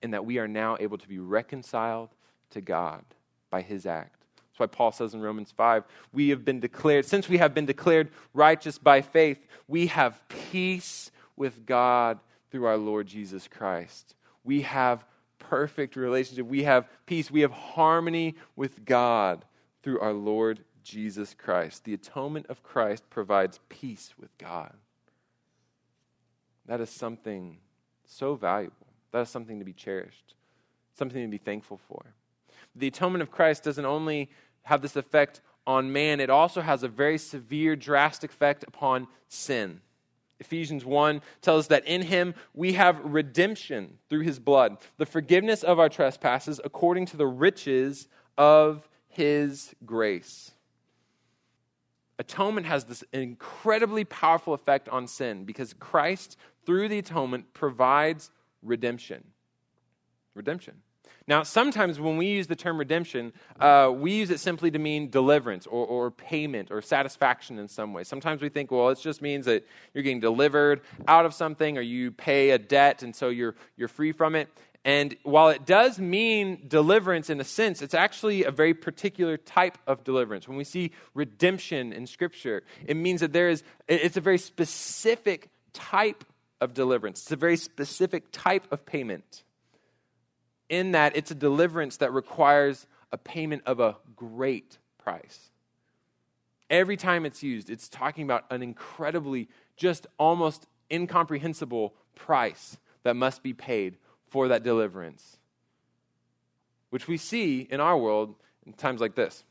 in 0.00 0.12
that 0.12 0.24
we 0.24 0.38
are 0.38 0.48
now 0.48 0.76
able 0.78 0.96
to 0.96 1.08
be 1.08 1.18
reconciled 1.18 2.10
to 2.50 2.60
God 2.60 3.04
by 3.50 3.62
his 3.62 3.84
act 3.84 4.19
why 4.60 4.66
Paul 4.66 4.92
says 4.92 5.14
in 5.14 5.20
Romans 5.20 5.50
5, 5.50 5.84
we 6.12 6.28
have 6.28 6.44
been 6.44 6.60
declared, 6.60 7.06
since 7.06 7.28
we 7.28 7.38
have 7.38 7.54
been 7.54 7.66
declared 7.66 8.10
righteous 8.34 8.78
by 8.78 9.00
faith, 9.00 9.38
we 9.66 9.88
have 9.88 10.22
peace 10.28 11.10
with 11.36 11.66
God 11.66 12.20
through 12.50 12.66
our 12.66 12.76
Lord 12.76 13.06
Jesus 13.06 13.48
Christ. 13.48 14.14
We 14.44 14.62
have 14.62 15.04
perfect 15.38 15.96
relationship. 15.96 16.46
We 16.46 16.64
have 16.64 16.88
peace. 17.06 17.30
We 17.30 17.40
have 17.40 17.52
harmony 17.52 18.36
with 18.54 18.84
God 18.84 19.44
through 19.82 20.00
our 20.00 20.12
Lord 20.12 20.64
Jesus 20.84 21.34
Christ. 21.34 21.84
The 21.84 21.94
atonement 21.94 22.46
of 22.48 22.62
Christ 22.62 23.08
provides 23.10 23.58
peace 23.68 24.14
with 24.18 24.36
God. 24.38 24.72
That 26.66 26.80
is 26.80 26.90
something 26.90 27.58
so 28.04 28.34
valuable. 28.34 28.86
That 29.12 29.22
is 29.22 29.28
something 29.28 29.58
to 29.58 29.64
be 29.64 29.72
cherished, 29.72 30.34
something 30.96 31.22
to 31.22 31.28
be 31.28 31.38
thankful 31.38 31.80
for. 31.88 32.14
The 32.76 32.86
atonement 32.86 33.22
of 33.22 33.30
Christ 33.30 33.64
doesn't 33.64 33.84
only 33.84 34.30
have 34.64 34.82
this 34.82 34.96
effect 34.96 35.40
on 35.66 35.92
man, 35.92 36.20
it 36.20 36.30
also 36.30 36.60
has 36.60 36.82
a 36.82 36.88
very 36.88 37.18
severe, 37.18 37.76
drastic 37.76 38.30
effect 38.30 38.64
upon 38.66 39.06
sin. 39.28 39.80
Ephesians 40.40 40.84
1 40.84 41.20
tells 41.42 41.64
us 41.64 41.66
that 41.68 41.86
in 41.86 42.02
him 42.02 42.34
we 42.54 42.72
have 42.72 42.98
redemption 43.04 43.98
through 44.08 44.22
his 44.22 44.38
blood, 44.38 44.78
the 44.96 45.06
forgiveness 45.06 45.62
of 45.62 45.78
our 45.78 45.88
trespasses 45.88 46.60
according 46.64 47.06
to 47.06 47.16
the 47.16 47.26
riches 47.26 48.08
of 48.38 48.88
his 49.06 49.74
grace. 49.84 50.52
Atonement 52.18 52.66
has 52.66 52.84
this 52.84 53.04
incredibly 53.12 54.04
powerful 54.04 54.54
effect 54.54 54.88
on 54.88 55.06
sin 55.06 55.44
because 55.44 55.74
Christ, 55.74 56.36
through 56.64 56.88
the 56.88 56.98
atonement, 56.98 57.52
provides 57.52 58.30
redemption. 58.62 59.24
Redemption. 60.34 60.74
Now, 61.30 61.44
sometimes 61.44 62.00
when 62.00 62.16
we 62.16 62.26
use 62.26 62.48
the 62.48 62.56
term 62.56 62.76
redemption, 62.76 63.32
uh, 63.60 63.92
we 63.94 64.14
use 64.14 64.30
it 64.30 64.40
simply 64.40 64.72
to 64.72 64.80
mean 64.80 65.10
deliverance 65.10 65.64
or, 65.64 65.86
or 65.86 66.10
payment 66.10 66.72
or 66.72 66.82
satisfaction 66.82 67.56
in 67.60 67.68
some 67.68 67.92
way. 67.92 68.02
Sometimes 68.02 68.42
we 68.42 68.48
think, 68.48 68.72
well, 68.72 68.88
it 68.88 68.98
just 68.98 69.22
means 69.22 69.46
that 69.46 69.64
you're 69.94 70.02
getting 70.02 70.18
delivered 70.18 70.80
out 71.06 71.26
of 71.26 71.32
something 71.32 71.78
or 71.78 71.82
you 71.82 72.10
pay 72.10 72.50
a 72.50 72.58
debt 72.58 73.04
and 73.04 73.14
so 73.14 73.28
you're, 73.28 73.54
you're 73.76 73.86
free 73.86 74.10
from 74.10 74.34
it. 74.34 74.48
And 74.84 75.16
while 75.22 75.50
it 75.50 75.64
does 75.64 76.00
mean 76.00 76.64
deliverance 76.66 77.30
in 77.30 77.40
a 77.40 77.44
sense, 77.44 77.80
it's 77.80 77.94
actually 77.94 78.42
a 78.42 78.50
very 78.50 78.74
particular 78.74 79.36
type 79.36 79.78
of 79.86 80.02
deliverance. 80.02 80.48
When 80.48 80.56
we 80.56 80.64
see 80.64 80.90
redemption 81.14 81.92
in 81.92 82.08
Scripture, 82.08 82.64
it 82.84 82.96
means 82.96 83.20
that 83.20 83.32
there 83.32 83.50
is, 83.50 83.62
it's 83.86 84.16
a 84.16 84.20
very 84.20 84.38
specific 84.38 85.48
type 85.74 86.24
of 86.60 86.74
deliverance, 86.74 87.22
it's 87.22 87.30
a 87.30 87.36
very 87.36 87.56
specific 87.56 88.32
type 88.32 88.66
of 88.72 88.84
payment. 88.84 89.44
In 90.70 90.92
that 90.92 91.14
it's 91.16 91.30
a 91.30 91.34
deliverance 91.34 91.98
that 91.98 92.14
requires 92.14 92.86
a 93.12 93.18
payment 93.18 93.62
of 93.66 93.80
a 93.80 93.96
great 94.16 94.78
price. 94.96 95.50
Every 96.70 96.96
time 96.96 97.26
it's 97.26 97.42
used, 97.42 97.68
it's 97.68 97.86
talking 97.88 98.24
about 98.24 98.44
an 98.50 98.62
incredibly, 98.62 99.48
just 99.76 100.06
almost 100.16 100.66
incomprehensible 100.90 101.94
price 102.14 102.78
that 103.02 103.14
must 103.16 103.42
be 103.42 103.52
paid 103.52 103.98
for 104.28 104.48
that 104.48 104.62
deliverance, 104.62 105.36
which 106.90 107.08
we 107.08 107.16
see 107.16 107.66
in 107.68 107.80
our 107.80 107.98
world 107.98 108.36
in 108.64 108.72
times 108.72 109.00
like 109.00 109.16
this. 109.16 109.42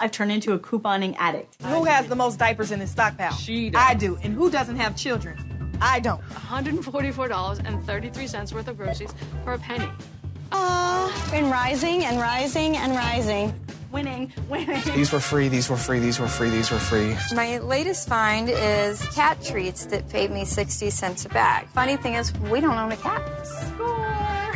I've 0.00 0.10
turned 0.10 0.32
into 0.32 0.54
a 0.54 0.58
couponing 0.58 1.14
addict. 1.18 1.62
Who 1.62 1.84
has 1.84 2.08
the 2.08 2.16
most 2.16 2.40
diapers 2.40 2.72
in 2.72 2.80
his 2.80 2.90
stockpile? 2.90 3.32
She 3.32 3.70
does. 3.70 3.80
I 3.80 3.94
do. 3.94 4.18
And 4.22 4.34
who 4.34 4.50
doesn't 4.50 4.74
have 4.76 4.96
children? 4.96 5.78
I 5.80 6.00
don't. 6.00 6.20
$144.33 6.22 8.52
worth 8.52 8.68
of 8.68 8.76
groceries 8.76 9.14
for 9.44 9.54
a 9.54 9.58
penny. 9.58 9.88
Uh, 10.52 11.30
been 11.30 11.50
rising 11.50 12.04
and 12.04 12.20
rising 12.20 12.76
and 12.76 12.94
rising. 12.94 13.54
Winning, 13.90 14.32
winning. 14.48 14.82
These 14.94 15.12
were 15.12 15.20
free, 15.20 15.48
these 15.48 15.68
were 15.68 15.76
free, 15.76 15.98
these 15.98 16.18
were 16.18 16.28
free, 16.28 16.48
these 16.48 16.70
were 16.70 16.78
free. 16.78 17.14
My 17.34 17.58
latest 17.58 18.08
find 18.08 18.48
is 18.48 19.02
cat 19.08 19.42
treats 19.44 19.84
that 19.86 20.08
paid 20.08 20.30
me 20.30 20.44
60 20.46 20.88
cents 20.90 21.26
a 21.26 21.28
bag. 21.28 21.68
Funny 21.68 21.96
thing 21.96 22.14
is, 22.14 22.32
we 22.50 22.60
don't 22.60 22.78
own 22.78 22.92
a 22.92 22.96
cat. 22.96 23.22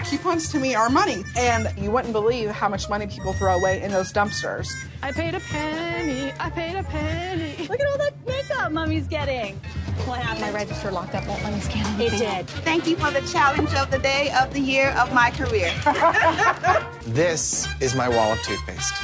Coupons 0.09 0.49
to 0.53 0.59
me 0.61 0.75
are 0.75 0.89
money. 0.89 1.25
And 1.37 1.69
you 1.77 1.91
wouldn't 1.91 2.13
believe 2.13 2.49
how 2.51 2.69
much 2.69 2.89
money 2.89 3.07
people 3.09 3.33
throw 3.35 3.57
away 3.59 3.83
in 3.83 3.91
those 3.91 4.13
dumpsters. 4.13 4.73
I 5.03 5.13
paid 5.13 5.35
a 5.35 5.41
penny. 5.41 6.33
I 6.39 6.49
paid 6.51 6.77
a 6.77 6.85
penny. 6.85 7.67
Look 7.69 7.81
at 7.81 7.87
all 7.89 7.99
that 7.99 8.15
makeup 8.27 8.73
mommy's 8.73 9.09
getting. 9.09 9.61
What 10.05 10.21
happened? 10.21 10.43
My 10.43 10.51
register 10.53 10.91
locked 10.91 11.15
up. 11.15 11.27
Won't 11.27 11.43
let 11.43 11.55
me 11.55 11.61
scan 11.61 12.01
It 12.01 12.11
did. 12.11 12.49
Thank 12.65 12.87
you 12.87 12.97
for 12.97 13.11
the 13.11 13.27
challenge 13.29 13.73
of 13.75 13.91
the 13.91 13.99
day, 13.99 14.33
of 14.41 14.53
the 14.53 14.61
year, 14.61 14.91
of 14.91 15.13
my 15.13 15.31
career. 15.31 15.73
This 17.07 17.69
is 17.81 17.95
my 17.95 18.09
wall 18.09 18.33
of 18.33 18.43
toothpaste. 18.43 18.95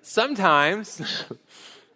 Sometimes, 0.00 1.24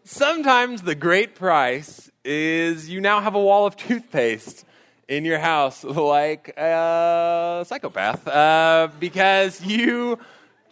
sometimes 0.05 0.83
the 0.83 0.97
great 0.97 1.37
price 1.37 2.11
is 2.25 2.91
you 2.91 3.01
now 3.01 3.21
have 3.21 3.37
a 3.37 3.41
wall 3.41 3.65
of 3.65 3.77
toothpaste 3.77 4.65
in 5.09 5.25
your 5.25 5.39
house 5.39 5.85
like 5.85 6.49
a 6.57 7.65
psychopath 7.67 8.27
uh, 8.27 8.89
because 8.99 9.65
you 9.65 10.19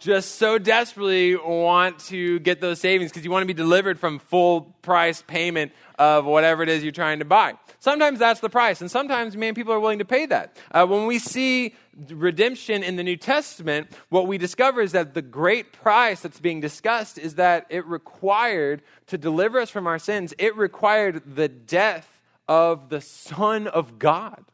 just 0.05 0.35
so 0.35 0.59
desperately 0.59 1.35
want 1.35 1.97
to 1.97 2.37
get 2.41 2.61
those 2.61 2.79
savings 2.79 3.09
because 3.09 3.25
you 3.25 3.31
want 3.31 3.41
to 3.41 3.47
be 3.47 3.55
delivered 3.55 3.99
from 3.99 4.19
full 4.19 4.61
price 4.83 5.23
payment 5.23 5.71
of 5.97 6.25
whatever 6.25 6.61
it 6.61 6.69
is 6.69 6.83
you're 6.83 6.91
trying 6.91 7.17
to 7.17 7.25
buy. 7.25 7.55
Sometimes 7.79 8.19
that's 8.19 8.39
the 8.39 8.49
price, 8.49 8.81
and 8.81 8.91
sometimes, 8.91 9.35
man, 9.35 9.55
people 9.55 9.73
are 9.73 9.79
willing 9.79 9.97
to 9.97 10.05
pay 10.05 10.27
that. 10.27 10.55
Uh, 10.69 10.85
when 10.85 11.07
we 11.07 11.17
see 11.17 11.73
redemption 12.09 12.83
in 12.83 12.97
the 12.97 13.03
New 13.03 13.17
Testament, 13.17 13.87
what 14.09 14.27
we 14.27 14.37
discover 14.37 14.79
is 14.79 14.91
that 14.91 15.15
the 15.15 15.23
great 15.23 15.73
price 15.73 16.19
that's 16.19 16.39
being 16.39 16.61
discussed 16.61 17.17
is 17.17 17.35
that 17.35 17.65
it 17.69 17.83
required 17.87 18.83
to 19.07 19.17
deliver 19.17 19.59
us 19.59 19.71
from 19.71 19.87
our 19.87 19.97
sins, 19.97 20.35
it 20.37 20.55
required 20.55 21.35
the 21.35 21.47
death 21.47 22.21
of 22.47 22.89
the 22.89 23.01
Son 23.01 23.65
of 23.65 23.97
God. 23.97 24.45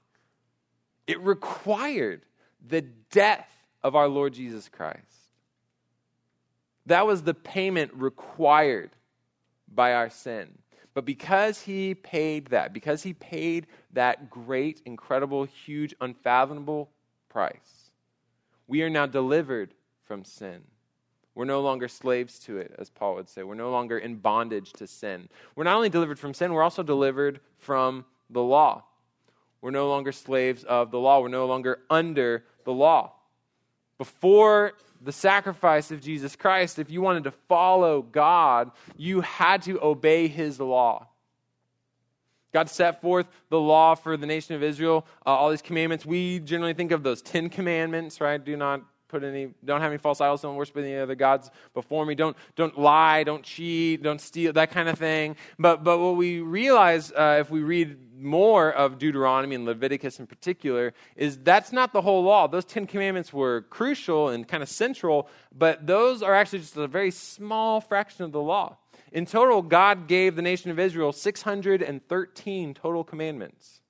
It 1.08 1.20
required 1.20 2.22
the 2.66 2.84
death 3.12 3.50
of 3.84 3.98
our 3.98 4.08
Lord 4.08 4.32
Jesus 4.32 4.70
Christ. 4.70 5.21
That 6.92 7.08
was 7.08 7.24
the 7.24 7.34
payment 7.34 7.92
required 7.94 8.90
by 9.74 9.94
our 9.94 10.10
sin. 10.10 10.58
But 10.94 11.06
because 11.06 11.62
he 11.62 11.96
paid 11.96 12.48
that, 12.48 12.74
because 12.74 13.04
he 13.04 13.14
paid 13.14 13.68
that 13.94 14.30
great, 14.30 14.82
incredible, 14.86 15.46
huge, 15.46 15.96
unfathomable 16.02 16.90
price, 17.30 17.92
we 18.68 18.82
are 18.82 18.90
now 18.90 19.06
delivered 19.06 19.74
from 20.04 20.26
sin. 20.26 20.64
We're 21.34 21.46
no 21.46 21.62
longer 21.62 21.88
slaves 21.88 22.38
to 22.40 22.58
it, 22.58 22.76
as 22.78 22.90
Paul 22.90 23.16
would 23.16 23.30
say. 23.30 23.44
We're 23.44 23.56
no 23.56 23.72
longer 23.72 23.98
in 23.98 24.18
bondage 24.18 24.74
to 24.74 24.86
sin. 24.86 25.30
We're 25.56 25.64
not 25.64 25.78
only 25.78 25.88
delivered 25.88 26.20
from 26.20 26.34
sin, 26.34 26.52
we're 26.52 26.62
also 26.62 26.84
delivered 26.84 27.40
from 27.58 28.04
the 28.30 28.44
law. 28.44 28.84
We're 29.62 29.72
no 29.72 29.88
longer 29.88 30.12
slaves 30.12 30.66
of 30.66 30.92
the 30.92 31.00
law. 31.00 31.22
We're 31.22 31.30
no 31.30 31.46
longer 31.46 31.80
under 31.90 32.44
the 32.66 32.74
law. 32.74 33.14
Before 33.98 34.74
the 35.04 35.12
sacrifice 35.12 35.92
of 35.92 36.02
Jesus 36.02 36.36
Christ, 36.36 36.80
if 36.80 36.90
you 36.92 37.02
wanted 37.02 37.24
to 37.24 37.32
follow 37.32 38.02
God, 38.02 38.72
you 38.96 39.22
had 39.22 39.64
to 39.64 39.84
obey 39.84 40.28
his 40.28 40.60
law. 40.60 41.08
God 42.54 42.70
set 42.70 43.02
forth 43.02 43.28
the 43.50 43.60
law 43.60 43.96
for 43.96 44.18
the 44.18 44.26
nation 44.26 44.56
of 44.56 44.64
Israel, 44.64 45.06
uh, 45.26 45.30
all 45.30 45.50
these 45.50 45.62
commandments. 45.62 46.06
We 46.06 46.40
generally 46.40 46.74
think 46.74 46.92
of 46.92 47.02
those 47.02 47.22
Ten 47.22 47.50
Commandments, 47.50 48.20
right? 48.20 48.44
Do 48.44 48.58
not 48.58 48.82
put 49.12 49.24
any, 49.24 49.50
don't 49.64 49.82
have 49.82 49.92
any 49.92 49.98
false 49.98 50.22
idols, 50.22 50.42
don't 50.42 50.56
worship 50.56 50.78
any 50.78 50.98
other 50.98 51.16
gods 51.16 51.52
before 51.74 52.06
me, 52.06 52.16
don't, 52.16 52.36
don't 52.56 52.80
lie, 52.80 53.24
don't 53.24 53.44
cheat, 53.44 54.02
don't 54.02 54.22
steal, 54.22 54.54
that 54.54 54.72
kind 54.72 54.88
of 54.90 54.98
thing. 54.98 55.36
But, 55.60 55.84
but 55.84 56.00
what 56.00 56.16
we 56.16 56.40
realize 56.40 57.12
uh, 57.12 57.38
if 57.40 57.50
we 57.52 57.62
read 57.62 57.98
more 58.22 58.72
of 58.72 59.00
Deuteronomy 59.00 59.56
and 59.56 59.66
Leviticus 59.66 60.20
in 60.20 60.28
particular 60.28 60.94
is 61.16 61.38
that's 61.40 61.72
not 61.72 61.92
the 61.92 62.02
whole 62.02 62.24
law. 62.24 62.48
Those 62.48 62.66
Ten 62.66 62.86
Commandments 62.88 63.34
were 63.34 63.62
crucial 63.64 64.30
and 64.30 64.48
kind 64.48 64.62
of 64.62 64.70
central, 64.70 65.28
but 65.56 65.88
those 65.88 66.22
are 66.22 66.34
actually 66.34 66.60
just 66.60 66.78
a 66.78 66.88
very 66.88 67.12
small 67.12 67.82
fraction 67.82 68.24
of 68.24 68.32
the 68.32 68.42
law. 68.42 68.78
In 69.12 69.26
total, 69.26 69.62
God 69.62 70.08
gave 70.08 70.36
the 70.36 70.42
nation 70.42 70.72
of 70.72 70.80
Israel 70.80 71.12
613 71.12 72.74
total 72.74 73.04
commandments 73.04 73.82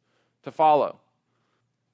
to 0.44 0.52
follow. 0.52 1.01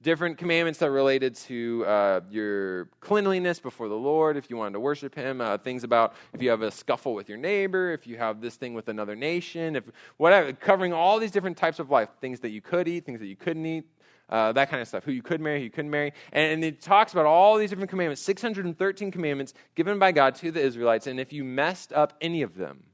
Different 0.00 0.38
commandments 0.38 0.78
that 0.78 0.92
related 0.92 1.34
to 1.34 1.84
uh, 1.84 2.20
your 2.30 2.86
cleanliness 3.00 3.58
before 3.58 3.88
the 3.88 3.96
Lord, 3.96 4.36
if 4.36 4.48
you 4.48 4.56
wanted 4.56 4.74
to 4.74 4.80
worship 4.80 5.12
Him. 5.12 5.40
Uh, 5.40 5.58
things 5.58 5.82
about 5.82 6.14
if 6.32 6.40
you 6.40 6.50
have 6.50 6.62
a 6.62 6.70
scuffle 6.70 7.14
with 7.14 7.28
your 7.28 7.38
neighbor, 7.38 7.92
if 7.92 8.06
you 8.06 8.16
have 8.16 8.40
this 8.40 8.54
thing 8.54 8.74
with 8.74 8.88
another 8.88 9.16
nation, 9.16 9.74
if 9.74 9.84
whatever, 10.16 10.52
covering 10.52 10.92
all 10.92 11.18
these 11.18 11.32
different 11.32 11.56
types 11.56 11.80
of 11.80 11.90
life, 11.90 12.08
things 12.20 12.38
that 12.40 12.50
you 12.50 12.60
could 12.60 12.86
eat, 12.86 13.06
things 13.06 13.18
that 13.18 13.26
you 13.26 13.34
couldn't 13.34 13.66
eat, 13.66 13.84
uh, 14.28 14.52
that 14.52 14.70
kind 14.70 14.82
of 14.82 14.88
stuff. 14.88 15.04
Who 15.04 15.12
you 15.12 15.22
could 15.22 15.40
marry, 15.40 15.58
who 15.58 15.64
you 15.64 15.70
couldn't 15.70 15.90
marry. 15.90 16.12
And, 16.32 16.52
and, 16.52 16.64
it 16.64 16.80
talks 16.80 17.12
about 17.12 17.26
all 17.26 17.56
these 17.56 17.70
different 17.70 17.90
commandments 17.90 18.22
613 18.22 19.10
commandments 19.10 19.54
given 19.74 19.98
by 19.98 20.12
God 20.12 20.34
to 20.36 20.50
the 20.50 20.60
Israelites. 20.60 21.06
And 21.06 21.18
if 21.18 21.32
you 21.32 21.44
messed 21.44 21.92
up 21.92 22.12
any 22.20 22.42
of 22.42 22.56
them, 22.56 22.84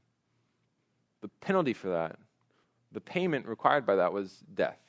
the 1.21 1.27
penalty 1.27 1.73
for 1.73 1.89
that, 1.89 2.17
the 2.91 3.01
payment 3.01 3.47
required 3.47 3.85
by 3.85 3.95
that 3.97 4.13
was 4.13 4.43
death. 4.53 4.79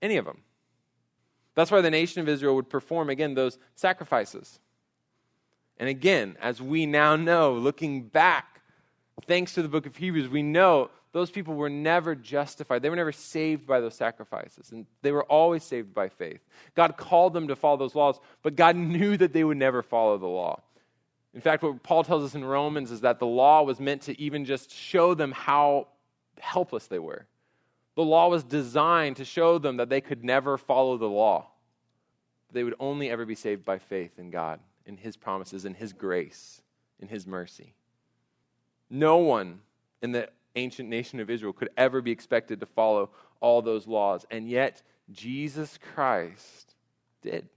Any 0.00 0.16
of 0.16 0.24
them. 0.24 0.42
That's 1.54 1.70
why 1.70 1.80
the 1.80 1.90
nation 1.90 2.22
of 2.22 2.28
Israel 2.28 2.54
would 2.56 2.70
perform, 2.70 3.10
again, 3.10 3.34
those 3.34 3.58
sacrifices. 3.74 4.58
And 5.78 5.88
again, 5.88 6.36
as 6.40 6.62
we 6.62 6.86
now 6.86 7.16
know, 7.16 7.54
looking 7.54 8.02
back, 8.02 8.62
thanks 9.26 9.54
to 9.54 9.62
the 9.62 9.68
book 9.68 9.86
of 9.86 9.96
Hebrews, 9.96 10.28
we 10.28 10.42
know 10.42 10.90
those 11.12 11.30
people 11.30 11.54
were 11.54 11.70
never 11.70 12.14
justified. 12.14 12.82
They 12.82 12.88
were 12.88 12.96
never 12.96 13.12
saved 13.12 13.66
by 13.66 13.80
those 13.80 13.94
sacrifices. 13.94 14.72
And 14.72 14.86
they 15.02 15.12
were 15.12 15.24
always 15.24 15.62
saved 15.62 15.92
by 15.92 16.08
faith. 16.08 16.40
God 16.74 16.96
called 16.96 17.34
them 17.34 17.48
to 17.48 17.56
follow 17.56 17.76
those 17.76 17.94
laws, 17.94 18.18
but 18.42 18.56
God 18.56 18.76
knew 18.76 19.16
that 19.18 19.32
they 19.32 19.44
would 19.44 19.58
never 19.58 19.82
follow 19.82 20.16
the 20.18 20.26
law. 20.26 20.60
In 21.34 21.40
fact, 21.40 21.62
what 21.62 21.82
Paul 21.82 22.04
tells 22.04 22.24
us 22.24 22.34
in 22.34 22.44
Romans 22.44 22.90
is 22.90 23.02
that 23.02 23.18
the 23.18 23.26
law 23.26 23.62
was 23.62 23.80
meant 23.80 24.02
to 24.02 24.20
even 24.20 24.44
just 24.44 24.70
show 24.70 25.14
them 25.14 25.32
how 25.32 25.88
helpless 26.38 26.86
they 26.86 26.98
were. 26.98 27.26
The 27.94 28.02
law 28.02 28.28
was 28.28 28.42
designed 28.44 29.16
to 29.16 29.24
show 29.24 29.58
them 29.58 29.76
that 29.76 29.88
they 29.88 30.00
could 30.00 30.24
never 30.24 30.56
follow 30.56 30.96
the 30.96 31.08
law. 31.08 31.48
They 32.52 32.64
would 32.64 32.74
only 32.80 33.10
ever 33.10 33.26
be 33.26 33.34
saved 33.34 33.64
by 33.64 33.78
faith 33.78 34.18
in 34.18 34.30
God, 34.30 34.60
in 34.86 34.96
His 34.96 35.16
promises, 35.16 35.64
in 35.64 35.74
His 35.74 35.92
grace, 35.92 36.62
in 37.00 37.08
His 37.08 37.26
mercy. 37.26 37.74
No 38.88 39.18
one 39.18 39.60
in 40.02 40.12
the 40.12 40.28
ancient 40.56 40.88
nation 40.88 41.20
of 41.20 41.30
Israel 41.30 41.52
could 41.52 41.70
ever 41.76 42.02
be 42.02 42.10
expected 42.10 42.60
to 42.60 42.66
follow 42.66 43.10
all 43.40 43.62
those 43.62 43.86
laws, 43.86 44.26
and 44.30 44.48
yet 44.48 44.82
Jesus 45.10 45.78
Christ 45.94 46.74
did. 47.22 47.48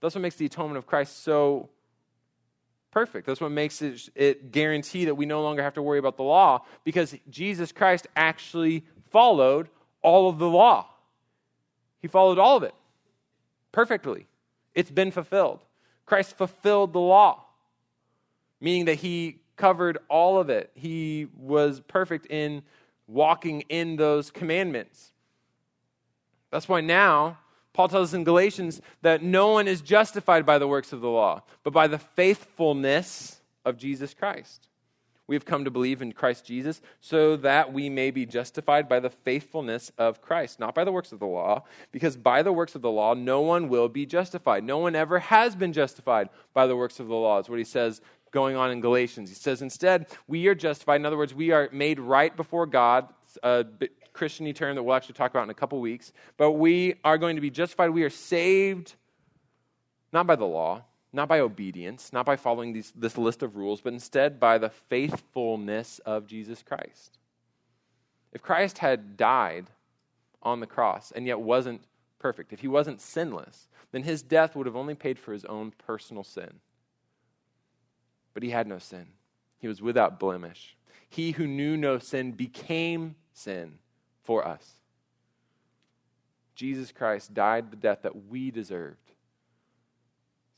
That's 0.00 0.14
what 0.14 0.22
makes 0.22 0.36
the 0.36 0.46
atonement 0.46 0.78
of 0.78 0.86
Christ 0.86 1.22
so 1.22 1.70
perfect. 2.90 3.26
That's 3.26 3.40
what 3.40 3.50
makes 3.50 3.82
it, 3.82 4.08
it 4.14 4.52
guarantee 4.52 5.06
that 5.06 5.14
we 5.14 5.26
no 5.26 5.42
longer 5.42 5.62
have 5.62 5.74
to 5.74 5.82
worry 5.82 5.98
about 5.98 6.16
the 6.16 6.22
law 6.22 6.64
because 6.84 7.14
Jesus 7.28 7.72
Christ 7.72 8.06
actually 8.14 8.84
followed 9.14 9.68
all 10.02 10.28
of 10.28 10.40
the 10.40 10.48
law. 10.48 10.88
He 12.02 12.08
followed 12.08 12.36
all 12.36 12.56
of 12.56 12.64
it 12.64 12.74
perfectly. 13.70 14.26
It's 14.74 14.90
been 14.90 15.12
fulfilled. 15.12 15.60
Christ 16.04 16.36
fulfilled 16.36 16.92
the 16.92 16.98
law, 16.98 17.44
meaning 18.60 18.86
that 18.86 18.96
he 18.96 19.38
covered 19.54 19.98
all 20.08 20.40
of 20.40 20.50
it. 20.50 20.72
He 20.74 21.28
was 21.38 21.78
perfect 21.86 22.26
in 22.26 22.62
walking 23.06 23.60
in 23.68 23.94
those 23.94 24.32
commandments. 24.32 25.12
That's 26.50 26.68
why 26.68 26.80
now 26.80 27.38
Paul 27.72 27.86
tells 27.86 28.10
us 28.10 28.14
in 28.14 28.24
Galatians 28.24 28.82
that 29.02 29.22
no 29.22 29.52
one 29.52 29.68
is 29.68 29.80
justified 29.80 30.44
by 30.44 30.58
the 30.58 30.66
works 30.66 30.92
of 30.92 31.00
the 31.00 31.08
law, 31.08 31.44
but 31.62 31.72
by 31.72 31.86
the 31.86 31.98
faithfulness 31.98 33.40
of 33.64 33.76
Jesus 33.76 34.12
Christ. 34.12 34.66
We 35.26 35.36
have 35.36 35.44
come 35.44 35.64
to 35.64 35.70
believe 35.70 36.02
in 36.02 36.12
Christ 36.12 36.44
Jesus 36.44 36.82
so 37.00 37.36
that 37.38 37.72
we 37.72 37.88
may 37.88 38.10
be 38.10 38.26
justified 38.26 38.88
by 38.88 39.00
the 39.00 39.08
faithfulness 39.08 39.90
of 39.96 40.20
Christ, 40.20 40.60
not 40.60 40.74
by 40.74 40.84
the 40.84 40.92
works 40.92 41.12
of 41.12 41.18
the 41.18 41.26
law, 41.26 41.64
because 41.92 42.16
by 42.16 42.42
the 42.42 42.52
works 42.52 42.74
of 42.74 42.82
the 42.82 42.90
law, 42.90 43.14
no 43.14 43.40
one 43.40 43.68
will 43.68 43.88
be 43.88 44.04
justified. 44.04 44.64
No 44.64 44.78
one 44.78 44.94
ever 44.94 45.18
has 45.18 45.56
been 45.56 45.72
justified 45.72 46.28
by 46.52 46.66
the 46.66 46.76
works 46.76 47.00
of 47.00 47.08
the 47.08 47.14
law, 47.14 47.38
is 47.38 47.48
what 47.48 47.58
he 47.58 47.64
says 47.64 48.02
going 48.32 48.56
on 48.56 48.70
in 48.70 48.80
Galatians. 48.80 49.30
He 49.30 49.34
says, 49.34 49.62
instead, 49.62 50.08
we 50.26 50.46
are 50.48 50.54
justified. 50.54 50.96
In 50.96 51.06
other 51.06 51.16
words, 51.16 51.32
we 51.32 51.52
are 51.52 51.70
made 51.72 51.98
right 52.00 52.36
before 52.36 52.66
God, 52.66 53.08
a 53.42 53.64
Christian 54.12 54.52
term 54.52 54.74
that 54.74 54.82
we'll 54.82 54.94
actually 54.94 55.14
talk 55.14 55.30
about 55.30 55.44
in 55.44 55.50
a 55.50 55.54
couple 55.54 55.80
weeks. 55.80 56.12
But 56.36 56.52
we 56.52 56.96
are 57.04 57.16
going 57.16 57.36
to 57.36 57.40
be 57.40 57.50
justified. 57.50 57.90
We 57.90 58.02
are 58.02 58.10
saved 58.10 58.94
not 60.12 60.26
by 60.26 60.36
the 60.36 60.44
law 60.44 60.84
not 61.14 61.28
by 61.28 61.38
obedience, 61.38 62.12
not 62.12 62.26
by 62.26 62.36
following 62.36 62.72
these, 62.72 62.92
this 62.96 63.16
list 63.16 63.42
of 63.42 63.56
rules, 63.56 63.80
but 63.80 63.92
instead 63.92 64.40
by 64.40 64.58
the 64.58 64.68
faithfulness 64.68 66.00
of 66.04 66.26
Jesus 66.26 66.62
Christ. 66.62 67.18
If 68.32 68.42
Christ 68.42 68.78
had 68.78 69.16
died 69.16 69.70
on 70.42 70.58
the 70.58 70.66
cross 70.66 71.12
and 71.12 71.26
yet 71.26 71.40
wasn't 71.40 71.84
perfect, 72.18 72.52
if 72.52 72.60
he 72.60 72.68
wasn't 72.68 73.00
sinless, 73.00 73.68
then 73.92 74.02
his 74.02 74.22
death 74.22 74.56
would 74.56 74.66
have 74.66 74.74
only 74.74 74.96
paid 74.96 75.18
for 75.18 75.32
his 75.32 75.44
own 75.44 75.72
personal 75.86 76.24
sin. 76.24 76.60
But 78.34 78.42
he 78.42 78.50
had 78.50 78.66
no 78.66 78.78
sin, 78.78 79.06
he 79.58 79.68
was 79.68 79.80
without 79.80 80.18
blemish. 80.18 80.76
He 81.08 81.30
who 81.30 81.46
knew 81.46 81.76
no 81.76 81.98
sin 81.98 82.32
became 82.32 83.14
sin 83.32 83.78
for 84.24 84.44
us. 84.44 84.72
Jesus 86.56 86.90
Christ 86.90 87.34
died 87.34 87.70
the 87.70 87.76
death 87.76 88.02
that 88.02 88.28
we 88.28 88.50
deserved 88.50 89.03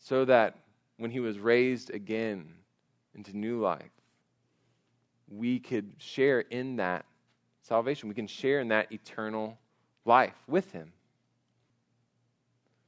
so 0.07 0.25
that 0.25 0.55
when 0.99 1.11
he 1.11 1.19
was 1.19 1.37
raised 1.37 1.91
again 1.91 2.47
into 3.17 3.37
new 3.37 3.61
life, 3.61 3.91
we 5.29 5.59
could 5.59 5.91
share 5.99 6.41
in 6.41 6.77
that 6.77 7.05
salvation. 7.63 8.09
We 8.09 8.15
can 8.15 8.29
share 8.29 8.61
in 8.61 8.69
that 8.69 8.93
eternal 8.93 9.59
life 10.05 10.37
with 10.47 10.71
him. 10.71 10.93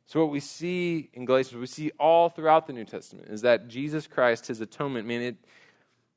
So, 0.07 0.21
what 0.21 0.31
we 0.31 0.39
see 0.39 1.11
in 1.13 1.25
Galatians, 1.25 1.59
we 1.59 1.67
see 1.67 1.91
all 1.99 2.29
throughout 2.29 2.69
the 2.69 2.73
New 2.73 2.85
Testament, 2.85 3.31
is 3.31 3.43
that 3.43 3.67
Jesus 3.67 4.07
Christ, 4.07 4.47
his 4.47 4.61
atonement, 4.61 5.09
man, 5.09 5.21
it, 5.21 5.37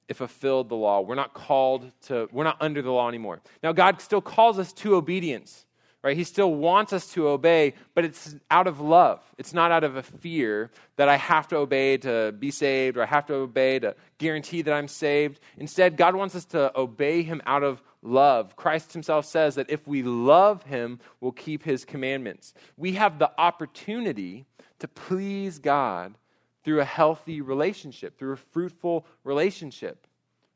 it 0.08 0.14
fulfilled 0.14 0.70
the 0.70 0.76
law. 0.76 1.02
We're 1.02 1.16
not 1.16 1.34
called 1.34 1.92
to, 2.04 2.30
we're 2.32 2.44
not 2.44 2.58
under 2.62 2.84
the 2.84 2.92
law 2.92 3.10
anymore. 3.10 3.42
Now, 3.64 3.72
God 3.72 4.00
still 4.02 4.22
calls 4.22 4.60
us 4.60 4.72
to 4.74 4.96
obedience 4.96 5.66
right? 6.04 6.18
He 6.18 6.24
still 6.24 6.54
wants 6.54 6.94
us 6.94 7.08
to 7.14 7.28
obey, 7.28 7.74
but 7.94 8.06
it's 8.06 8.36
out 8.50 8.68
of 8.68 8.80
love. 8.80 9.22
It's 9.38 9.54
not 9.54 9.72
out 9.72 9.84
of 9.84 9.96
a 9.96 10.04
fear 10.04 10.72
that 10.96 11.10
I 11.10 11.18
have 11.18 11.48
to 11.50 11.58
obey 11.58 11.98
to 11.98 12.32
be 12.32 12.50
saved 12.52 12.98
or 12.98 13.04
I 13.04 13.06
have 13.06 13.28
to 13.28 13.36
obey 13.36 13.80
to 13.80 13.96
guarantee 14.18 14.64
that 14.64 14.74
I'm 14.74 14.88
saved. 14.88 15.40
Instead, 15.58 15.98
God 15.98 16.16
wants 16.16 16.36
us 16.36 16.46
to 16.46 16.78
obey 16.78 17.22
Him 17.22 17.42
out 17.46 17.64
of 17.64 17.84
love. 18.02 18.56
Christ 18.56 18.94
Himself 18.94 19.26
says 19.26 19.56
that 19.56 19.70
if 19.70 19.88
we 19.88 20.02
love 20.02 20.64
Him, 20.64 21.00
we'll 21.20 21.32
keep 21.32 21.64
His 21.64 21.86
commandments. 21.86 22.54
We 22.78 22.94
have 22.94 23.20
the 23.20 23.32
opportunity 23.38 24.46
to 24.80 24.88
please 24.88 25.60
God 25.60 26.16
through 26.64 26.80
a 26.80 26.86
healthy 26.86 27.42
relationship, 27.42 28.18
through 28.18 28.34
a 28.34 28.38
fruitful 28.38 29.06
relationship, 29.24 30.08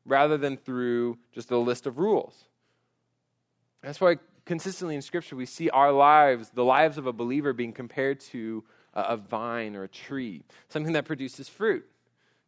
rather 0.04 0.36
than 0.36 0.56
through 0.56 1.18
just 1.32 1.50
a 1.50 1.56
list 1.56 1.86
of 1.86 1.98
rules. 1.98 2.44
That's 3.82 4.00
why 4.00 4.16
consistently 4.46 4.94
in 4.94 5.02
Scripture, 5.02 5.36
we 5.36 5.44
see 5.44 5.68
our 5.68 5.92
lives, 5.92 6.50
the 6.50 6.64
lives 6.64 6.96
of 6.96 7.06
a 7.06 7.12
believer, 7.12 7.52
being 7.52 7.72
compared 7.72 8.20
to 8.20 8.64
a, 8.94 9.16
vine 9.16 9.76
or 9.76 9.82
a 9.82 9.88
tree, 9.88 10.42
something 10.68 10.94
that 10.94 11.04
produces 11.04 11.48
fruit. 11.48 11.84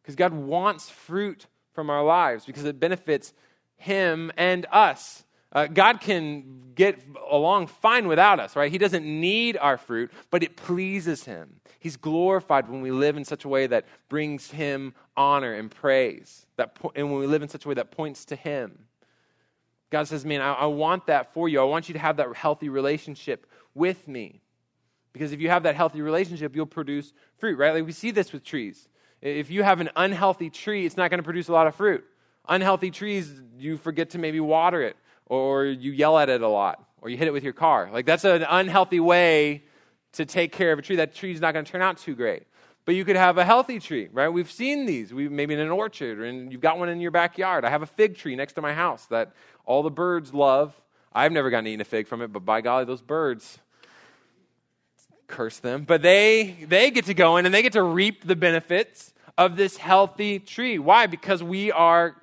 Because 0.01 0.15
God 0.15 0.33
wants 0.33 0.89
fruit 0.89 1.45
from 1.73 1.89
our 1.89 2.03
lives 2.03 2.45
because 2.45 2.65
it 2.65 2.79
benefits 2.79 3.33
Him 3.77 4.31
and 4.35 4.65
us. 4.71 5.23
Uh, 5.51 5.67
God 5.67 5.99
can 5.99 6.71
get 6.75 7.01
along 7.29 7.67
fine 7.67 8.07
without 8.07 8.39
us, 8.39 8.55
right? 8.55 8.71
He 8.71 8.77
doesn't 8.77 9.05
need 9.05 9.57
our 9.57 9.77
fruit, 9.77 10.11
but 10.29 10.43
it 10.43 10.55
pleases 10.55 11.25
Him. 11.25 11.59
He's 11.79 11.97
glorified 11.97 12.69
when 12.69 12.81
we 12.81 12.91
live 12.91 13.17
in 13.17 13.25
such 13.25 13.45
a 13.45 13.49
way 13.49 13.67
that 13.67 13.85
brings 14.09 14.51
Him 14.51 14.93
honor 15.15 15.53
and 15.53 15.71
praise, 15.71 16.45
that 16.57 16.75
po- 16.75 16.91
and 16.95 17.11
when 17.11 17.19
we 17.19 17.27
live 17.27 17.41
in 17.41 17.49
such 17.49 17.65
a 17.65 17.67
way 17.67 17.75
that 17.75 17.91
points 17.91 18.25
to 18.25 18.35
Him. 18.35 18.85
God 19.89 20.07
says, 20.07 20.25
Man, 20.25 20.41
I, 20.41 20.53
I 20.53 20.65
want 20.65 21.07
that 21.07 21.33
for 21.33 21.49
you. 21.49 21.59
I 21.59 21.63
want 21.63 21.89
you 21.89 21.93
to 21.93 21.99
have 21.99 22.17
that 22.17 22.33
healthy 22.35 22.69
relationship 22.69 23.45
with 23.73 24.07
me. 24.07 24.41
Because 25.13 25.31
if 25.31 25.41
you 25.41 25.49
have 25.49 25.63
that 25.63 25.75
healthy 25.75 26.01
relationship, 26.01 26.55
you'll 26.55 26.65
produce 26.65 27.13
fruit, 27.37 27.57
right? 27.57 27.73
Like 27.73 27.85
we 27.85 27.91
see 27.91 28.11
this 28.11 28.31
with 28.31 28.43
trees. 28.43 28.87
If 29.21 29.49
you 29.51 29.63
have 29.63 29.81
an 29.81 29.89
unhealthy 29.95 30.49
tree, 30.49 30.85
it's 30.85 30.95
not 30.95 31.09
going 31.09 31.17
to 31.17 31.23
produce 31.23 31.49
a 31.49 31.51
lot 31.51 31.67
of 31.67 31.75
fruit. 31.75 32.05
Unhealthy 32.47 32.91
trees, 32.91 33.31
you 33.57 33.77
forget 33.77 34.11
to 34.11 34.17
maybe 34.17 34.39
water 34.39 34.81
it, 34.81 34.95
or 35.25 35.65
you 35.65 35.91
yell 35.91 36.17
at 36.17 36.29
it 36.29 36.41
a 36.41 36.47
lot, 36.47 36.83
or 37.01 37.09
you 37.09 37.17
hit 37.17 37.27
it 37.27 37.31
with 37.31 37.43
your 37.43 37.53
car. 37.53 37.89
Like 37.91 38.05
that's 38.05 38.23
an 38.23 38.45
unhealthy 38.47 38.99
way 38.99 39.63
to 40.13 40.25
take 40.25 40.51
care 40.51 40.71
of 40.71 40.79
a 40.79 40.81
tree. 40.81 40.97
That 40.97 41.15
tree's 41.15 41.41
not 41.41 41.53
going 41.53 41.65
to 41.65 41.71
turn 41.71 41.81
out 41.81 41.97
too 41.97 42.15
great. 42.15 42.43
But 42.89 42.95
you 42.95 43.05
could 43.05 43.17
have 43.17 43.37
a 43.37 43.45
healthy 43.45 43.79
tree, 43.79 44.09
right? 44.11 44.29
We've 44.29 44.49
seen 44.49 44.87
these. 44.87 45.13
We 45.13 45.29
maybe 45.29 45.53
in 45.53 45.59
an 45.59 45.69
orchard, 45.69 46.21
and 46.21 46.51
you've 46.51 46.59
got 46.59 46.79
one 46.79 46.89
in 46.89 46.99
your 46.99 47.11
backyard. 47.11 47.63
I 47.63 47.69
have 47.69 47.83
a 47.83 47.85
fig 47.85 48.17
tree 48.17 48.35
next 48.35 48.53
to 48.53 48.63
my 48.63 48.73
house 48.73 49.05
that 49.11 49.33
all 49.63 49.83
the 49.83 49.91
birds 49.91 50.33
love. 50.33 50.73
I've 51.13 51.31
never 51.31 51.51
gotten 51.51 51.65
to 51.65 51.69
eat 51.69 51.81
a 51.81 51.85
fig 51.85 52.07
from 52.07 52.23
it, 52.23 52.33
but 52.33 52.45
by 52.45 52.61
golly, 52.61 52.85
those 52.85 53.03
birds 53.03 53.59
curse 55.27 55.59
them. 55.59 55.83
But 55.83 56.01
they 56.01 56.65
they 56.67 56.89
get 56.89 57.05
to 57.05 57.13
go 57.13 57.37
in 57.37 57.45
and 57.45 57.53
they 57.53 57.61
get 57.61 57.73
to 57.73 57.83
reap 57.83 58.25
the 58.25 58.35
benefits 58.35 59.13
of 59.37 59.55
this 59.55 59.77
healthy 59.77 60.39
tree. 60.39 60.79
Why? 60.79 61.05
Because 61.05 61.43
we 61.43 61.71
are 61.71 62.15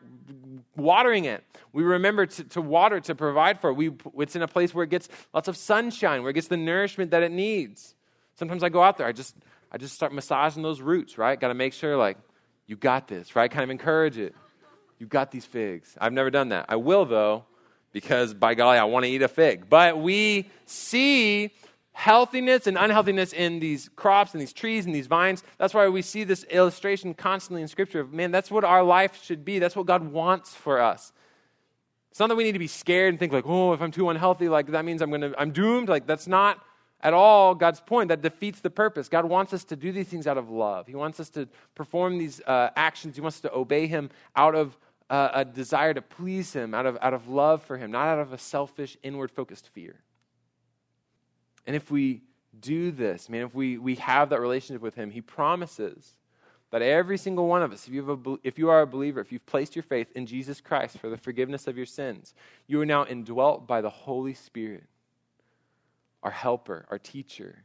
watering 0.74 1.26
it. 1.26 1.44
We 1.72 1.84
remember 1.84 2.26
to, 2.26 2.42
to 2.42 2.60
water, 2.60 2.98
to 3.02 3.14
provide 3.14 3.60
for 3.60 3.70
it. 3.70 3.74
We, 3.74 3.92
it's 4.18 4.34
in 4.34 4.42
a 4.42 4.48
place 4.48 4.74
where 4.74 4.82
it 4.82 4.90
gets 4.90 5.08
lots 5.32 5.46
of 5.46 5.56
sunshine, 5.56 6.22
where 6.22 6.30
it 6.30 6.34
gets 6.34 6.48
the 6.48 6.56
nourishment 6.56 7.12
that 7.12 7.22
it 7.22 7.30
needs. 7.30 7.94
Sometimes 8.34 8.64
I 8.64 8.68
go 8.68 8.82
out 8.82 8.98
there, 8.98 9.06
I 9.06 9.12
just 9.12 9.36
I 9.76 9.78
just 9.78 9.94
start 9.94 10.10
massaging 10.14 10.62
those 10.62 10.80
roots, 10.80 11.18
right? 11.18 11.38
Got 11.38 11.48
to 11.48 11.54
make 11.54 11.74
sure, 11.74 11.98
like, 11.98 12.16
you 12.66 12.76
got 12.76 13.08
this, 13.08 13.36
right? 13.36 13.50
Kind 13.50 13.62
of 13.62 13.68
encourage 13.68 14.16
it. 14.16 14.34
You 14.98 15.04
got 15.04 15.30
these 15.30 15.44
figs. 15.44 15.98
I've 16.00 16.14
never 16.14 16.30
done 16.30 16.48
that. 16.48 16.64
I 16.70 16.76
will, 16.76 17.04
though, 17.04 17.44
because 17.92 18.32
by 18.32 18.54
golly, 18.54 18.78
I 18.78 18.84
want 18.84 19.04
to 19.04 19.10
eat 19.10 19.20
a 19.20 19.28
fig. 19.28 19.68
But 19.68 19.98
we 19.98 20.48
see 20.64 21.50
healthiness 21.92 22.66
and 22.66 22.78
unhealthiness 22.78 23.34
in 23.34 23.60
these 23.60 23.90
crops 23.96 24.32
and 24.32 24.40
these 24.40 24.54
trees 24.54 24.86
and 24.86 24.94
these 24.94 25.08
vines. 25.08 25.44
That's 25.58 25.74
why 25.74 25.86
we 25.88 26.00
see 26.00 26.24
this 26.24 26.44
illustration 26.44 27.12
constantly 27.12 27.60
in 27.60 27.68
Scripture. 27.68 28.00
Of, 28.00 28.14
man, 28.14 28.30
that's 28.30 28.50
what 28.50 28.64
our 28.64 28.82
life 28.82 29.22
should 29.22 29.44
be. 29.44 29.58
That's 29.58 29.76
what 29.76 29.84
God 29.84 30.10
wants 30.10 30.54
for 30.54 30.80
us. 30.80 31.12
It's 32.10 32.18
not 32.18 32.30
that 32.30 32.36
we 32.36 32.44
need 32.44 32.52
to 32.52 32.58
be 32.58 32.66
scared 32.66 33.10
and 33.10 33.18
think 33.18 33.30
like, 33.30 33.44
oh, 33.46 33.74
if 33.74 33.82
I'm 33.82 33.92
too 33.92 34.08
unhealthy, 34.08 34.48
like 34.48 34.68
that 34.68 34.86
means 34.86 35.02
I'm 35.02 35.10
gonna 35.10 35.34
I'm 35.36 35.50
doomed. 35.50 35.90
Like 35.90 36.06
that's 36.06 36.26
not 36.26 36.62
at 37.00 37.14
all 37.14 37.54
God's 37.54 37.80
point. 37.80 38.08
That 38.08 38.22
defeats 38.22 38.60
the 38.60 38.70
purpose. 38.70 39.08
God 39.08 39.24
wants 39.24 39.52
us 39.52 39.64
to 39.64 39.76
do 39.76 39.92
these 39.92 40.08
things 40.08 40.26
out 40.26 40.38
of 40.38 40.50
love. 40.50 40.86
He 40.86 40.94
wants 40.94 41.20
us 41.20 41.28
to 41.30 41.48
perform 41.74 42.18
these 42.18 42.40
uh, 42.46 42.70
actions. 42.76 43.16
He 43.16 43.20
wants 43.20 43.38
us 43.38 43.42
to 43.42 43.54
obey 43.54 43.86
Him 43.86 44.10
out 44.34 44.54
of 44.54 44.76
uh, 45.08 45.30
a 45.34 45.44
desire 45.44 45.94
to 45.94 46.02
please 46.02 46.52
Him, 46.52 46.74
out 46.74 46.86
of, 46.86 46.98
out 47.00 47.14
of 47.14 47.28
love 47.28 47.62
for 47.62 47.76
Him, 47.76 47.90
not 47.90 48.08
out 48.08 48.18
of 48.18 48.32
a 48.32 48.38
selfish, 48.38 48.96
inward 49.02 49.30
focused 49.30 49.68
fear. 49.68 49.96
And 51.66 51.76
if 51.76 51.90
we 51.90 52.22
do 52.58 52.90
this, 52.90 53.26
I 53.28 53.32
mean, 53.32 53.42
if 53.42 53.54
we, 53.54 53.78
we 53.78 53.96
have 53.96 54.30
that 54.30 54.40
relationship 54.40 54.82
with 54.82 54.94
Him, 54.94 55.10
He 55.10 55.20
promises 55.20 56.16
that 56.70 56.82
every 56.82 57.16
single 57.16 57.46
one 57.46 57.62
of 57.62 57.72
us, 57.72 57.86
if 57.86 57.94
you, 57.94 58.04
have 58.04 58.26
a, 58.26 58.36
if 58.42 58.58
you 58.58 58.68
are 58.68 58.82
a 58.82 58.86
believer, 58.86 59.20
if 59.20 59.30
you've 59.30 59.46
placed 59.46 59.76
your 59.76 59.84
faith 59.84 60.08
in 60.16 60.26
Jesus 60.26 60.60
Christ 60.60 60.98
for 60.98 61.08
the 61.08 61.16
forgiveness 61.16 61.66
of 61.66 61.76
your 61.76 61.86
sins, 61.86 62.34
you 62.66 62.80
are 62.80 62.86
now 62.86 63.06
indwelt 63.06 63.66
by 63.66 63.80
the 63.80 63.90
Holy 63.90 64.34
Spirit 64.34 64.84
our 66.26 66.32
helper, 66.32 66.84
our 66.90 66.98
teacher. 66.98 67.62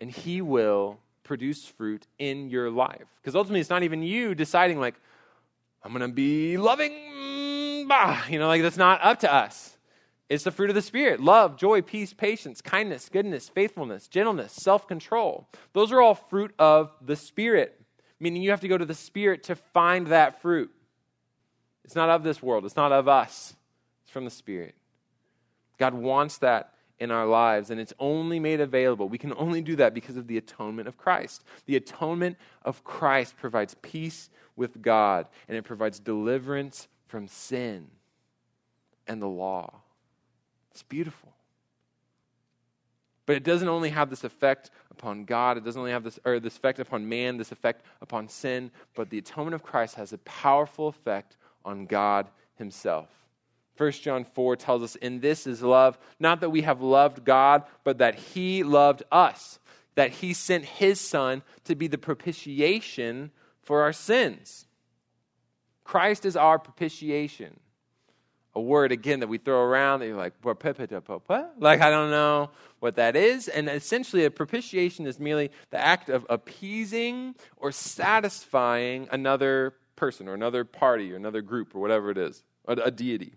And 0.00 0.10
he 0.10 0.42
will 0.42 0.98
produce 1.22 1.64
fruit 1.64 2.04
in 2.18 2.50
your 2.50 2.68
life. 2.68 3.06
Because 3.22 3.36
ultimately, 3.36 3.60
it's 3.60 3.70
not 3.70 3.84
even 3.84 4.02
you 4.02 4.34
deciding, 4.34 4.80
like, 4.80 4.96
I'm 5.84 5.92
going 5.92 6.02
to 6.02 6.12
be 6.12 6.56
loving, 6.56 6.90
mm, 6.90 7.86
bah, 7.86 8.24
you 8.28 8.40
know, 8.40 8.48
like 8.48 8.62
that's 8.62 8.76
not 8.76 9.00
up 9.04 9.20
to 9.20 9.32
us. 9.32 9.76
It's 10.28 10.42
the 10.42 10.50
fruit 10.50 10.68
of 10.68 10.74
the 10.74 10.82
Spirit 10.82 11.20
love, 11.20 11.56
joy, 11.56 11.80
peace, 11.80 12.12
patience, 12.12 12.60
kindness, 12.60 13.08
goodness, 13.08 13.48
faithfulness, 13.48 14.08
gentleness, 14.08 14.52
self 14.52 14.88
control. 14.88 15.48
Those 15.74 15.92
are 15.92 16.02
all 16.02 16.16
fruit 16.16 16.52
of 16.58 16.90
the 17.00 17.14
Spirit, 17.14 17.80
meaning 18.18 18.42
you 18.42 18.50
have 18.50 18.62
to 18.62 18.68
go 18.68 18.76
to 18.76 18.84
the 18.84 18.94
Spirit 18.94 19.44
to 19.44 19.54
find 19.54 20.08
that 20.08 20.42
fruit. 20.42 20.72
It's 21.84 21.94
not 21.94 22.10
of 22.10 22.24
this 22.24 22.42
world, 22.42 22.64
it's 22.64 22.76
not 22.76 22.90
of 22.90 23.06
us, 23.06 23.54
it's 24.02 24.10
from 24.10 24.24
the 24.24 24.30
Spirit. 24.32 24.74
God 25.78 25.94
wants 25.94 26.38
that 26.38 26.74
in 26.98 27.10
our 27.10 27.26
lives, 27.26 27.70
and 27.70 27.80
it's 27.80 27.92
only 27.98 28.40
made 28.40 28.60
available. 28.60 29.08
We 29.08 29.18
can 29.18 29.32
only 29.36 29.62
do 29.62 29.76
that 29.76 29.94
because 29.94 30.16
of 30.16 30.26
the 30.26 30.36
atonement 30.36 30.88
of 30.88 30.96
Christ. 30.96 31.44
The 31.66 31.76
atonement 31.76 32.36
of 32.62 32.82
Christ 32.82 33.36
provides 33.36 33.76
peace 33.82 34.30
with 34.56 34.82
God, 34.82 35.26
and 35.48 35.56
it 35.56 35.62
provides 35.62 36.00
deliverance 36.00 36.88
from 37.06 37.28
sin 37.28 37.86
and 39.06 39.22
the 39.22 39.28
law. 39.28 39.80
It's 40.72 40.82
beautiful. 40.82 41.32
But 43.26 43.36
it 43.36 43.44
doesn't 43.44 43.68
only 43.68 43.90
have 43.90 44.10
this 44.10 44.24
effect 44.24 44.70
upon 44.90 45.24
God, 45.24 45.56
it 45.56 45.64
doesn't 45.64 45.78
only 45.78 45.92
have 45.92 46.02
this, 46.02 46.18
or 46.24 46.40
this 46.40 46.56
effect 46.56 46.80
upon 46.80 47.08
man, 47.08 47.36
this 47.36 47.52
effect 47.52 47.84
upon 48.00 48.28
sin, 48.28 48.70
but 48.94 49.10
the 49.10 49.18
atonement 49.18 49.54
of 49.54 49.62
Christ 49.62 49.94
has 49.94 50.12
a 50.12 50.18
powerful 50.18 50.88
effect 50.88 51.36
on 51.64 51.86
God 51.86 52.28
Himself. 52.56 53.08
1 53.78 53.92
John 53.92 54.24
4 54.24 54.56
tells 54.56 54.82
us, 54.82 54.96
In 54.96 55.20
this 55.20 55.46
is 55.46 55.62
love, 55.62 55.98
not 56.18 56.40
that 56.40 56.50
we 56.50 56.62
have 56.62 56.82
loved 56.82 57.24
God, 57.24 57.62
but 57.84 57.98
that 57.98 58.16
He 58.16 58.64
loved 58.64 59.04
us, 59.10 59.60
that 59.94 60.10
He 60.10 60.34
sent 60.34 60.64
His 60.64 61.00
Son 61.00 61.42
to 61.64 61.74
be 61.74 61.86
the 61.86 61.98
propitiation 61.98 63.30
for 63.62 63.82
our 63.82 63.92
sins. 63.92 64.66
Christ 65.84 66.26
is 66.26 66.36
our 66.36 66.58
propitiation. 66.58 67.60
A 68.54 68.60
word, 68.60 68.90
again, 68.90 69.20
that 69.20 69.28
we 69.28 69.38
throw 69.38 69.62
around 69.62 70.00
that 70.00 70.06
you're 70.06 70.16
like, 70.16 70.34
like, 70.42 71.80
I 71.80 71.90
don't 71.90 72.10
know 72.10 72.50
what 72.80 72.96
that 72.96 73.14
is. 73.14 73.46
And 73.46 73.68
essentially, 73.68 74.24
a 74.24 74.30
propitiation 74.30 75.06
is 75.06 75.20
merely 75.20 75.50
the 75.70 75.78
act 75.78 76.08
of 76.08 76.26
appeasing 76.28 77.36
or 77.56 77.70
satisfying 77.70 79.06
another 79.12 79.74
person 79.96 80.28
or 80.28 80.34
another 80.34 80.64
party 80.64 81.12
or 81.12 81.16
another 81.16 81.40
group 81.40 81.74
or 81.74 81.80
whatever 81.80 82.10
it 82.10 82.18
is, 82.18 82.42
a, 82.66 82.72
a 82.72 82.90
deity. 82.90 83.34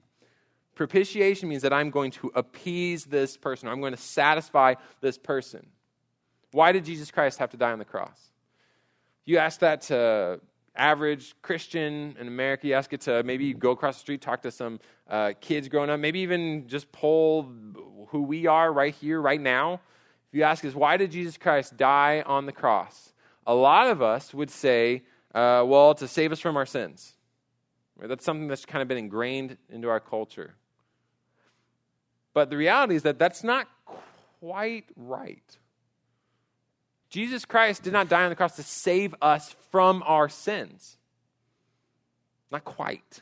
Propitiation 0.76 1.50
means 1.50 1.62
that 1.62 1.74
I'm 1.74 1.90
going 1.90 2.12
to 2.12 2.32
appease 2.34 3.06
this 3.06 3.38
person, 3.38 3.68
I'm 3.68 3.82
going 3.82 3.94
to 3.94 4.02
satisfy 4.02 4.76
this 5.02 5.18
person. 5.18 5.68
Why 6.52 6.72
did 6.72 6.86
Jesus 6.86 7.12
Christ 7.12 7.40
have 7.40 7.50
to 7.52 7.58
die 7.58 7.72
on 7.72 7.80
the 7.80 7.86
cross? 7.86 8.20
You 9.26 9.38
ask 9.38 9.60
that 9.60 9.82
to 9.84 10.42
average 10.76 11.36
Christian 11.42 12.16
in 12.20 12.28
America, 12.28 12.68
you 12.68 12.74
ask 12.74 12.92
it 12.94 13.02
to 13.02 13.24
maybe 13.24 13.54
go 13.54 13.72
across 13.72 13.96
the 13.96 14.00
street, 14.02 14.22
talk 14.22 14.42
to 14.42 14.52
some 14.52 14.80
uh, 15.10 15.34
kids 15.40 15.68
growing 15.68 15.90
up, 15.90 16.00
maybe 16.00 16.20
even 16.20 16.68
just 16.68 16.92
poll 16.92 17.50
who 18.08 18.24
we 18.24 18.48
are 18.48 18.72
right 18.72 18.94
here, 18.94 19.22
right 19.22 19.40
now. 19.40 19.74
If 20.32 20.38
you 20.38 20.44
ask 20.44 20.64
us, 20.64 20.74
why 20.74 20.98
did 20.98 21.12
Jesus 21.12 21.38
Christ 21.38 21.78
die 21.78 22.24
on 22.26 22.46
the 22.46 22.52
cross? 22.52 23.14
A 23.46 23.54
lot 23.54 23.88
of 23.88 24.02
us 24.02 24.34
would 24.34 24.50
say, 24.50 25.04
uh, 25.36 25.64
well, 25.66 25.94
to 25.96 26.08
save 26.08 26.32
us 26.32 26.40
from 26.40 26.56
our 26.58 26.66
sins. 26.66 27.16
That's 28.00 28.26
something 28.26 28.48
that's 28.48 28.66
kind 28.66 28.82
of 28.82 28.88
been 28.88 28.98
ingrained 28.98 29.58
into 29.70 29.90
our 29.90 30.00
culture. 30.00 30.56
But 32.34 32.50
the 32.50 32.58
reality 32.58 32.96
is 32.96 33.04
that 33.04 33.20
that's 33.20 33.44
not 33.44 33.68
quite 34.40 34.86
right. 34.96 35.58
Jesus 37.10 37.44
Christ 37.44 37.84
did 37.84 37.94
not 37.94 38.08
die 38.08 38.24
on 38.24 38.30
the 38.30 38.36
cross 38.36 38.56
to 38.56 38.64
save 38.64 39.14
us 39.22 39.54
from 39.70 40.02
our 40.06 40.30
sins. 40.30 40.98
Not 42.52 42.64
quite. 42.64 43.22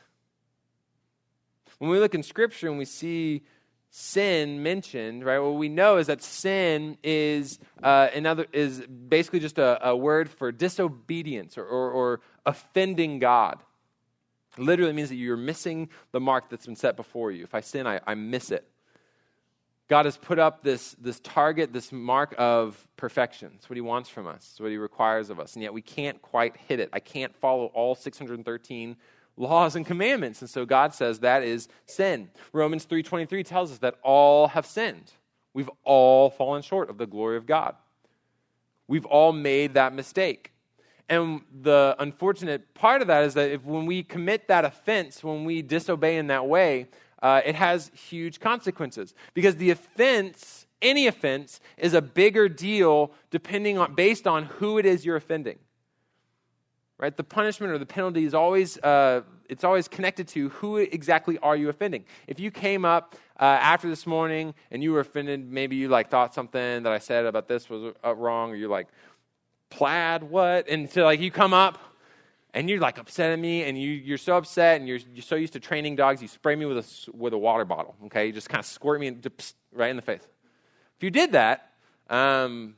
When 1.78 1.90
we 1.90 1.98
look 1.98 2.14
in 2.14 2.22
Scripture 2.22 2.68
and 2.68 2.78
we 2.78 2.84
see 2.84 3.42
sin 3.90 4.62
mentioned, 4.62 5.24
right? 5.24 5.38
What 5.38 5.54
we 5.56 5.68
know 5.68 5.96
is 5.96 6.06
that 6.06 6.22
sin 6.22 6.98
is 7.02 7.58
uh, 7.82 8.08
another 8.14 8.46
is 8.52 8.80
basically 8.80 9.40
just 9.40 9.58
a, 9.58 9.88
a 9.88 9.96
word 9.96 10.30
for 10.30 10.52
disobedience 10.52 11.58
or, 11.58 11.64
or, 11.64 11.90
or 11.90 12.20
offending 12.46 13.18
God. 13.18 13.60
Literally 14.56 14.92
means 14.92 15.08
that 15.08 15.16
you're 15.16 15.36
missing 15.36 15.88
the 16.12 16.20
mark 16.20 16.50
that's 16.50 16.66
been 16.66 16.76
set 16.76 16.96
before 16.96 17.32
you. 17.32 17.44
If 17.44 17.54
I 17.54 17.60
sin, 17.60 17.86
I, 17.86 18.00
I 18.06 18.14
miss 18.14 18.50
it. 18.50 18.68
God 19.90 20.04
has 20.04 20.16
put 20.16 20.38
up 20.38 20.62
this, 20.62 20.94
this 21.00 21.18
target, 21.18 21.72
this 21.72 21.90
mark 21.90 22.32
of 22.38 22.86
perfection. 22.96 23.50
It's 23.56 23.68
what 23.68 23.76
He 23.76 23.80
wants 23.80 24.08
from 24.08 24.28
us, 24.28 24.50
it's 24.52 24.60
what 24.60 24.70
He 24.70 24.76
requires 24.76 25.30
of 25.30 25.40
us. 25.40 25.54
And 25.54 25.64
yet 25.64 25.74
we 25.74 25.82
can't 25.82 26.22
quite 26.22 26.56
hit 26.56 26.78
it. 26.78 26.88
I 26.92 27.00
can't 27.00 27.34
follow 27.34 27.66
all 27.74 27.96
613 27.96 28.96
laws 29.36 29.74
and 29.74 29.84
commandments. 29.84 30.42
And 30.42 30.48
so 30.48 30.64
God 30.64 30.94
says 30.94 31.18
that 31.20 31.42
is 31.42 31.68
sin. 31.86 32.30
Romans 32.52 32.86
3.23 32.86 33.44
tells 33.44 33.72
us 33.72 33.78
that 33.78 33.96
all 34.04 34.46
have 34.46 34.64
sinned. 34.64 35.10
We've 35.54 35.70
all 35.82 36.30
fallen 36.30 36.62
short 36.62 36.88
of 36.88 36.96
the 36.96 37.06
glory 37.06 37.36
of 37.36 37.46
God. 37.46 37.74
We've 38.86 39.06
all 39.06 39.32
made 39.32 39.74
that 39.74 39.92
mistake. 39.92 40.52
And 41.08 41.40
the 41.62 41.96
unfortunate 41.98 42.74
part 42.74 43.02
of 43.02 43.08
that 43.08 43.24
is 43.24 43.34
that 43.34 43.50
if 43.50 43.64
when 43.64 43.86
we 43.86 44.04
commit 44.04 44.46
that 44.46 44.64
offense, 44.64 45.24
when 45.24 45.44
we 45.44 45.62
disobey 45.62 46.16
in 46.18 46.28
that 46.28 46.46
way, 46.46 46.86
uh, 47.22 47.40
it 47.44 47.54
has 47.54 47.90
huge 47.94 48.40
consequences 48.40 49.14
because 49.34 49.56
the 49.56 49.70
offense, 49.70 50.66
any 50.80 51.06
offense, 51.06 51.60
is 51.76 51.94
a 51.94 52.00
bigger 52.02 52.48
deal 52.48 53.12
depending 53.30 53.78
on 53.78 53.94
based 53.94 54.26
on 54.26 54.44
who 54.44 54.78
it 54.78 54.86
is 54.86 55.04
you're 55.04 55.16
offending. 55.16 55.58
Right? 56.98 57.16
The 57.16 57.24
punishment 57.24 57.72
or 57.72 57.78
the 57.78 57.86
penalty 57.86 58.24
is 58.24 58.34
always 58.34 58.78
uh, 58.78 59.22
it's 59.48 59.64
always 59.64 59.88
connected 59.88 60.28
to 60.28 60.50
who 60.50 60.76
exactly 60.76 61.38
are 61.38 61.56
you 61.56 61.68
offending. 61.68 62.04
If 62.26 62.38
you 62.38 62.50
came 62.50 62.84
up 62.84 63.16
uh, 63.38 63.44
after 63.44 63.88
this 63.88 64.06
morning 64.06 64.54
and 64.70 64.82
you 64.82 64.92
were 64.92 65.00
offended, 65.00 65.50
maybe 65.50 65.76
you 65.76 65.88
like 65.88 66.10
thought 66.10 66.34
something 66.34 66.82
that 66.82 66.92
I 66.92 66.98
said 66.98 67.26
about 67.26 67.48
this 67.48 67.68
was 67.68 67.94
uh, 68.04 68.14
wrong, 68.14 68.52
or 68.52 68.54
you're 68.54 68.68
like, 68.68 68.88
plaid 69.70 70.22
what? 70.22 70.68
And 70.68 70.90
so 70.90 71.04
like 71.04 71.20
you 71.20 71.30
come 71.30 71.52
up 71.54 71.78
and 72.54 72.68
you're 72.68 72.80
like 72.80 72.98
upset 72.98 73.32
at 73.32 73.38
me 73.38 73.64
and 73.64 73.80
you, 73.80 73.90
you're 73.90 74.18
so 74.18 74.36
upset 74.36 74.80
and 74.80 74.88
you're, 74.88 74.98
you're 75.14 75.22
so 75.22 75.36
used 75.36 75.52
to 75.52 75.60
training 75.60 75.96
dogs 75.96 76.20
you 76.22 76.28
spray 76.28 76.56
me 76.56 76.66
with 76.66 76.78
a, 76.78 77.16
with 77.16 77.32
a 77.32 77.38
water 77.38 77.64
bottle 77.64 77.94
okay? 78.06 78.26
You 78.26 78.32
just 78.32 78.48
kind 78.48 78.60
of 78.60 78.66
squirt 78.66 79.00
me 79.00 79.16
right 79.72 79.90
in 79.90 79.96
the 79.96 80.02
face. 80.02 80.26
If 80.96 81.02
you 81.02 81.10
did 81.10 81.32
that 81.32 81.70
um, 82.08 82.74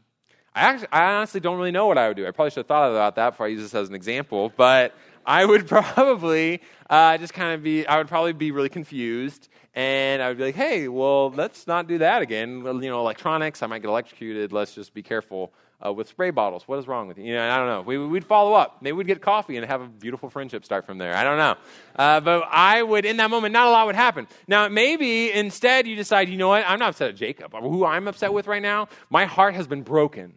I, 0.54 0.60
actually, 0.60 0.88
I 0.92 1.14
honestly 1.14 1.40
don't 1.40 1.56
really 1.56 1.70
know 1.70 1.86
what 1.86 1.98
i 1.98 2.08
would 2.08 2.16
do. 2.16 2.26
I 2.26 2.30
probably 2.30 2.50
should 2.50 2.58
have 2.58 2.66
thought 2.66 2.90
about 2.90 3.16
that 3.16 3.30
before 3.30 3.46
i 3.46 3.48
use 3.48 3.62
this 3.62 3.74
as 3.74 3.88
an 3.88 3.94
example 3.94 4.52
but 4.56 4.94
i 5.24 5.44
would 5.44 5.66
probably 5.68 6.60
uh, 6.90 7.16
just 7.18 7.32
kind 7.34 7.54
of 7.54 7.62
be 7.62 7.86
i 7.86 7.98
would 7.98 8.08
probably 8.08 8.32
be 8.32 8.50
really 8.50 8.68
confused 8.68 9.48
and 9.74 10.20
i 10.20 10.28
would 10.28 10.36
be 10.36 10.44
like 10.44 10.54
hey 10.54 10.88
well 10.88 11.30
let's 11.30 11.66
not 11.66 11.88
do 11.88 11.98
that 11.98 12.22
again. 12.22 12.62
You 12.64 12.90
know 12.90 13.00
electronics 13.00 13.62
i 13.62 13.66
might 13.66 13.80
get 13.80 13.88
electrocuted. 13.88 14.52
Let's 14.52 14.74
just 14.74 14.92
be 14.92 15.02
careful 15.02 15.52
uh, 15.84 15.92
with 15.92 16.08
spray 16.08 16.30
bottles. 16.30 16.66
What 16.66 16.78
is 16.78 16.86
wrong 16.86 17.08
with 17.08 17.18
you? 17.18 17.24
You 17.24 17.34
know, 17.34 17.50
I 17.50 17.56
don't 17.56 17.66
know. 17.66 17.82
We, 17.82 17.98
would 17.98 18.24
follow 18.24 18.54
up. 18.54 18.82
Maybe 18.82 18.92
we'd 18.92 19.06
get 19.06 19.20
coffee 19.20 19.56
and 19.56 19.66
have 19.66 19.80
a 19.80 19.86
beautiful 19.86 20.30
friendship 20.30 20.64
start 20.64 20.86
from 20.86 20.98
there. 20.98 21.14
I 21.14 21.24
don't 21.24 21.38
know. 21.38 21.56
Uh, 21.96 22.20
but 22.20 22.44
I 22.50 22.82
would, 22.82 23.04
in 23.04 23.16
that 23.18 23.30
moment, 23.30 23.52
not 23.52 23.66
a 23.66 23.70
lot 23.70 23.86
would 23.86 23.96
happen. 23.96 24.28
Now, 24.46 24.68
maybe 24.68 25.32
instead 25.32 25.86
you 25.86 25.96
decide, 25.96 26.28
you 26.28 26.36
know 26.36 26.48
what? 26.48 26.64
I'm 26.66 26.78
not 26.78 26.90
upset 26.90 27.10
at 27.10 27.16
Jacob. 27.16 27.52
Who 27.52 27.84
I'm 27.84 28.06
upset 28.08 28.32
with 28.32 28.46
right 28.46 28.62
now, 28.62 28.88
my 29.10 29.24
heart 29.24 29.54
has 29.54 29.66
been 29.66 29.82
broken 29.82 30.34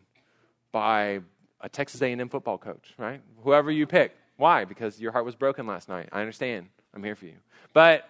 by 0.71 1.19
a 1.61 1.69
Texas 1.69 2.01
A&M 2.01 2.29
football 2.29 2.57
coach, 2.57 2.93
right? 2.97 3.21
Whoever 3.43 3.71
you 3.71 3.85
pick. 3.87 4.15
Why? 4.37 4.65
Because 4.65 4.99
your 4.99 5.11
heart 5.11 5.25
was 5.25 5.35
broken 5.35 5.65
last 5.65 5.87
night. 5.87 6.09
I 6.11 6.19
understand. 6.21 6.67
I'm 6.93 7.03
here 7.03 7.15
for 7.15 7.25
you. 7.25 7.35
But 7.73 8.09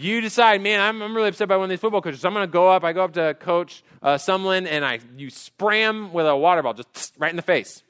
you 0.00 0.20
decide, 0.20 0.62
man, 0.62 0.80
I'm, 0.80 1.02
I'm 1.02 1.12
really 1.16 1.28
upset 1.28 1.48
by 1.48 1.56
one 1.56 1.64
of 1.64 1.70
these 1.70 1.80
football 1.80 2.00
coaches. 2.00 2.20
So 2.20 2.28
I'm 2.28 2.34
going 2.34 2.46
to 2.46 2.52
go 2.52 2.68
up. 2.68 2.84
I 2.84 2.92
go 2.92 3.02
up 3.02 3.14
to 3.14 3.34
Coach 3.34 3.82
uh, 4.00 4.14
Sumlin 4.14 4.68
and 4.68 4.84
I 4.84 5.00
you 5.16 5.28
spray 5.28 5.82
him 5.82 6.12
with 6.12 6.24
a 6.24 6.36
water 6.36 6.62
ball, 6.62 6.74
just 6.74 7.14
right 7.18 7.30
in 7.30 7.36
the 7.36 7.42
face. 7.42 7.82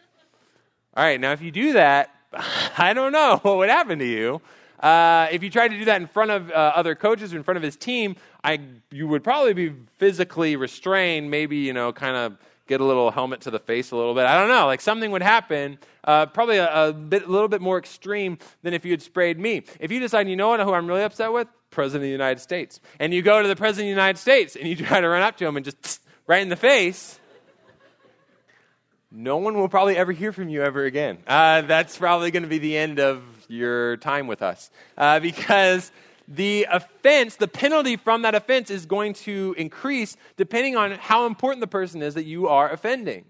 All 0.97 1.05
right, 1.05 1.21
now 1.21 1.33
if 1.33 1.43
you 1.43 1.51
do 1.51 1.75
that, 1.75 2.15
I 2.79 2.95
don't 2.95 3.13
know 3.13 3.39
what 3.43 3.59
would 3.59 3.69
happen 3.69 3.99
to 3.99 4.07
you. 4.07 4.41
Uh, 4.81 5.29
if 5.33 5.43
you 5.43 5.51
tried 5.51 5.69
to 5.69 5.79
do 5.79 5.85
that 5.85 6.01
in 6.01 6.07
front 6.07 6.31
of 6.31 6.51
uh, 6.51 6.73
other 6.75 6.95
coaches 6.95 7.35
or 7.35 7.37
in 7.37 7.43
front 7.43 7.59
of 7.59 7.63
his 7.63 7.77
team, 7.77 8.17
I 8.43 8.61
you 8.91 9.07
would 9.09 9.23
probably 9.23 9.53
be 9.53 9.75
physically 9.99 10.57
restrained. 10.57 11.31
Maybe 11.31 11.59
you 11.59 11.75
know, 11.75 11.93
kind 11.93 12.17
of 12.17 12.39
get 12.69 12.81
a 12.81 12.85
little 12.85 13.11
helmet 13.11 13.41
to 13.41 13.51
the 13.51 13.59
face 13.59 13.91
a 13.91 13.97
little 13.97 14.15
bit. 14.15 14.27
I 14.27 14.39
don't 14.39 14.49
know. 14.49 14.67
Like 14.67 14.81
something 14.81 15.11
would 15.11 15.23
happen, 15.23 15.79
uh, 16.05 16.27
probably 16.27 16.59
a, 16.59 16.89
a, 16.89 16.93
bit, 16.93 17.25
a 17.25 17.29
little 17.29 17.49
bit 17.49 17.61
more 17.61 17.79
extreme 17.79 18.39
than 18.63 18.75
if 18.75 18.85
you 18.85 18.93
had 18.93 19.03
sprayed 19.03 19.39
me. 19.39 19.65
If 19.81 19.91
you 19.91 19.99
decide, 19.99 20.29
you 20.29 20.37
know 20.37 20.51
what, 20.51 20.61
who 20.61 20.73
I'm 20.73 20.87
really 20.87 21.03
upset 21.03 21.33
with, 21.33 21.49
President 21.71 22.05
of 22.05 22.09
the 22.09 22.13
United 22.13 22.41
States. 22.41 22.81
And 23.01 23.13
you 23.13 23.23
go 23.23 23.43
to 23.43 23.49
the 23.49 23.57
President 23.57 23.87
of 23.91 23.97
the 23.97 24.01
United 24.01 24.19
States 24.19 24.55
and 24.55 24.69
you 24.69 24.77
try 24.87 25.01
to 25.01 25.09
run 25.09 25.23
up 25.23 25.37
to 25.39 25.47
him 25.47 25.57
and 25.57 25.65
just 25.65 26.03
right 26.27 26.43
in 26.43 26.51
the 26.51 26.57
face. 26.57 27.19
No 29.11 29.39
one 29.39 29.57
will 29.57 29.71
probably 29.71 29.97
ever 29.97 30.13
hear 30.13 30.33
from 30.33 30.51
you 30.51 30.63
ever 30.63 30.85
again. 30.85 31.19
Uh, 31.27 31.63
that's 31.63 31.97
probably 31.97 32.31
going 32.31 32.43
to 32.43 32.49
be 32.49 32.59
the 32.59 32.77
end 32.77 33.01
of 33.01 33.23
your 33.49 33.97
time 33.97 34.27
with 34.27 34.43
us. 34.43 34.71
Uh, 34.99 35.19
because 35.19 35.91
the 36.29 36.67
offense, 36.71 37.37
the 37.37 37.49
penalty 37.49 37.97
from 37.97 38.23
that 38.23 38.35
offense 38.35 38.71
is 38.71 38.87
going 38.87 39.15
to 39.15 39.55
increase 39.57 40.17
depending 40.37 40.77
on 40.77 40.93
how 40.93 41.27
important 41.27 41.61
the 41.61 41.67
person 41.67 42.03
is 42.03 42.15
that 42.15 42.27
you 42.27 42.49
are 42.49 42.71
offending. 42.71 43.25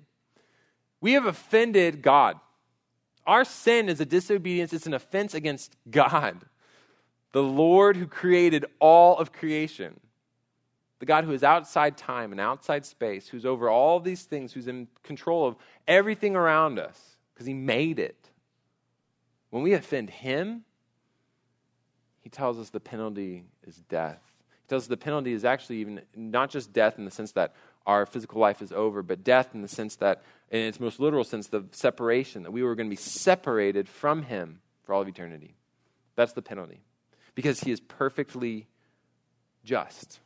We 1.00 1.12
have 1.12 1.24
offended 1.24 2.02
God. 2.02 2.36
Our 3.24 3.44
sin 3.44 3.88
is 3.88 4.00
a 4.00 4.04
disobedience, 4.04 4.72
it's 4.72 4.86
an 4.86 4.94
offense 4.94 5.32
against 5.32 5.76
God 5.90 6.44
the 7.32 7.42
Lord 7.42 7.96
who 7.96 8.06
created 8.06 8.64
all 8.80 9.18
of 9.18 9.32
creation, 9.32 10.00
the 10.98 11.06
God 11.06 11.24
who 11.24 11.32
is 11.32 11.44
outside 11.44 11.96
time 11.96 12.32
and 12.32 12.40
outside 12.40 12.84
space, 12.86 13.28
who's 13.28 13.46
over 13.46 13.68
all 13.68 14.00
these 14.00 14.22
things, 14.22 14.52
who's 14.52 14.68
in 14.68 14.88
control 15.02 15.46
of 15.46 15.56
everything 15.86 16.34
around 16.34 16.78
us, 16.78 17.16
because 17.32 17.46
he 17.46 17.54
made 17.54 17.98
it. 17.98 18.30
When 19.50 19.62
we 19.62 19.72
offend 19.74 20.10
him, 20.10 20.64
he 22.28 22.30
tells 22.30 22.58
us 22.58 22.68
the 22.68 22.78
penalty 22.78 23.42
is 23.66 23.76
death. 23.88 24.20
He 24.50 24.68
tells 24.68 24.82
us 24.82 24.88
the 24.88 24.98
penalty 24.98 25.32
is 25.32 25.46
actually 25.46 25.78
even 25.78 26.02
not 26.14 26.50
just 26.50 26.74
death 26.74 26.98
in 26.98 27.06
the 27.06 27.10
sense 27.10 27.32
that 27.32 27.54
our 27.86 28.04
physical 28.04 28.38
life 28.38 28.60
is 28.60 28.70
over, 28.70 29.02
but 29.02 29.24
death 29.24 29.54
in 29.54 29.62
the 29.62 29.68
sense 29.68 29.96
that, 29.96 30.22
in 30.50 30.60
its 30.60 30.78
most 30.78 31.00
literal 31.00 31.24
sense, 31.24 31.46
the 31.46 31.64
separation, 31.72 32.42
that 32.42 32.50
we 32.50 32.62
were 32.62 32.74
going 32.74 32.86
to 32.86 32.90
be 32.90 32.96
separated 32.96 33.88
from 33.88 34.24
him 34.24 34.60
for 34.82 34.92
all 34.92 35.00
of 35.00 35.08
eternity. 35.08 35.54
That's 36.16 36.34
the 36.34 36.42
penalty 36.42 36.82
because 37.34 37.60
he 37.60 37.70
is 37.70 37.80
perfectly 37.80 38.66
just. 39.64 40.20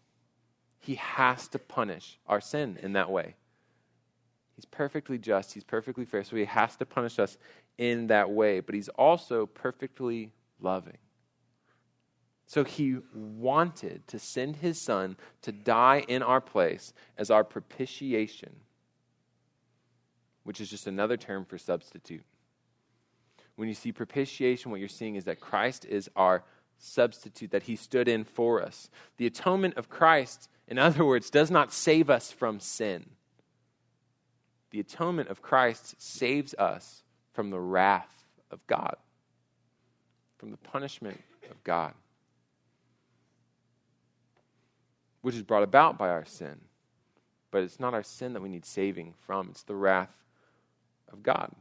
he 0.83 0.97
has 0.97 1.47
to 1.49 1.59
punish 1.59 2.19
our 2.27 2.41
sin 2.41 2.79
in 2.83 2.95
that 2.95 3.11
way. 3.11 3.37
He's 4.57 4.65
perfectly 4.65 5.17
just, 5.17 5.55
he's 5.55 5.65
perfectly 5.65 6.05
fair, 6.05 6.25
so 6.25 6.37
he 6.37 6.45
has 6.45 6.77
to 6.77 6.87
punish 6.87 7.19
us 7.19 7.39
in 7.79 8.09
that 8.09 8.31
way, 8.31 8.61
but 8.61 8.75
he's 8.75 8.89
also 8.89 9.47
perfectly 9.47 10.33
loving. 10.61 10.99
So 12.53 12.65
he 12.65 12.99
wanted 13.15 14.07
to 14.09 14.19
send 14.19 14.57
his 14.57 14.79
son 14.79 15.17
to 15.41 15.53
die 15.53 16.05
in 16.07 16.23
our 16.23 16.43
place 16.43 16.93
as 17.17 17.31
our 17.31 17.45
propitiation, 17.45 18.55
which 20.45 20.61
is 20.61 20.69
just 20.69 20.87
another 20.87 21.17
term 21.17 21.47
for 21.47 21.57
substitute. 21.57 22.27
When 23.57 23.69
you 23.69 23.75
see 23.75 23.91
propitiation, 23.91 24.71
what 24.71 24.81
you're 24.81 24.89
seeing 24.91 25.15
is 25.15 25.25
that 25.25 25.41
Christ 25.41 25.87
is 25.87 26.11
our 26.15 26.45
substitute, 26.77 27.53
that 27.53 27.63
he 27.63 27.75
stood 27.75 28.07
in 28.07 28.23
for 28.23 28.63
us. 28.63 28.91
The 29.17 29.27
atonement 29.27 29.79
of 29.79 29.89
Christ, 29.89 30.51
in 30.69 30.79
other 30.79 31.07
words, 31.07 31.31
does 31.31 31.51
not 31.51 31.73
save 31.73 32.11
us 32.11 32.31
from 32.31 32.61
sin. 32.61 33.07
The 34.73 34.81
atonement 34.81 35.31
of 35.31 35.41
Christ 35.41 35.95
saves 35.97 36.53
us 36.59 37.03
from 37.33 37.49
the 37.49 37.61
wrath 37.61 38.27
of 38.51 38.67
God, 38.67 38.97
from 40.37 40.51
the 40.51 40.59
punishment 40.59 41.19
of 41.51 41.65
God, 41.65 41.95
which 45.23 45.35
is 45.35 45.43
brought 45.43 45.63
about 45.63 45.99
by 45.99 46.09
our 46.09 46.25
sin. 46.25 46.61
But 47.51 47.63
it's 47.63 47.81
not 47.81 47.95
our 47.95 48.03
sin 48.03 48.33
that 48.35 48.43
we 48.43 48.49
need 48.49 48.65
saving 48.65 49.15
from, 49.27 49.49
it's 49.51 49.63
the 49.63 49.75
wrath 49.75 50.15
of 51.13 51.23
God. 51.23 51.53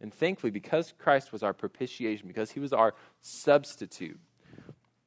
And 0.00 0.14
thankfully, 0.14 0.50
because 0.50 0.94
Christ 0.98 1.32
was 1.32 1.42
our 1.42 1.52
propitiation, 1.52 2.28
because 2.28 2.52
he 2.52 2.60
was 2.60 2.72
our 2.72 2.94
substitute, 3.20 4.18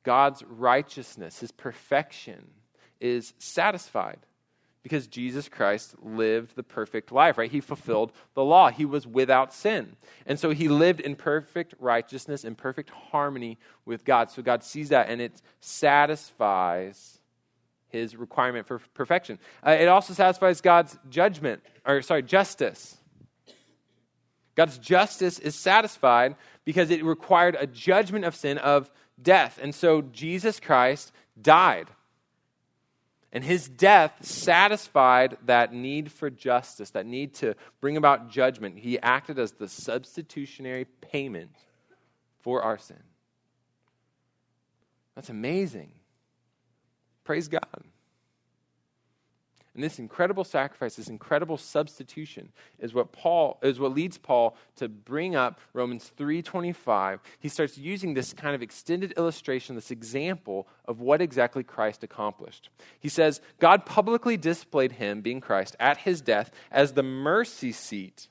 God's 0.03 0.43
righteousness, 0.43 1.39
his 1.39 1.51
perfection, 1.51 2.47
is 2.99 3.33
satisfied 3.39 4.19
because 4.83 5.05
Jesus 5.07 5.47
Christ 5.47 5.95
lived 6.01 6.55
the 6.55 6.63
perfect 6.63 7.11
life, 7.11 7.37
right? 7.37 7.51
He 7.51 7.61
fulfilled 7.61 8.11
the 8.33 8.43
law. 8.43 8.69
He 8.69 8.85
was 8.85 9.05
without 9.05 9.53
sin. 9.53 9.95
And 10.25 10.39
so 10.39 10.49
he 10.49 10.67
lived 10.67 10.99
in 10.99 11.15
perfect 11.15 11.75
righteousness, 11.79 12.43
in 12.43 12.55
perfect 12.55 12.89
harmony 12.89 13.59
with 13.85 14.03
God. 14.03 14.31
So 14.31 14.41
God 14.41 14.63
sees 14.63 14.89
that 14.89 15.09
and 15.09 15.21
it 15.21 15.41
satisfies 15.59 17.20
his 17.91 18.15
requirement 18.15 18.67
for 18.67 18.79
perfection. 18.93 19.39
Uh, 19.65 19.71
it 19.71 19.87
also 19.87 20.13
satisfies 20.13 20.61
God's 20.61 20.97
judgment, 21.09 21.61
or 21.85 22.01
sorry, 22.01 22.23
justice. 22.23 22.97
God's 24.55 24.77
justice 24.77 25.39
is 25.39 25.55
satisfied 25.55 26.35
because 26.65 26.89
it 26.89 27.03
required 27.03 27.55
a 27.59 27.67
judgment 27.67 28.25
of 28.25 28.35
sin 28.35 28.57
of 28.57 28.91
death. 29.21 29.59
And 29.61 29.73
so 29.73 30.01
Jesus 30.01 30.59
Christ 30.59 31.11
died. 31.41 31.87
And 33.33 33.43
his 33.45 33.69
death 33.69 34.13
satisfied 34.25 35.37
that 35.45 35.73
need 35.73 36.11
for 36.11 36.29
justice, 36.29 36.89
that 36.91 37.05
need 37.05 37.33
to 37.35 37.55
bring 37.79 37.95
about 37.95 38.29
judgment. 38.29 38.77
He 38.77 38.99
acted 38.99 39.39
as 39.39 39.53
the 39.53 39.69
substitutionary 39.69 40.85
payment 40.99 41.55
for 42.41 42.61
our 42.61 42.77
sin. 42.77 42.99
That's 45.15 45.29
amazing. 45.29 45.91
Praise 47.31 47.47
God. 47.47 47.63
And 49.73 49.81
this 49.81 49.99
incredible 49.99 50.43
sacrifice, 50.43 50.95
this 50.95 51.07
incredible 51.07 51.55
substitution 51.55 52.51
is 52.77 52.93
what 52.93 53.13
Paul 53.13 53.57
is 53.63 53.79
what 53.79 53.93
leads 53.93 54.17
Paul 54.17 54.57
to 54.75 54.89
bring 54.89 55.33
up 55.33 55.61
Romans 55.71 56.11
3:25. 56.17 57.21
He 57.39 57.47
starts 57.47 57.77
using 57.77 58.15
this 58.15 58.33
kind 58.33 58.53
of 58.53 58.61
extended 58.61 59.13
illustration, 59.13 59.75
this 59.75 59.91
example 59.91 60.67
of 60.83 60.99
what 60.99 61.21
exactly 61.21 61.63
Christ 61.63 62.03
accomplished. 62.03 62.67
He 62.99 63.07
says, 63.07 63.39
God 63.59 63.85
publicly 63.85 64.35
displayed 64.35 64.91
him, 64.91 65.21
being 65.21 65.39
Christ, 65.39 65.77
at 65.79 65.99
his 65.99 66.19
death 66.19 66.51
as 66.69 66.91
the 66.91 67.03
mercy 67.03 67.71
seat 67.71 68.27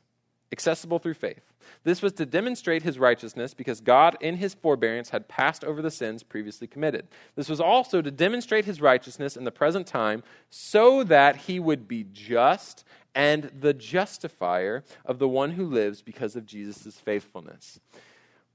accessible 0.53 0.99
through 0.99 1.15
faith. 1.15 1.50
This 1.85 2.03
was 2.03 2.13
to 2.15 2.27
demonstrate 2.27 2.83
his 2.83 2.99
righteousness 2.99 3.55
because 3.55 3.81
God, 3.81 4.17
in 4.21 4.37
his 4.37 4.55
forbearance, 4.55 5.11
had 5.11 5.29
passed 5.29 5.65
over 5.65 5.83
the 5.83 5.91
sins 5.91 6.23
previously 6.23 6.67
committed. 6.67 7.09
This 7.37 7.49
was 7.49 7.61
also 7.61 8.03
to 8.03 8.11
demonstrate 8.11 8.65
his 8.65 8.81
righteousness 8.81 9.37
in 9.37 9.45
the 9.45 9.51
present 9.51 9.87
time 9.87 10.23
so 10.51 11.05
that 11.05 11.37
he 11.37 11.59
would 11.61 11.89
be 11.89 12.07
just 12.13 12.85
and 13.15 13.51
the 13.59 13.75
justifier 13.75 14.85
of 15.05 15.19
the 15.19 15.29
one 15.29 15.53
who 15.53 15.67
lives 15.67 16.03
because 16.03 16.37
of 16.37 16.47
Jesus' 16.47 16.95
faithfulness. 16.95 17.81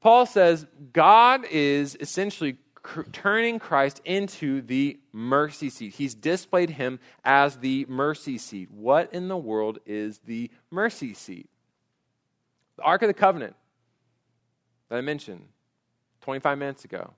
Paul 0.02 0.26
says 0.26 0.66
God 0.94 1.46
is 1.50 1.98
essentially 2.00 2.58
turning 3.12 3.60
Christ 3.60 4.02
into 4.06 4.62
the 4.62 5.00
mercy 5.12 5.70
seat. 5.70 5.96
He's 5.96 6.16
displayed 6.16 6.70
him 6.70 7.00
as 7.24 7.58
the 7.58 7.86
mercy 7.90 8.38
seat. 8.38 8.70
What 8.72 9.14
in 9.14 9.28
the 9.28 9.38
world 9.38 9.80
is 9.86 10.20
the 10.20 10.52
mercy 10.70 11.14
seat? 11.14 11.50
The 12.78 12.84
Ark 12.84 13.02
of 13.02 13.08
the 13.08 13.14
Covenant 13.14 13.56
that 14.90 14.98
I 14.98 15.02
mentioned 15.02 15.46
25 16.22 16.58
minutes 16.58 16.86
ago. 16.86 17.14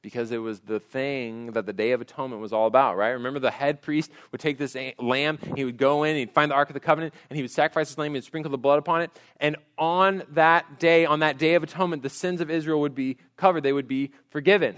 Because 0.00 0.32
it 0.32 0.38
was 0.38 0.60
the 0.60 0.80
thing 0.80 1.52
that 1.52 1.64
the 1.64 1.72
Day 1.72 1.92
of 1.92 2.00
Atonement 2.00 2.42
was 2.42 2.52
all 2.52 2.66
about, 2.66 2.96
right? 2.96 3.10
Remember, 3.10 3.38
the 3.38 3.52
head 3.52 3.82
priest 3.82 4.10
would 4.32 4.40
take 4.40 4.58
this 4.58 4.76
lamb, 4.98 5.38
he 5.54 5.64
would 5.64 5.76
go 5.76 6.02
in, 6.02 6.16
he'd 6.16 6.32
find 6.32 6.50
the 6.50 6.56
Ark 6.56 6.70
of 6.70 6.74
the 6.74 6.80
Covenant, 6.80 7.14
and 7.30 7.36
he 7.36 7.42
would 7.42 7.52
sacrifice 7.52 7.88
this 7.88 7.98
lamb 7.98 8.16
and 8.16 8.24
sprinkle 8.24 8.50
the 8.50 8.58
blood 8.58 8.80
upon 8.80 9.02
it. 9.02 9.12
And 9.38 9.56
on 9.78 10.24
that 10.30 10.80
day, 10.80 11.04
on 11.04 11.20
that 11.20 11.38
Day 11.38 11.54
of 11.54 11.62
Atonement, 11.62 12.02
the 12.02 12.10
sins 12.10 12.40
of 12.40 12.50
Israel 12.50 12.80
would 12.80 12.96
be 12.96 13.16
covered, 13.36 13.62
they 13.62 13.72
would 13.72 13.86
be 13.86 14.10
forgiven. 14.30 14.74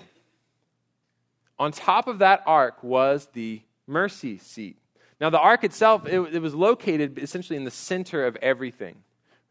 On 1.59 1.73
top 1.73 2.07
of 2.07 2.19
that 2.19 2.43
ark 2.47 2.83
was 2.83 3.29
the 3.33 3.63
mercy 3.87 4.37
seat. 4.37 4.77
Now, 5.21 5.31
the 5.31 5.39
ark 5.39 5.65
itself, 5.65 6.07
it, 6.07 6.21
it 6.35 6.43
was 6.43 6.55
located 6.55 7.19
essentially 7.19 7.57
in 7.57 7.65
the 7.65 7.71
center 7.71 8.27
of 8.27 8.37
everything. 8.37 8.97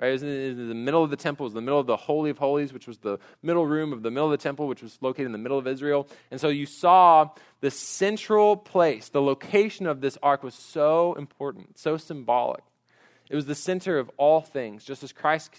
Right? 0.03 0.09
It 0.09 0.11
was 0.11 0.23
in 0.23 0.67
the 0.67 0.75
middle 0.75 1.01
of 1.01 1.11
the 1.11 1.15
temple, 1.15 1.45
it 1.45 1.47
was 1.47 1.53
the 1.53 1.61
middle 1.61 1.79
of 1.79 1.87
the 1.87 1.95
Holy 1.95 2.29
of 2.29 2.37
Holies, 2.37 2.73
which 2.73 2.87
was 2.87 2.97
the 2.97 3.19
middle 3.41 3.65
room 3.65 3.93
of 3.93 4.03
the 4.03 4.11
middle 4.11 4.25
of 4.25 4.31
the 4.31 4.43
temple, 4.43 4.67
which 4.67 4.83
was 4.83 4.97
located 4.99 5.27
in 5.27 5.31
the 5.31 5.37
middle 5.37 5.57
of 5.57 5.65
Israel. 5.65 6.09
And 6.29 6.41
so 6.41 6.49
you 6.49 6.65
saw 6.65 7.29
the 7.61 7.71
central 7.71 8.57
place, 8.57 9.07
the 9.07 9.21
location 9.21 9.87
of 9.87 10.01
this 10.01 10.17
ark 10.21 10.43
was 10.43 10.55
so 10.55 11.13
important, 11.13 11.79
so 11.79 11.95
symbolic. 11.95 12.65
It 13.29 13.35
was 13.37 13.45
the 13.45 13.55
center 13.55 13.97
of 13.97 14.11
all 14.17 14.41
things, 14.41 14.83
just 14.83 15.03
as 15.03 15.13
Christ 15.13 15.51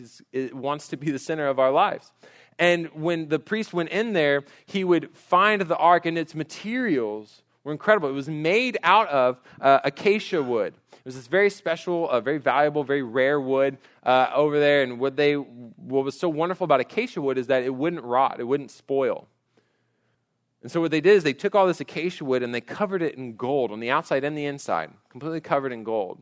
wants 0.52 0.88
to 0.88 0.98
be 0.98 1.10
the 1.10 1.18
center 1.18 1.46
of 1.46 1.58
our 1.58 1.70
lives. 1.70 2.12
And 2.58 2.88
when 2.88 3.28
the 3.30 3.38
priest 3.38 3.72
went 3.72 3.88
in 3.88 4.12
there, 4.12 4.44
he 4.66 4.84
would 4.84 5.16
find 5.16 5.62
the 5.62 5.76
ark 5.78 6.04
and 6.04 6.18
its 6.18 6.34
materials 6.34 7.40
were 7.64 7.72
incredible. 7.72 8.08
It 8.08 8.12
was 8.12 8.28
made 8.28 8.78
out 8.82 9.08
of 9.08 9.40
uh, 9.60 9.80
acacia 9.84 10.42
wood. 10.42 10.74
It 10.92 11.04
was 11.04 11.16
this 11.16 11.26
very 11.26 11.50
special, 11.50 12.08
uh, 12.08 12.20
very 12.20 12.38
valuable, 12.38 12.84
very 12.84 13.02
rare 13.02 13.40
wood 13.40 13.78
uh, 14.04 14.28
over 14.34 14.60
there. 14.60 14.82
And 14.82 15.00
what 15.00 15.16
they, 15.16 15.34
what 15.34 16.04
was 16.04 16.18
so 16.18 16.28
wonderful 16.28 16.64
about 16.64 16.80
acacia 16.80 17.20
wood 17.20 17.38
is 17.38 17.48
that 17.48 17.62
it 17.62 17.74
wouldn't 17.74 18.04
rot, 18.04 18.38
it 18.38 18.44
wouldn't 18.44 18.70
spoil. 18.70 19.26
And 20.62 20.70
so 20.70 20.80
what 20.80 20.90
they 20.90 21.00
did 21.02 21.14
is 21.14 21.24
they 21.24 21.34
took 21.34 21.54
all 21.54 21.66
this 21.66 21.80
acacia 21.80 22.24
wood 22.24 22.42
and 22.42 22.54
they 22.54 22.60
covered 22.60 23.02
it 23.02 23.16
in 23.16 23.36
gold 23.36 23.70
on 23.70 23.80
the 23.80 23.90
outside 23.90 24.24
and 24.24 24.36
the 24.36 24.46
inside, 24.46 24.90
completely 25.10 25.40
covered 25.40 25.72
in 25.72 25.84
gold. 25.84 26.20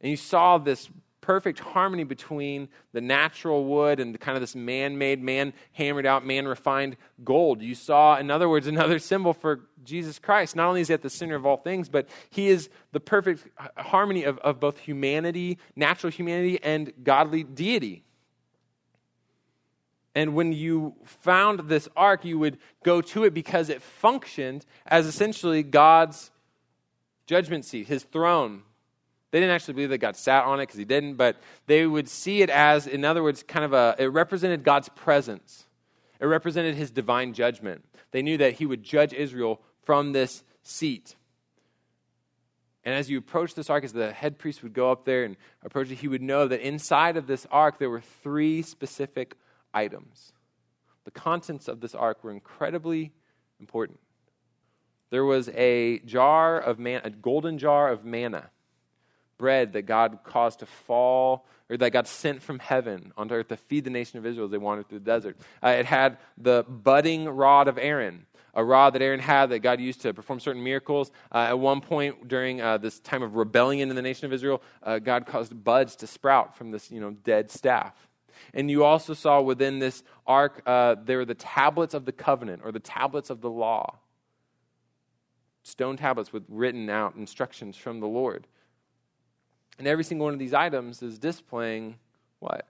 And 0.00 0.10
you 0.10 0.16
saw 0.18 0.58
this 0.58 0.90
perfect 1.24 1.58
harmony 1.58 2.04
between 2.04 2.68
the 2.92 3.00
natural 3.00 3.64
wood 3.64 3.98
and 3.98 4.20
kind 4.20 4.36
of 4.36 4.42
this 4.42 4.54
man 4.54 4.98
made, 4.98 5.22
man 5.22 5.54
hammered 5.72 6.04
out, 6.04 6.26
man 6.26 6.46
refined 6.46 6.98
gold. 7.24 7.62
You 7.62 7.74
saw, 7.74 8.18
in 8.18 8.30
other 8.30 8.46
words, 8.46 8.66
another 8.76 8.98
symbol 8.98 9.32
for 9.32 9.60
Jesus 9.84 10.18
Christ. 10.18 10.54
Not 10.54 10.68
only 10.68 10.82
is 10.82 10.88
he 10.88 10.94
at 10.94 11.00
the 11.00 11.08
center 11.08 11.34
of 11.34 11.46
all 11.46 11.56
things, 11.56 11.88
but 11.88 12.10
he 12.28 12.48
is 12.48 12.68
the 12.92 13.00
perfect 13.00 13.48
harmony 13.78 14.24
of, 14.24 14.36
of 14.40 14.60
both 14.60 14.76
humanity, 14.76 15.58
natural 15.74 16.10
humanity, 16.10 16.62
and 16.62 16.92
godly 17.02 17.42
deity. 17.42 18.04
And 20.14 20.34
when 20.34 20.52
you 20.52 20.94
found 21.04 21.60
this 21.70 21.88
ark, 21.96 22.26
you 22.26 22.38
would 22.38 22.58
go 22.84 23.00
to 23.00 23.24
it 23.24 23.32
because 23.32 23.70
it 23.70 23.80
functioned 23.80 24.66
as 24.84 25.06
essentially 25.06 25.62
God's 25.62 26.30
judgment 27.26 27.64
seat, 27.64 27.88
his 27.88 28.02
throne, 28.02 28.62
they 29.34 29.40
didn't 29.40 29.52
actually 29.52 29.74
believe 29.74 29.90
that 29.90 29.98
God 29.98 30.14
sat 30.14 30.44
on 30.44 30.60
it 30.60 30.62
because 30.62 30.78
he 30.78 30.84
didn't, 30.84 31.14
but 31.14 31.36
they 31.66 31.88
would 31.88 32.08
see 32.08 32.42
it 32.42 32.50
as, 32.50 32.86
in 32.86 33.04
other 33.04 33.20
words, 33.20 33.42
kind 33.42 33.64
of 33.64 33.72
a, 33.72 33.96
it 33.98 34.04
represented 34.04 34.62
God's 34.62 34.88
presence. 34.90 35.64
It 36.20 36.26
represented 36.26 36.76
his 36.76 36.92
divine 36.92 37.32
judgment. 37.32 37.84
They 38.12 38.22
knew 38.22 38.38
that 38.38 38.52
he 38.52 38.66
would 38.66 38.84
judge 38.84 39.12
Israel 39.12 39.60
from 39.82 40.12
this 40.12 40.44
seat. 40.62 41.16
And 42.84 42.94
as 42.94 43.10
you 43.10 43.18
approach 43.18 43.56
this 43.56 43.68
ark, 43.68 43.82
as 43.82 43.92
the 43.92 44.12
head 44.12 44.38
priest 44.38 44.62
would 44.62 44.72
go 44.72 44.92
up 44.92 45.04
there 45.04 45.24
and 45.24 45.36
approach 45.64 45.90
it, 45.90 45.96
he 45.96 46.06
would 46.06 46.22
know 46.22 46.46
that 46.46 46.64
inside 46.64 47.16
of 47.16 47.26
this 47.26 47.44
ark 47.50 47.80
there 47.80 47.90
were 47.90 48.02
three 48.22 48.62
specific 48.62 49.34
items. 49.74 50.32
The 51.06 51.10
contents 51.10 51.66
of 51.66 51.80
this 51.80 51.96
ark 51.96 52.22
were 52.22 52.30
incredibly 52.30 53.10
important. 53.58 53.98
There 55.10 55.24
was 55.24 55.48
a 55.48 55.98
jar 56.06 56.56
of 56.60 56.78
man, 56.78 57.00
a 57.02 57.10
golden 57.10 57.58
jar 57.58 57.90
of 57.90 58.04
manna 58.04 58.50
bread 59.38 59.72
that 59.72 59.82
God 59.82 60.18
caused 60.24 60.60
to 60.60 60.66
fall, 60.66 61.46
or 61.70 61.76
that 61.76 61.90
God 61.90 62.06
sent 62.06 62.42
from 62.42 62.58
heaven 62.58 63.12
onto 63.16 63.34
earth 63.34 63.48
to 63.48 63.56
feed 63.56 63.84
the 63.84 63.90
nation 63.90 64.18
of 64.18 64.26
Israel 64.26 64.46
as 64.46 64.50
they 64.50 64.58
wandered 64.58 64.88
through 64.88 65.00
the 65.00 65.04
desert. 65.04 65.36
Uh, 65.62 65.68
it 65.68 65.86
had 65.86 66.18
the 66.36 66.64
budding 66.68 67.28
rod 67.28 67.68
of 67.68 67.78
Aaron, 67.78 68.26
a 68.54 68.64
rod 68.64 68.94
that 68.94 69.02
Aaron 69.02 69.20
had 69.20 69.50
that 69.50 69.60
God 69.60 69.80
used 69.80 70.02
to 70.02 70.12
perform 70.14 70.40
certain 70.40 70.62
miracles. 70.62 71.10
Uh, 71.32 71.46
at 71.48 71.58
one 71.58 71.80
point 71.80 72.28
during 72.28 72.60
uh, 72.60 72.78
this 72.78 73.00
time 73.00 73.22
of 73.22 73.34
rebellion 73.34 73.90
in 73.90 73.96
the 73.96 74.02
nation 74.02 74.26
of 74.26 74.32
Israel, 74.32 74.62
uh, 74.82 74.98
God 74.98 75.26
caused 75.26 75.64
buds 75.64 75.96
to 75.96 76.06
sprout 76.06 76.56
from 76.56 76.70
this 76.70 76.90
you 76.90 77.00
know, 77.00 77.10
dead 77.10 77.50
staff. 77.50 77.94
And 78.52 78.70
you 78.70 78.84
also 78.84 79.14
saw 79.14 79.40
within 79.40 79.78
this 79.78 80.02
ark, 80.26 80.62
uh, 80.66 80.96
there 81.02 81.18
were 81.18 81.24
the 81.24 81.34
tablets 81.34 81.94
of 81.94 82.04
the 82.04 82.12
covenant 82.12 82.62
or 82.64 82.72
the 82.72 82.80
tablets 82.80 83.30
of 83.30 83.40
the 83.40 83.50
law. 83.50 83.98
Stone 85.62 85.96
tablets 85.96 86.32
with 86.32 86.44
written 86.48 86.90
out 86.90 87.14
instructions 87.16 87.76
from 87.76 88.00
the 88.00 88.06
Lord. 88.06 88.46
And 89.78 89.86
every 89.86 90.04
single 90.04 90.26
one 90.26 90.34
of 90.34 90.38
these 90.38 90.54
items 90.54 91.02
is 91.02 91.18
displaying 91.18 91.96
what? 92.38 92.66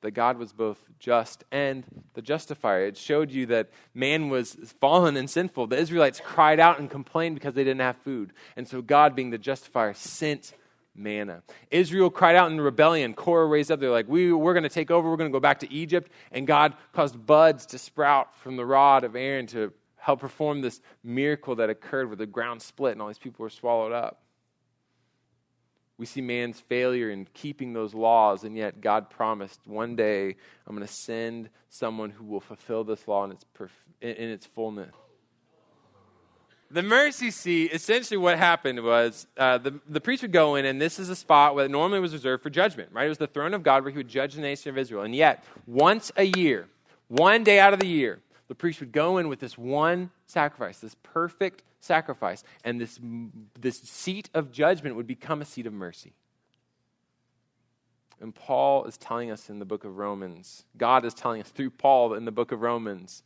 That 0.00 0.12
God 0.12 0.38
was 0.38 0.52
both 0.52 0.78
just 0.98 1.44
and 1.52 1.84
the 2.14 2.22
justifier. 2.22 2.86
It 2.86 2.96
showed 2.96 3.30
you 3.30 3.46
that 3.46 3.70
man 3.94 4.30
was 4.30 4.54
fallen 4.80 5.16
and 5.16 5.28
sinful. 5.28 5.68
The 5.68 5.78
Israelites 5.78 6.20
cried 6.24 6.58
out 6.58 6.78
and 6.78 6.90
complained 6.90 7.36
because 7.36 7.54
they 7.54 7.64
didn't 7.64 7.82
have 7.82 7.96
food. 7.98 8.32
And 8.56 8.66
so 8.66 8.82
God, 8.82 9.14
being 9.14 9.30
the 9.30 9.38
justifier, 9.38 9.94
sent 9.94 10.54
manna. 10.94 11.42
Israel 11.70 12.10
cried 12.10 12.36
out 12.36 12.50
in 12.50 12.60
rebellion. 12.60 13.14
Korah 13.14 13.46
raised 13.46 13.70
up. 13.70 13.80
They're 13.80 13.90
like, 13.90 14.08
we, 14.08 14.32
We're 14.32 14.54
going 14.54 14.64
to 14.64 14.68
take 14.68 14.90
over. 14.90 15.08
We're 15.08 15.16
going 15.16 15.30
to 15.30 15.34
go 15.34 15.40
back 15.40 15.60
to 15.60 15.72
Egypt. 15.72 16.10
And 16.30 16.46
God 16.46 16.74
caused 16.92 17.24
buds 17.26 17.66
to 17.66 17.78
sprout 17.78 18.36
from 18.36 18.56
the 18.56 18.66
rod 18.66 19.04
of 19.04 19.16
Aaron 19.16 19.46
to 19.48 19.72
help 19.96 20.20
perform 20.20 20.60
this 20.60 20.80
miracle 21.04 21.56
that 21.56 21.70
occurred 21.70 22.08
where 22.08 22.16
the 22.16 22.26
ground 22.26 22.60
split 22.60 22.92
and 22.92 23.00
all 23.00 23.08
these 23.08 23.18
people 23.18 23.42
were 23.42 23.50
swallowed 23.50 23.92
up. 23.92 24.21
We 25.98 26.06
see 26.06 26.20
man's 26.20 26.58
failure 26.58 27.10
in 27.10 27.26
keeping 27.34 27.72
those 27.72 27.94
laws, 27.94 28.44
and 28.44 28.56
yet 28.56 28.80
God 28.80 29.10
promised 29.10 29.60
one 29.66 29.94
day 29.94 30.36
I'm 30.66 30.74
going 30.74 30.86
to 30.86 30.92
send 30.92 31.50
someone 31.68 32.10
who 32.10 32.24
will 32.24 32.40
fulfill 32.40 32.82
this 32.84 33.06
law 33.06 33.24
in 33.24 33.32
its, 33.32 33.44
perf- 33.56 33.70
in 34.00 34.28
its 34.28 34.46
fullness. 34.46 34.94
The 36.70 36.82
mercy 36.82 37.30
seat, 37.30 37.70
essentially 37.74 38.16
what 38.16 38.38
happened 38.38 38.82
was 38.82 39.26
uh, 39.36 39.58
the, 39.58 39.78
the 39.86 40.00
priest 40.00 40.22
would 40.22 40.32
go 40.32 40.54
in, 40.54 40.64
and 40.64 40.80
this 40.80 40.98
is 40.98 41.10
a 41.10 41.16
spot 41.16 41.54
that 41.58 41.70
normally 41.70 42.00
was 42.00 42.14
reserved 42.14 42.42
for 42.42 42.48
judgment, 42.48 42.88
right? 42.92 43.04
It 43.04 43.10
was 43.10 43.18
the 43.18 43.26
throne 43.26 43.52
of 43.52 43.62
God 43.62 43.84
where 43.84 43.92
he 43.92 43.98
would 43.98 44.08
judge 44.08 44.34
the 44.34 44.40
nation 44.40 44.70
of 44.70 44.78
Israel. 44.78 45.02
And 45.02 45.14
yet, 45.14 45.44
once 45.66 46.10
a 46.16 46.24
year, 46.24 46.68
one 47.08 47.44
day 47.44 47.60
out 47.60 47.74
of 47.74 47.78
the 47.78 47.86
year, 47.86 48.20
the 48.52 48.56
priest 48.56 48.80
would 48.80 48.92
go 48.92 49.16
in 49.16 49.28
with 49.28 49.40
this 49.40 49.56
one 49.56 50.10
sacrifice, 50.26 50.78
this 50.78 50.94
perfect 51.02 51.62
sacrifice, 51.80 52.44
and 52.62 52.78
this, 52.78 53.00
this 53.58 53.78
seat 53.78 54.28
of 54.34 54.52
judgment 54.52 54.94
would 54.94 55.06
become 55.06 55.40
a 55.40 55.46
seat 55.46 55.66
of 55.66 55.72
mercy. 55.72 56.12
And 58.20 58.34
Paul 58.34 58.84
is 58.84 58.98
telling 58.98 59.30
us 59.30 59.48
in 59.48 59.58
the 59.58 59.64
book 59.64 59.84
of 59.86 59.96
Romans, 59.96 60.64
God 60.76 61.06
is 61.06 61.14
telling 61.14 61.40
us 61.40 61.48
through 61.48 61.70
Paul 61.70 62.12
in 62.12 62.26
the 62.26 62.30
book 62.30 62.52
of 62.52 62.60
Romans, 62.60 63.22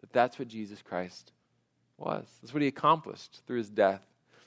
that 0.00 0.10
that's 0.10 0.38
what 0.38 0.48
Jesus 0.48 0.80
Christ 0.80 1.32
was. 1.98 2.24
That's 2.40 2.54
what 2.54 2.62
he 2.62 2.68
accomplished 2.68 3.42
through 3.46 3.58
his 3.58 3.68
death. 3.68 4.00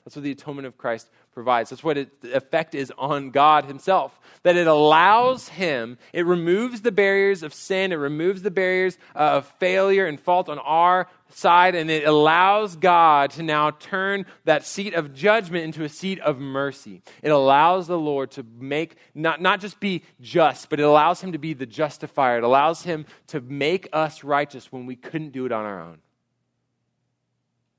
That's 0.04 0.16
what 0.16 0.24
the 0.24 0.32
atonement 0.32 0.66
of 0.66 0.76
Christ 0.76 1.08
provides. 1.36 1.68
That's 1.68 1.84
what 1.84 1.98
it, 1.98 2.22
the 2.22 2.34
effect 2.34 2.74
is 2.74 2.90
on 2.96 3.30
God 3.30 3.66
Himself. 3.66 4.18
That 4.42 4.56
it 4.56 4.66
allows 4.66 5.48
Him, 5.48 5.98
it 6.14 6.24
removes 6.24 6.80
the 6.80 6.90
barriers 6.90 7.42
of 7.42 7.52
sin, 7.52 7.92
it 7.92 7.96
removes 7.96 8.40
the 8.40 8.50
barriers 8.50 8.96
uh, 9.14 9.18
of 9.18 9.46
failure 9.58 10.06
and 10.06 10.18
fault 10.18 10.48
on 10.48 10.58
our 10.58 11.08
side, 11.28 11.74
and 11.74 11.90
it 11.90 12.08
allows 12.08 12.76
God 12.76 13.32
to 13.32 13.42
now 13.42 13.70
turn 13.70 14.24
that 14.46 14.64
seat 14.64 14.94
of 14.94 15.12
judgment 15.12 15.64
into 15.64 15.84
a 15.84 15.90
seat 15.90 16.20
of 16.20 16.38
mercy. 16.38 17.02
It 17.22 17.28
allows 17.28 17.86
the 17.86 17.98
Lord 17.98 18.30
to 18.32 18.46
make, 18.58 18.96
not, 19.14 19.42
not 19.42 19.60
just 19.60 19.78
be 19.78 20.04
just, 20.22 20.70
but 20.70 20.80
it 20.80 20.84
allows 20.84 21.20
Him 21.20 21.32
to 21.32 21.38
be 21.38 21.52
the 21.52 21.66
justifier. 21.66 22.38
It 22.38 22.44
allows 22.44 22.82
Him 22.82 23.04
to 23.26 23.42
make 23.42 23.90
us 23.92 24.24
righteous 24.24 24.72
when 24.72 24.86
we 24.86 24.96
couldn't 24.96 25.32
do 25.32 25.44
it 25.44 25.52
on 25.52 25.66
our 25.66 25.82
own. 25.82 25.98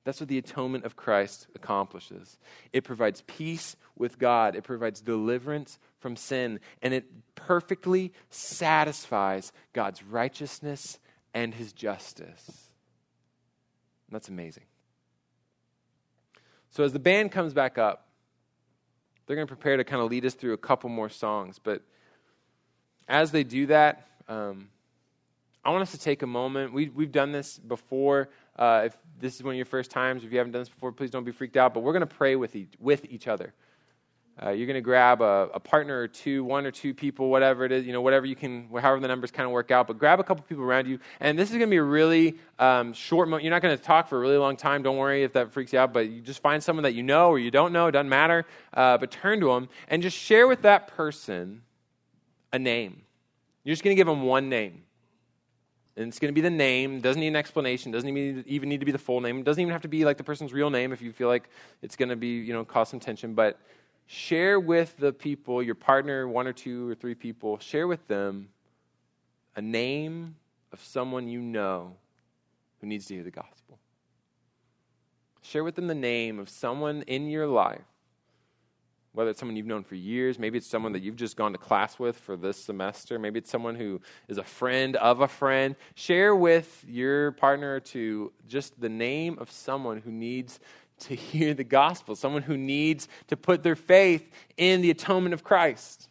That's 0.08 0.22
what 0.22 0.30
the 0.30 0.38
atonement 0.38 0.86
of 0.86 0.96
Christ 0.96 1.48
accomplishes. 1.54 2.38
It 2.72 2.86
provides 2.86 3.24
peace 3.28 3.76
with 3.98 4.18
God, 4.18 4.56
it 4.56 4.64
provides 4.64 5.02
deliverance 5.02 5.80
from 6.00 6.16
sin, 6.16 6.62
and 6.82 6.94
it 6.94 7.04
perfectly 7.36 8.14
satisfies 8.30 9.52
God's 9.74 10.02
righteousness 10.02 11.00
and 11.34 11.54
his 11.54 11.74
justice. 11.74 12.70
That's 14.10 14.30
amazing. 14.30 14.64
So, 16.70 16.86
as 16.86 16.94
the 16.94 17.00
band 17.00 17.34
comes 17.34 17.54
back 17.54 17.78
up, 17.78 18.08
they're 19.26 19.36
going 19.36 19.46
to 19.46 19.54
prepare 19.54 19.76
to 19.76 19.84
kind 19.84 20.02
of 20.02 20.10
lead 20.10 20.26
us 20.26 20.36
through 20.36 20.54
a 20.54 20.58
couple 20.58 20.90
more 20.90 21.10
songs. 21.10 21.60
But 21.62 21.82
as 23.10 23.32
they 23.32 23.44
do 23.44 23.66
that, 23.66 24.08
um, 24.30 24.70
I 25.68 25.70
want 25.72 25.82
us 25.82 25.92
to 25.92 26.00
take 26.00 26.22
a 26.22 26.28
moment. 26.28 26.72
We, 26.72 26.88
we've 26.88 27.12
done 27.12 27.34
this 27.34 27.60
before. 27.60 28.30
Uh, 28.58 28.84
if 28.86 28.98
this 29.20 29.36
is 29.36 29.44
one 29.44 29.54
of 29.54 29.58
your 29.58 29.66
first 29.66 29.92
times, 29.92 30.24
if 30.24 30.32
you 30.32 30.38
haven't 30.38 30.54
done 30.54 30.62
this 30.62 30.70
before, 30.70 30.94
please 30.94 31.12
don't 31.12 31.26
be 31.26 31.34
freaked 31.34 31.58
out. 31.58 31.74
But 31.74 31.82
we're 31.82 31.92
going 31.92 32.08
to 32.08 32.16
pray 32.16 32.38
with 32.38 32.56
each, 32.56 32.72
with 32.80 33.04
each 33.10 33.28
other. 33.28 33.54
Uh, 34.42 34.52
you're 34.52 34.66
going 34.66 34.76
to 34.76 34.82
grab 34.82 35.22
a, 35.22 35.50
a, 35.54 35.60
partner 35.60 36.00
or 36.00 36.08
two, 36.08 36.46
one 36.46 36.66
or 36.66 36.72
two 36.72 36.94
people, 36.94 37.30
whatever 37.30 37.66
it 37.66 37.74
is, 37.74 37.86
you 37.86 37.92
know, 37.92 38.00
whatever 38.00 38.26
you 38.26 38.36
can, 38.36 38.70
however 38.80 39.02
the 39.02 39.10
numbers 39.10 39.30
kind 39.30 39.46
of 39.46 39.52
work 39.52 39.70
out. 39.70 39.88
But 39.88 39.98
grab 39.98 40.22
a 40.22 40.24
couple 40.24 40.42
people 40.46 40.64
around 40.64 40.88
you, 40.88 41.00
and 41.20 41.38
this 41.38 41.50
is 41.50 41.58
going 41.58 41.68
to 41.68 41.72
be 41.72 41.78
a 41.78 41.84
really 41.84 42.38
um, 42.60 42.94
short. 42.94 43.28
moment. 43.28 43.44
you're 43.44 43.52
not 43.52 43.62
going 43.62 43.78
to 43.78 43.84
talk 43.84 44.08
for 44.08 44.16
a 44.16 44.22
really 44.22 44.38
long 44.38 44.56
time. 44.56 44.84
Don't 44.84 44.96
worry 44.96 45.24
if 45.24 45.34
that 45.34 45.52
freaks 45.52 45.74
you 45.74 45.80
out. 45.80 45.92
But 45.92 46.10
you 46.10 46.22
just 46.22 46.42
find 46.42 46.64
someone 46.64 46.84
that 46.84 46.94
you 46.94 47.04
know 47.04 47.28
or 47.28 47.40
you 47.40 47.52
don't 47.52 47.74
know. 47.74 47.88
It 47.88 47.92
doesn't 47.92 48.08
matter. 48.08 48.46
Uh, 48.74 48.98
but 48.98 49.12
turn 49.12 49.42
to 49.42 49.48
them 49.48 49.68
and 49.90 50.02
just 50.02 50.16
share 50.16 50.48
with 50.48 50.62
that 50.62 50.88
person 50.88 51.64
a 52.54 52.60
name. 52.60 53.02
You're 53.66 53.74
just 53.74 53.84
going 53.84 53.94
to 53.94 54.00
give 54.00 54.08
them 54.08 54.22
one 54.22 54.48
name 54.48 54.84
and 55.98 56.08
it's 56.10 56.20
going 56.20 56.32
to 56.32 56.36
be 56.36 56.42
the 56.42 56.50
name. 56.50 57.02
Doesn't 57.02 57.20
need 57.20 57.30
an 57.30 57.36
explanation. 57.36 57.92
Doesn't 57.92 58.08
even 58.08 58.70
need 58.70 58.80
to 58.80 58.86
be 58.86 58.92
the 58.92 59.00
full 59.00 59.20
name. 59.20 59.42
Doesn't 59.42 59.60
even 59.60 59.72
have 59.72 59.82
to 59.82 59.88
be 59.88 60.06
like 60.06 60.18
the 60.18 60.24
person's 60.24 60.54
real 60.54 60.70
name 60.70 60.94
if 60.94 61.02
you 61.02 61.12
feel 61.12 61.28
like 61.28 61.50
it's 61.82 61.96
going 61.96 62.10
to 62.10 62.16
be 62.16 62.28
you 62.28 62.54
know 62.54 62.64
cause 62.64 62.90
some 62.90 63.00
tension. 63.00 63.34
But 63.34 63.60
share 64.06 64.60
with 64.60 64.96
the 64.98 65.12
people, 65.12 65.62
your 65.64 65.76
partner, 65.76 66.28
one 66.28 66.46
or 66.46 66.54
two 66.54 66.90
or 66.90 66.96
three 66.96 67.16
people. 67.16 67.58
Share 67.58 67.88
with 67.88 68.08
them 68.08 68.50
a 69.56 69.62
name 69.62 70.36
of 70.72 70.84
someone 70.84 71.28
you 71.28 71.42
know 71.42 71.96
who 72.80 72.88
needs 72.88 73.08
to 73.08 73.16
hear 73.16 73.24
the 73.24 73.32
gospel. 73.32 73.80
Share 75.42 75.64
with 75.64 75.76
them 75.76 75.88
the 75.88 75.96
name 75.96 76.38
of 76.38 76.48
someone 76.48 77.02
in 77.04 77.28
your 77.28 77.48
life 77.48 77.82
whether 79.18 79.32
it's 79.32 79.40
someone 79.40 79.56
you've 79.56 79.66
known 79.66 79.84
for 79.84 79.96
years, 79.96 80.38
maybe 80.38 80.60
it's 80.60 80.68
someone 80.68 80.92
that 80.92 81.02
you've 81.02 81.16
just 81.16 81.36
gone 81.36 81.52
to 81.52 81.58
class 81.58 81.98
with 81.98 82.20
for 82.20 82.38
this 82.38 82.64
semester, 82.64 83.18
maybe 83.18 83.40
it's 83.40 83.50
someone 83.50 83.74
who 83.74 84.00
is 84.28 84.38
a 84.38 84.44
friend 84.44 84.96
of 84.98 85.22
a 85.22 85.28
friend. 85.28 85.76
Share 85.96 86.36
with 86.36 86.86
your 86.88 87.32
partner 87.32 87.80
to 87.80 88.32
just 88.48 88.80
the 88.80 88.90
name 88.90 89.40
of 89.40 89.50
someone 89.50 90.02
who 90.02 90.12
needs 90.12 90.60
to 91.00 91.16
hear 91.16 91.56
the 91.56 91.64
gospel, 91.64 92.16
someone 92.16 92.44
who 92.44 92.58
needs 92.58 93.08
to 93.26 93.36
put 93.36 93.64
their 93.64 93.76
faith 93.76 94.30
in 94.56 94.82
the 94.82 94.92
atonement 94.92 95.34
of 95.34 95.44
Christ. 95.44 96.10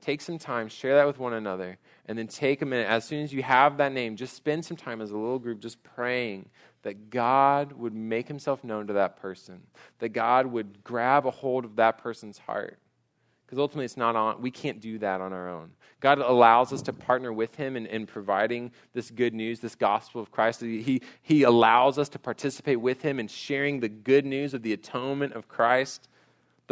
Take 0.00 0.22
some 0.22 0.38
time, 0.38 0.66
share 0.66 0.96
that 0.96 1.06
with 1.06 1.20
one 1.20 1.34
another, 1.34 1.78
and 2.06 2.18
then 2.18 2.26
take 2.26 2.62
a 2.62 2.66
minute. 2.66 2.88
As 2.88 3.04
soon 3.04 3.22
as 3.22 3.32
you 3.32 3.44
have 3.44 3.76
that 3.76 3.92
name, 3.92 4.16
just 4.16 4.34
spend 4.34 4.64
some 4.64 4.76
time 4.76 5.00
as 5.00 5.12
a 5.12 5.16
little 5.16 5.38
group 5.38 5.60
just 5.60 5.84
praying 5.84 6.48
that 6.82 7.10
God 7.10 7.72
would 7.72 7.94
make 7.94 8.28
himself 8.28 8.64
known 8.64 8.86
to 8.88 8.92
that 8.94 9.16
person, 9.16 9.62
that 9.98 10.10
God 10.10 10.46
would 10.46 10.82
grab 10.84 11.26
a 11.26 11.30
hold 11.30 11.64
of 11.64 11.76
that 11.76 11.98
person's 11.98 12.38
heart. 12.38 12.78
Because 13.46 13.60
ultimately, 13.60 13.84
it's 13.84 13.98
not 13.98 14.16
on, 14.16 14.40
we 14.40 14.50
can't 14.50 14.80
do 14.80 14.98
that 15.00 15.20
on 15.20 15.32
our 15.34 15.48
own. 15.48 15.72
God 16.00 16.18
allows 16.18 16.72
us 16.72 16.80
to 16.82 16.92
partner 16.92 17.32
with 17.32 17.54
Him 17.54 17.76
in, 17.76 17.84
in 17.84 18.06
providing 18.06 18.72
this 18.94 19.10
good 19.10 19.34
news, 19.34 19.60
this 19.60 19.74
gospel 19.74 20.22
of 20.22 20.30
Christ. 20.30 20.62
He, 20.62 21.02
he 21.20 21.42
allows 21.42 21.98
us 21.98 22.08
to 22.10 22.18
participate 22.18 22.80
with 22.80 23.02
Him 23.02 23.20
in 23.20 23.28
sharing 23.28 23.80
the 23.80 23.90
good 23.90 24.24
news 24.24 24.54
of 24.54 24.62
the 24.62 24.72
atonement 24.72 25.34
of 25.34 25.48
Christ 25.48 26.08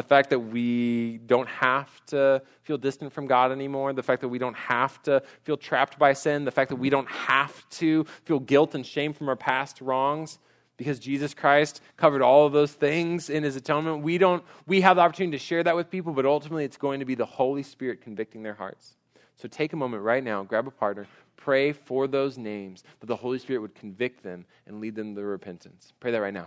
the 0.01 0.09
fact 0.09 0.31
that 0.31 0.39
we 0.39 1.19
don't 1.27 1.47
have 1.47 1.91
to 2.07 2.41
feel 2.63 2.79
distant 2.79 3.13
from 3.13 3.27
God 3.27 3.53
anymore, 3.53 3.93
the 3.93 4.03
fact 4.03 4.23
that 4.23 4.31
we 4.31 4.39
don't 4.39 4.57
have 4.57 5.03
to 5.03 5.23
feel 5.43 5.59
trapped 5.59 5.99
by 5.99 6.15
sin, 6.15 6.47
the 6.47 6.51
fact 6.51 6.71
that 6.71 6.77
we 6.77 6.89
don't 6.89 7.09
have 7.11 7.69
to 7.69 8.05
feel 8.25 8.39
guilt 8.39 8.75
and 8.75 8.87
shame 8.87 9.13
from 9.13 9.29
our 9.29 9.37
past 9.37 9.83
wrongs 9.83 10.39
because 10.79 10.99
Jesus 10.99 11.35
Christ 11.35 11.83
covered 11.99 12.23
all 12.23 12.47
of 12.47 12.55
those 12.55 12.73
things 12.73 13.29
in 13.29 13.43
his 13.43 13.57
atonement. 13.57 14.03
We 14.03 14.17
don't 14.17 14.43
we 14.67 14.81
have 14.81 14.97
the 14.97 15.03
opportunity 15.03 15.37
to 15.37 15.45
share 15.45 15.63
that 15.65 15.77
with 15.77 15.91
people, 15.91 16.15
but 16.15 16.25
ultimately 16.25 16.65
it's 16.65 16.79
going 16.79 17.01
to 17.01 17.07
be 17.07 17.15
the 17.15 17.27
Holy 17.27 17.63
Spirit 17.63 18.01
convicting 18.01 18.43
their 18.43 18.55
hearts. 18.55 18.97
So 19.37 19.49
take 19.49 19.75
a 19.75 19.77
moment 19.77 20.03
right 20.03 20.25
now, 20.25 20.45
grab 20.45 20.67
a 20.67 20.71
partner, 20.71 21.07
pray 21.37 21.73
for 21.73 22.07
those 22.07 22.39
names 22.39 22.85
that 23.01 23.07
the 23.07 23.17
Holy 23.17 23.39
Spirit 23.39 23.61
would 23.61 23.75
convict 23.75 24.23
them 24.23 24.47
and 24.67 24.81
lead 24.81 24.95
them 24.95 25.15
to 25.15 25.23
repentance. 25.23 25.93
Pray 26.01 26.11
that 26.11 26.23
right 26.23 26.33
now. 26.33 26.47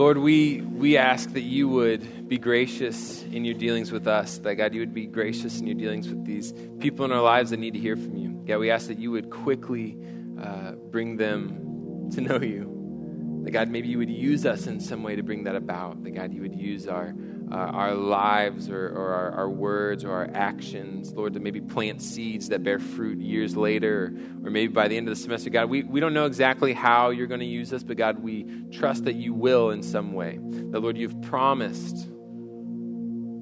Lord, 0.00 0.16
we, 0.16 0.62
we 0.62 0.96
ask 0.96 1.34
that 1.34 1.42
you 1.42 1.68
would 1.68 2.26
be 2.26 2.38
gracious 2.38 3.22
in 3.24 3.44
your 3.44 3.52
dealings 3.52 3.92
with 3.92 4.06
us, 4.06 4.38
that 4.38 4.54
God, 4.54 4.72
you 4.72 4.80
would 4.80 4.94
be 4.94 5.04
gracious 5.04 5.60
in 5.60 5.66
your 5.66 5.76
dealings 5.76 6.08
with 6.08 6.24
these 6.24 6.54
people 6.78 7.04
in 7.04 7.12
our 7.12 7.20
lives 7.20 7.50
that 7.50 7.58
need 7.58 7.74
to 7.74 7.78
hear 7.78 7.96
from 7.96 8.16
you. 8.16 8.30
God, 8.46 8.60
we 8.60 8.70
ask 8.70 8.86
that 8.86 8.98
you 8.98 9.10
would 9.10 9.28
quickly 9.28 9.98
uh, 10.42 10.72
bring 10.90 11.18
them 11.18 12.08
to 12.14 12.22
know 12.22 12.40
you. 12.40 13.42
That 13.44 13.50
God, 13.50 13.68
maybe 13.68 13.88
you 13.88 13.98
would 13.98 14.08
use 14.08 14.46
us 14.46 14.66
in 14.66 14.80
some 14.80 15.02
way 15.02 15.16
to 15.16 15.22
bring 15.22 15.44
that 15.44 15.54
about. 15.54 16.02
That 16.02 16.12
God, 16.12 16.32
you 16.32 16.40
would 16.40 16.54
use 16.54 16.88
our, 16.88 17.14
uh, 17.50 17.54
our 17.54 17.94
lives 17.94 18.68
or, 18.68 18.88
or 18.88 19.12
our, 19.12 19.30
our, 19.32 19.50
words 19.50 20.04
or 20.04 20.12
our 20.12 20.30
actions, 20.34 21.12
Lord, 21.12 21.34
to 21.34 21.40
maybe 21.40 21.60
plant 21.60 22.00
seeds 22.00 22.48
that 22.50 22.62
bear 22.62 22.78
fruit 22.78 23.18
years 23.18 23.56
later, 23.56 24.14
or, 24.44 24.50
maybe 24.50 24.72
by 24.72 24.86
the 24.88 24.96
end 24.96 25.08
of 25.08 25.14
the 25.14 25.20
semester. 25.20 25.50
God, 25.50 25.68
we, 25.68 25.82
we 25.82 25.98
don't 25.98 26.14
know 26.14 26.26
exactly 26.26 26.72
how 26.72 27.10
you're 27.10 27.26
going 27.26 27.40
to 27.40 27.46
use 27.46 27.72
us, 27.72 27.82
but 27.82 27.96
God, 27.96 28.20
we 28.20 28.46
trust 28.70 29.04
that 29.04 29.16
you 29.16 29.34
will 29.34 29.70
in 29.70 29.82
some 29.82 30.12
way. 30.12 30.38
That, 30.40 30.80
Lord, 30.80 30.96
you've 30.96 31.20
promised 31.22 32.08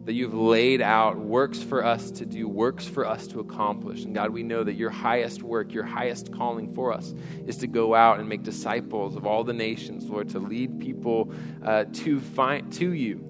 that 0.08 0.14
you've 0.14 0.32
laid 0.32 0.80
out 0.80 1.18
works 1.18 1.62
for 1.62 1.84
us 1.84 2.10
to 2.10 2.24
do, 2.24 2.48
works 2.48 2.86
for 2.86 3.06
us 3.06 3.26
to 3.26 3.40
accomplish. 3.40 4.04
And 4.04 4.14
God, 4.14 4.30
we 4.30 4.42
know 4.42 4.64
that 4.64 4.72
your 4.72 4.88
highest 4.88 5.42
work, 5.42 5.74
your 5.74 5.84
highest 5.84 6.32
calling 6.32 6.72
for 6.72 6.94
us 6.94 7.14
is 7.46 7.58
to 7.58 7.66
go 7.66 7.94
out 7.94 8.18
and 8.18 8.26
make 8.26 8.42
disciples 8.42 9.16
of 9.16 9.26
all 9.26 9.44
the 9.44 9.52
nations, 9.52 10.08
Lord, 10.08 10.30
to 10.30 10.38
lead 10.38 10.80
people 10.80 11.30
uh, 11.62 11.84
to, 11.92 12.20
find, 12.20 12.72
to 12.72 12.94
you. 12.94 13.27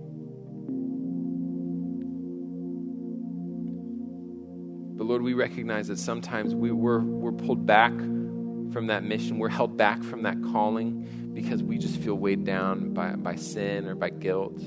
Lord, 5.08 5.22
we 5.22 5.32
recognize 5.32 5.88
that 5.88 5.98
sometimes 5.98 6.54
we, 6.54 6.70
we're, 6.70 7.00
we're 7.00 7.32
pulled 7.32 7.64
back 7.64 7.92
from 7.96 8.88
that 8.88 9.04
mission. 9.04 9.38
We're 9.38 9.48
held 9.48 9.74
back 9.74 10.02
from 10.02 10.24
that 10.24 10.36
calling 10.52 11.32
because 11.32 11.62
we 11.62 11.78
just 11.78 11.96
feel 11.96 12.12
weighed 12.14 12.44
down 12.44 12.92
by, 12.92 13.16
by 13.16 13.36
sin 13.36 13.88
or 13.88 13.94
by 13.94 14.10
guilt. 14.10 14.60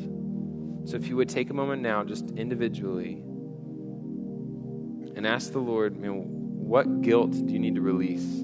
So 0.86 0.96
if 0.96 1.08
you 1.08 1.16
would 1.16 1.30
take 1.30 1.52
a 1.52 1.54
moment 1.54 1.84
now, 1.84 2.04
just 2.04 2.32
individually, 2.32 3.22
and 5.16 5.28
ask 5.28 5.52
the 5.52 5.60
Lord, 5.60 5.98
you 5.98 6.08
know, 6.08 6.24
what 6.24 7.04
guilt 7.04 7.34
do 7.34 7.54
you 7.54 7.60
need 7.60 7.76
to 7.76 7.82
release? 7.82 8.42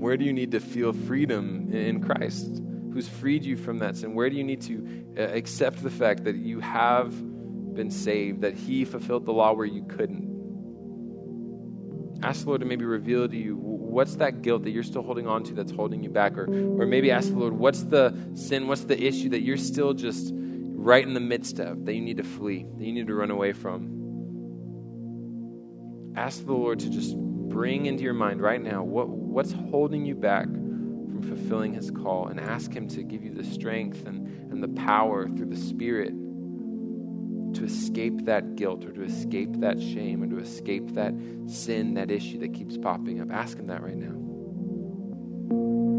Where 0.00 0.16
do 0.16 0.24
you 0.24 0.32
need 0.32 0.50
to 0.50 0.58
feel 0.58 0.92
freedom 0.92 1.72
in 1.72 2.02
Christ, 2.02 2.60
who's 2.92 3.06
freed 3.06 3.44
you 3.44 3.56
from 3.56 3.78
that 3.78 3.98
sin? 3.98 4.16
Where 4.16 4.28
do 4.30 4.34
you 4.34 4.42
need 4.42 4.62
to 4.62 5.04
uh, 5.16 5.22
accept 5.22 5.80
the 5.80 5.90
fact 5.90 6.24
that 6.24 6.34
you 6.34 6.58
have 6.58 7.14
been 7.74 7.90
saved, 7.90 8.42
that 8.42 8.54
He 8.54 8.84
fulfilled 8.84 9.26
the 9.26 9.32
law 9.32 9.52
where 9.52 9.66
you 9.66 9.84
couldn't? 9.84 10.30
Ask 12.22 12.42
the 12.42 12.48
Lord 12.48 12.60
to 12.60 12.66
maybe 12.66 12.84
reveal 12.84 13.26
to 13.28 13.36
you 13.36 13.56
what's 13.56 14.16
that 14.16 14.42
guilt 14.42 14.64
that 14.64 14.70
you're 14.70 14.82
still 14.82 15.02
holding 15.02 15.26
on 15.26 15.42
to 15.44 15.54
that's 15.54 15.72
holding 15.72 16.02
you 16.02 16.10
back? 16.10 16.38
Or, 16.38 16.44
or 16.44 16.86
maybe 16.86 17.10
ask 17.10 17.30
the 17.30 17.36
Lord, 17.36 17.54
what's 17.54 17.82
the 17.82 18.14
sin, 18.34 18.68
what's 18.68 18.84
the 18.84 19.02
issue 19.02 19.30
that 19.30 19.40
you're 19.40 19.56
still 19.56 19.94
just 19.94 20.32
right 20.34 21.04
in 21.04 21.14
the 21.14 21.20
midst 21.20 21.58
of, 21.58 21.84
that 21.86 21.94
you 21.94 22.00
need 22.00 22.18
to 22.18 22.22
flee, 22.22 22.66
that 22.76 22.84
you 22.84 22.92
need 22.92 23.06
to 23.06 23.14
run 23.14 23.30
away 23.30 23.52
from? 23.52 23.96
Ask 26.16 26.44
the 26.44 26.52
Lord 26.52 26.80
to 26.80 26.90
just 26.90 27.16
bring 27.16 27.86
into 27.86 28.04
your 28.04 28.14
mind 28.14 28.40
right 28.40 28.62
now 28.62 28.82
what, 28.82 29.08
what's 29.08 29.52
holding 29.52 30.04
you 30.04 30.14
back 30.14 30.44
from 30.44 31.22
fulfilling 31.22 31.74
His 31.74 31.90
call, 31.90 32.28
and 32.28 32.38
ask 32.38 32.72
Him 32.72 32.86
to 32.88 33.02
give 33.02 33.24
you 33.24 33.32
the 33.32 33.44
strength 33.44 34.06
and, 34.06 34.52
and 34.52 34.62
the 34.62 34.68
power 34.68 35.28
through 35.28 35.46
the 35.46 35.56
Spirit 35.56 36.12
to 37.54 37.64
escape 37.64 38.24
that 38.24 38.56
guilt 38.56 38.84
or 38.84 38.92
to 38.92 39.02
escape 39.02 39.60
that 39.60 39.80
shame 39.80 40.22
or 40.22 40.28
to 40.28 40.38
escape 40.38 40.94
that 40.94 41.14
sin, 41.46 41.94
that 41.94 42.10
issue 42.10 42.38
that 42.38 42.54
keeps 42.54 42.76
popping 42.76 43.20
up. 43.20 43.30
Ask 43.30 43.58
Him 43.58 43.66
that 43.66 43.82
right 43.82 43.96
now. 43.96 45.89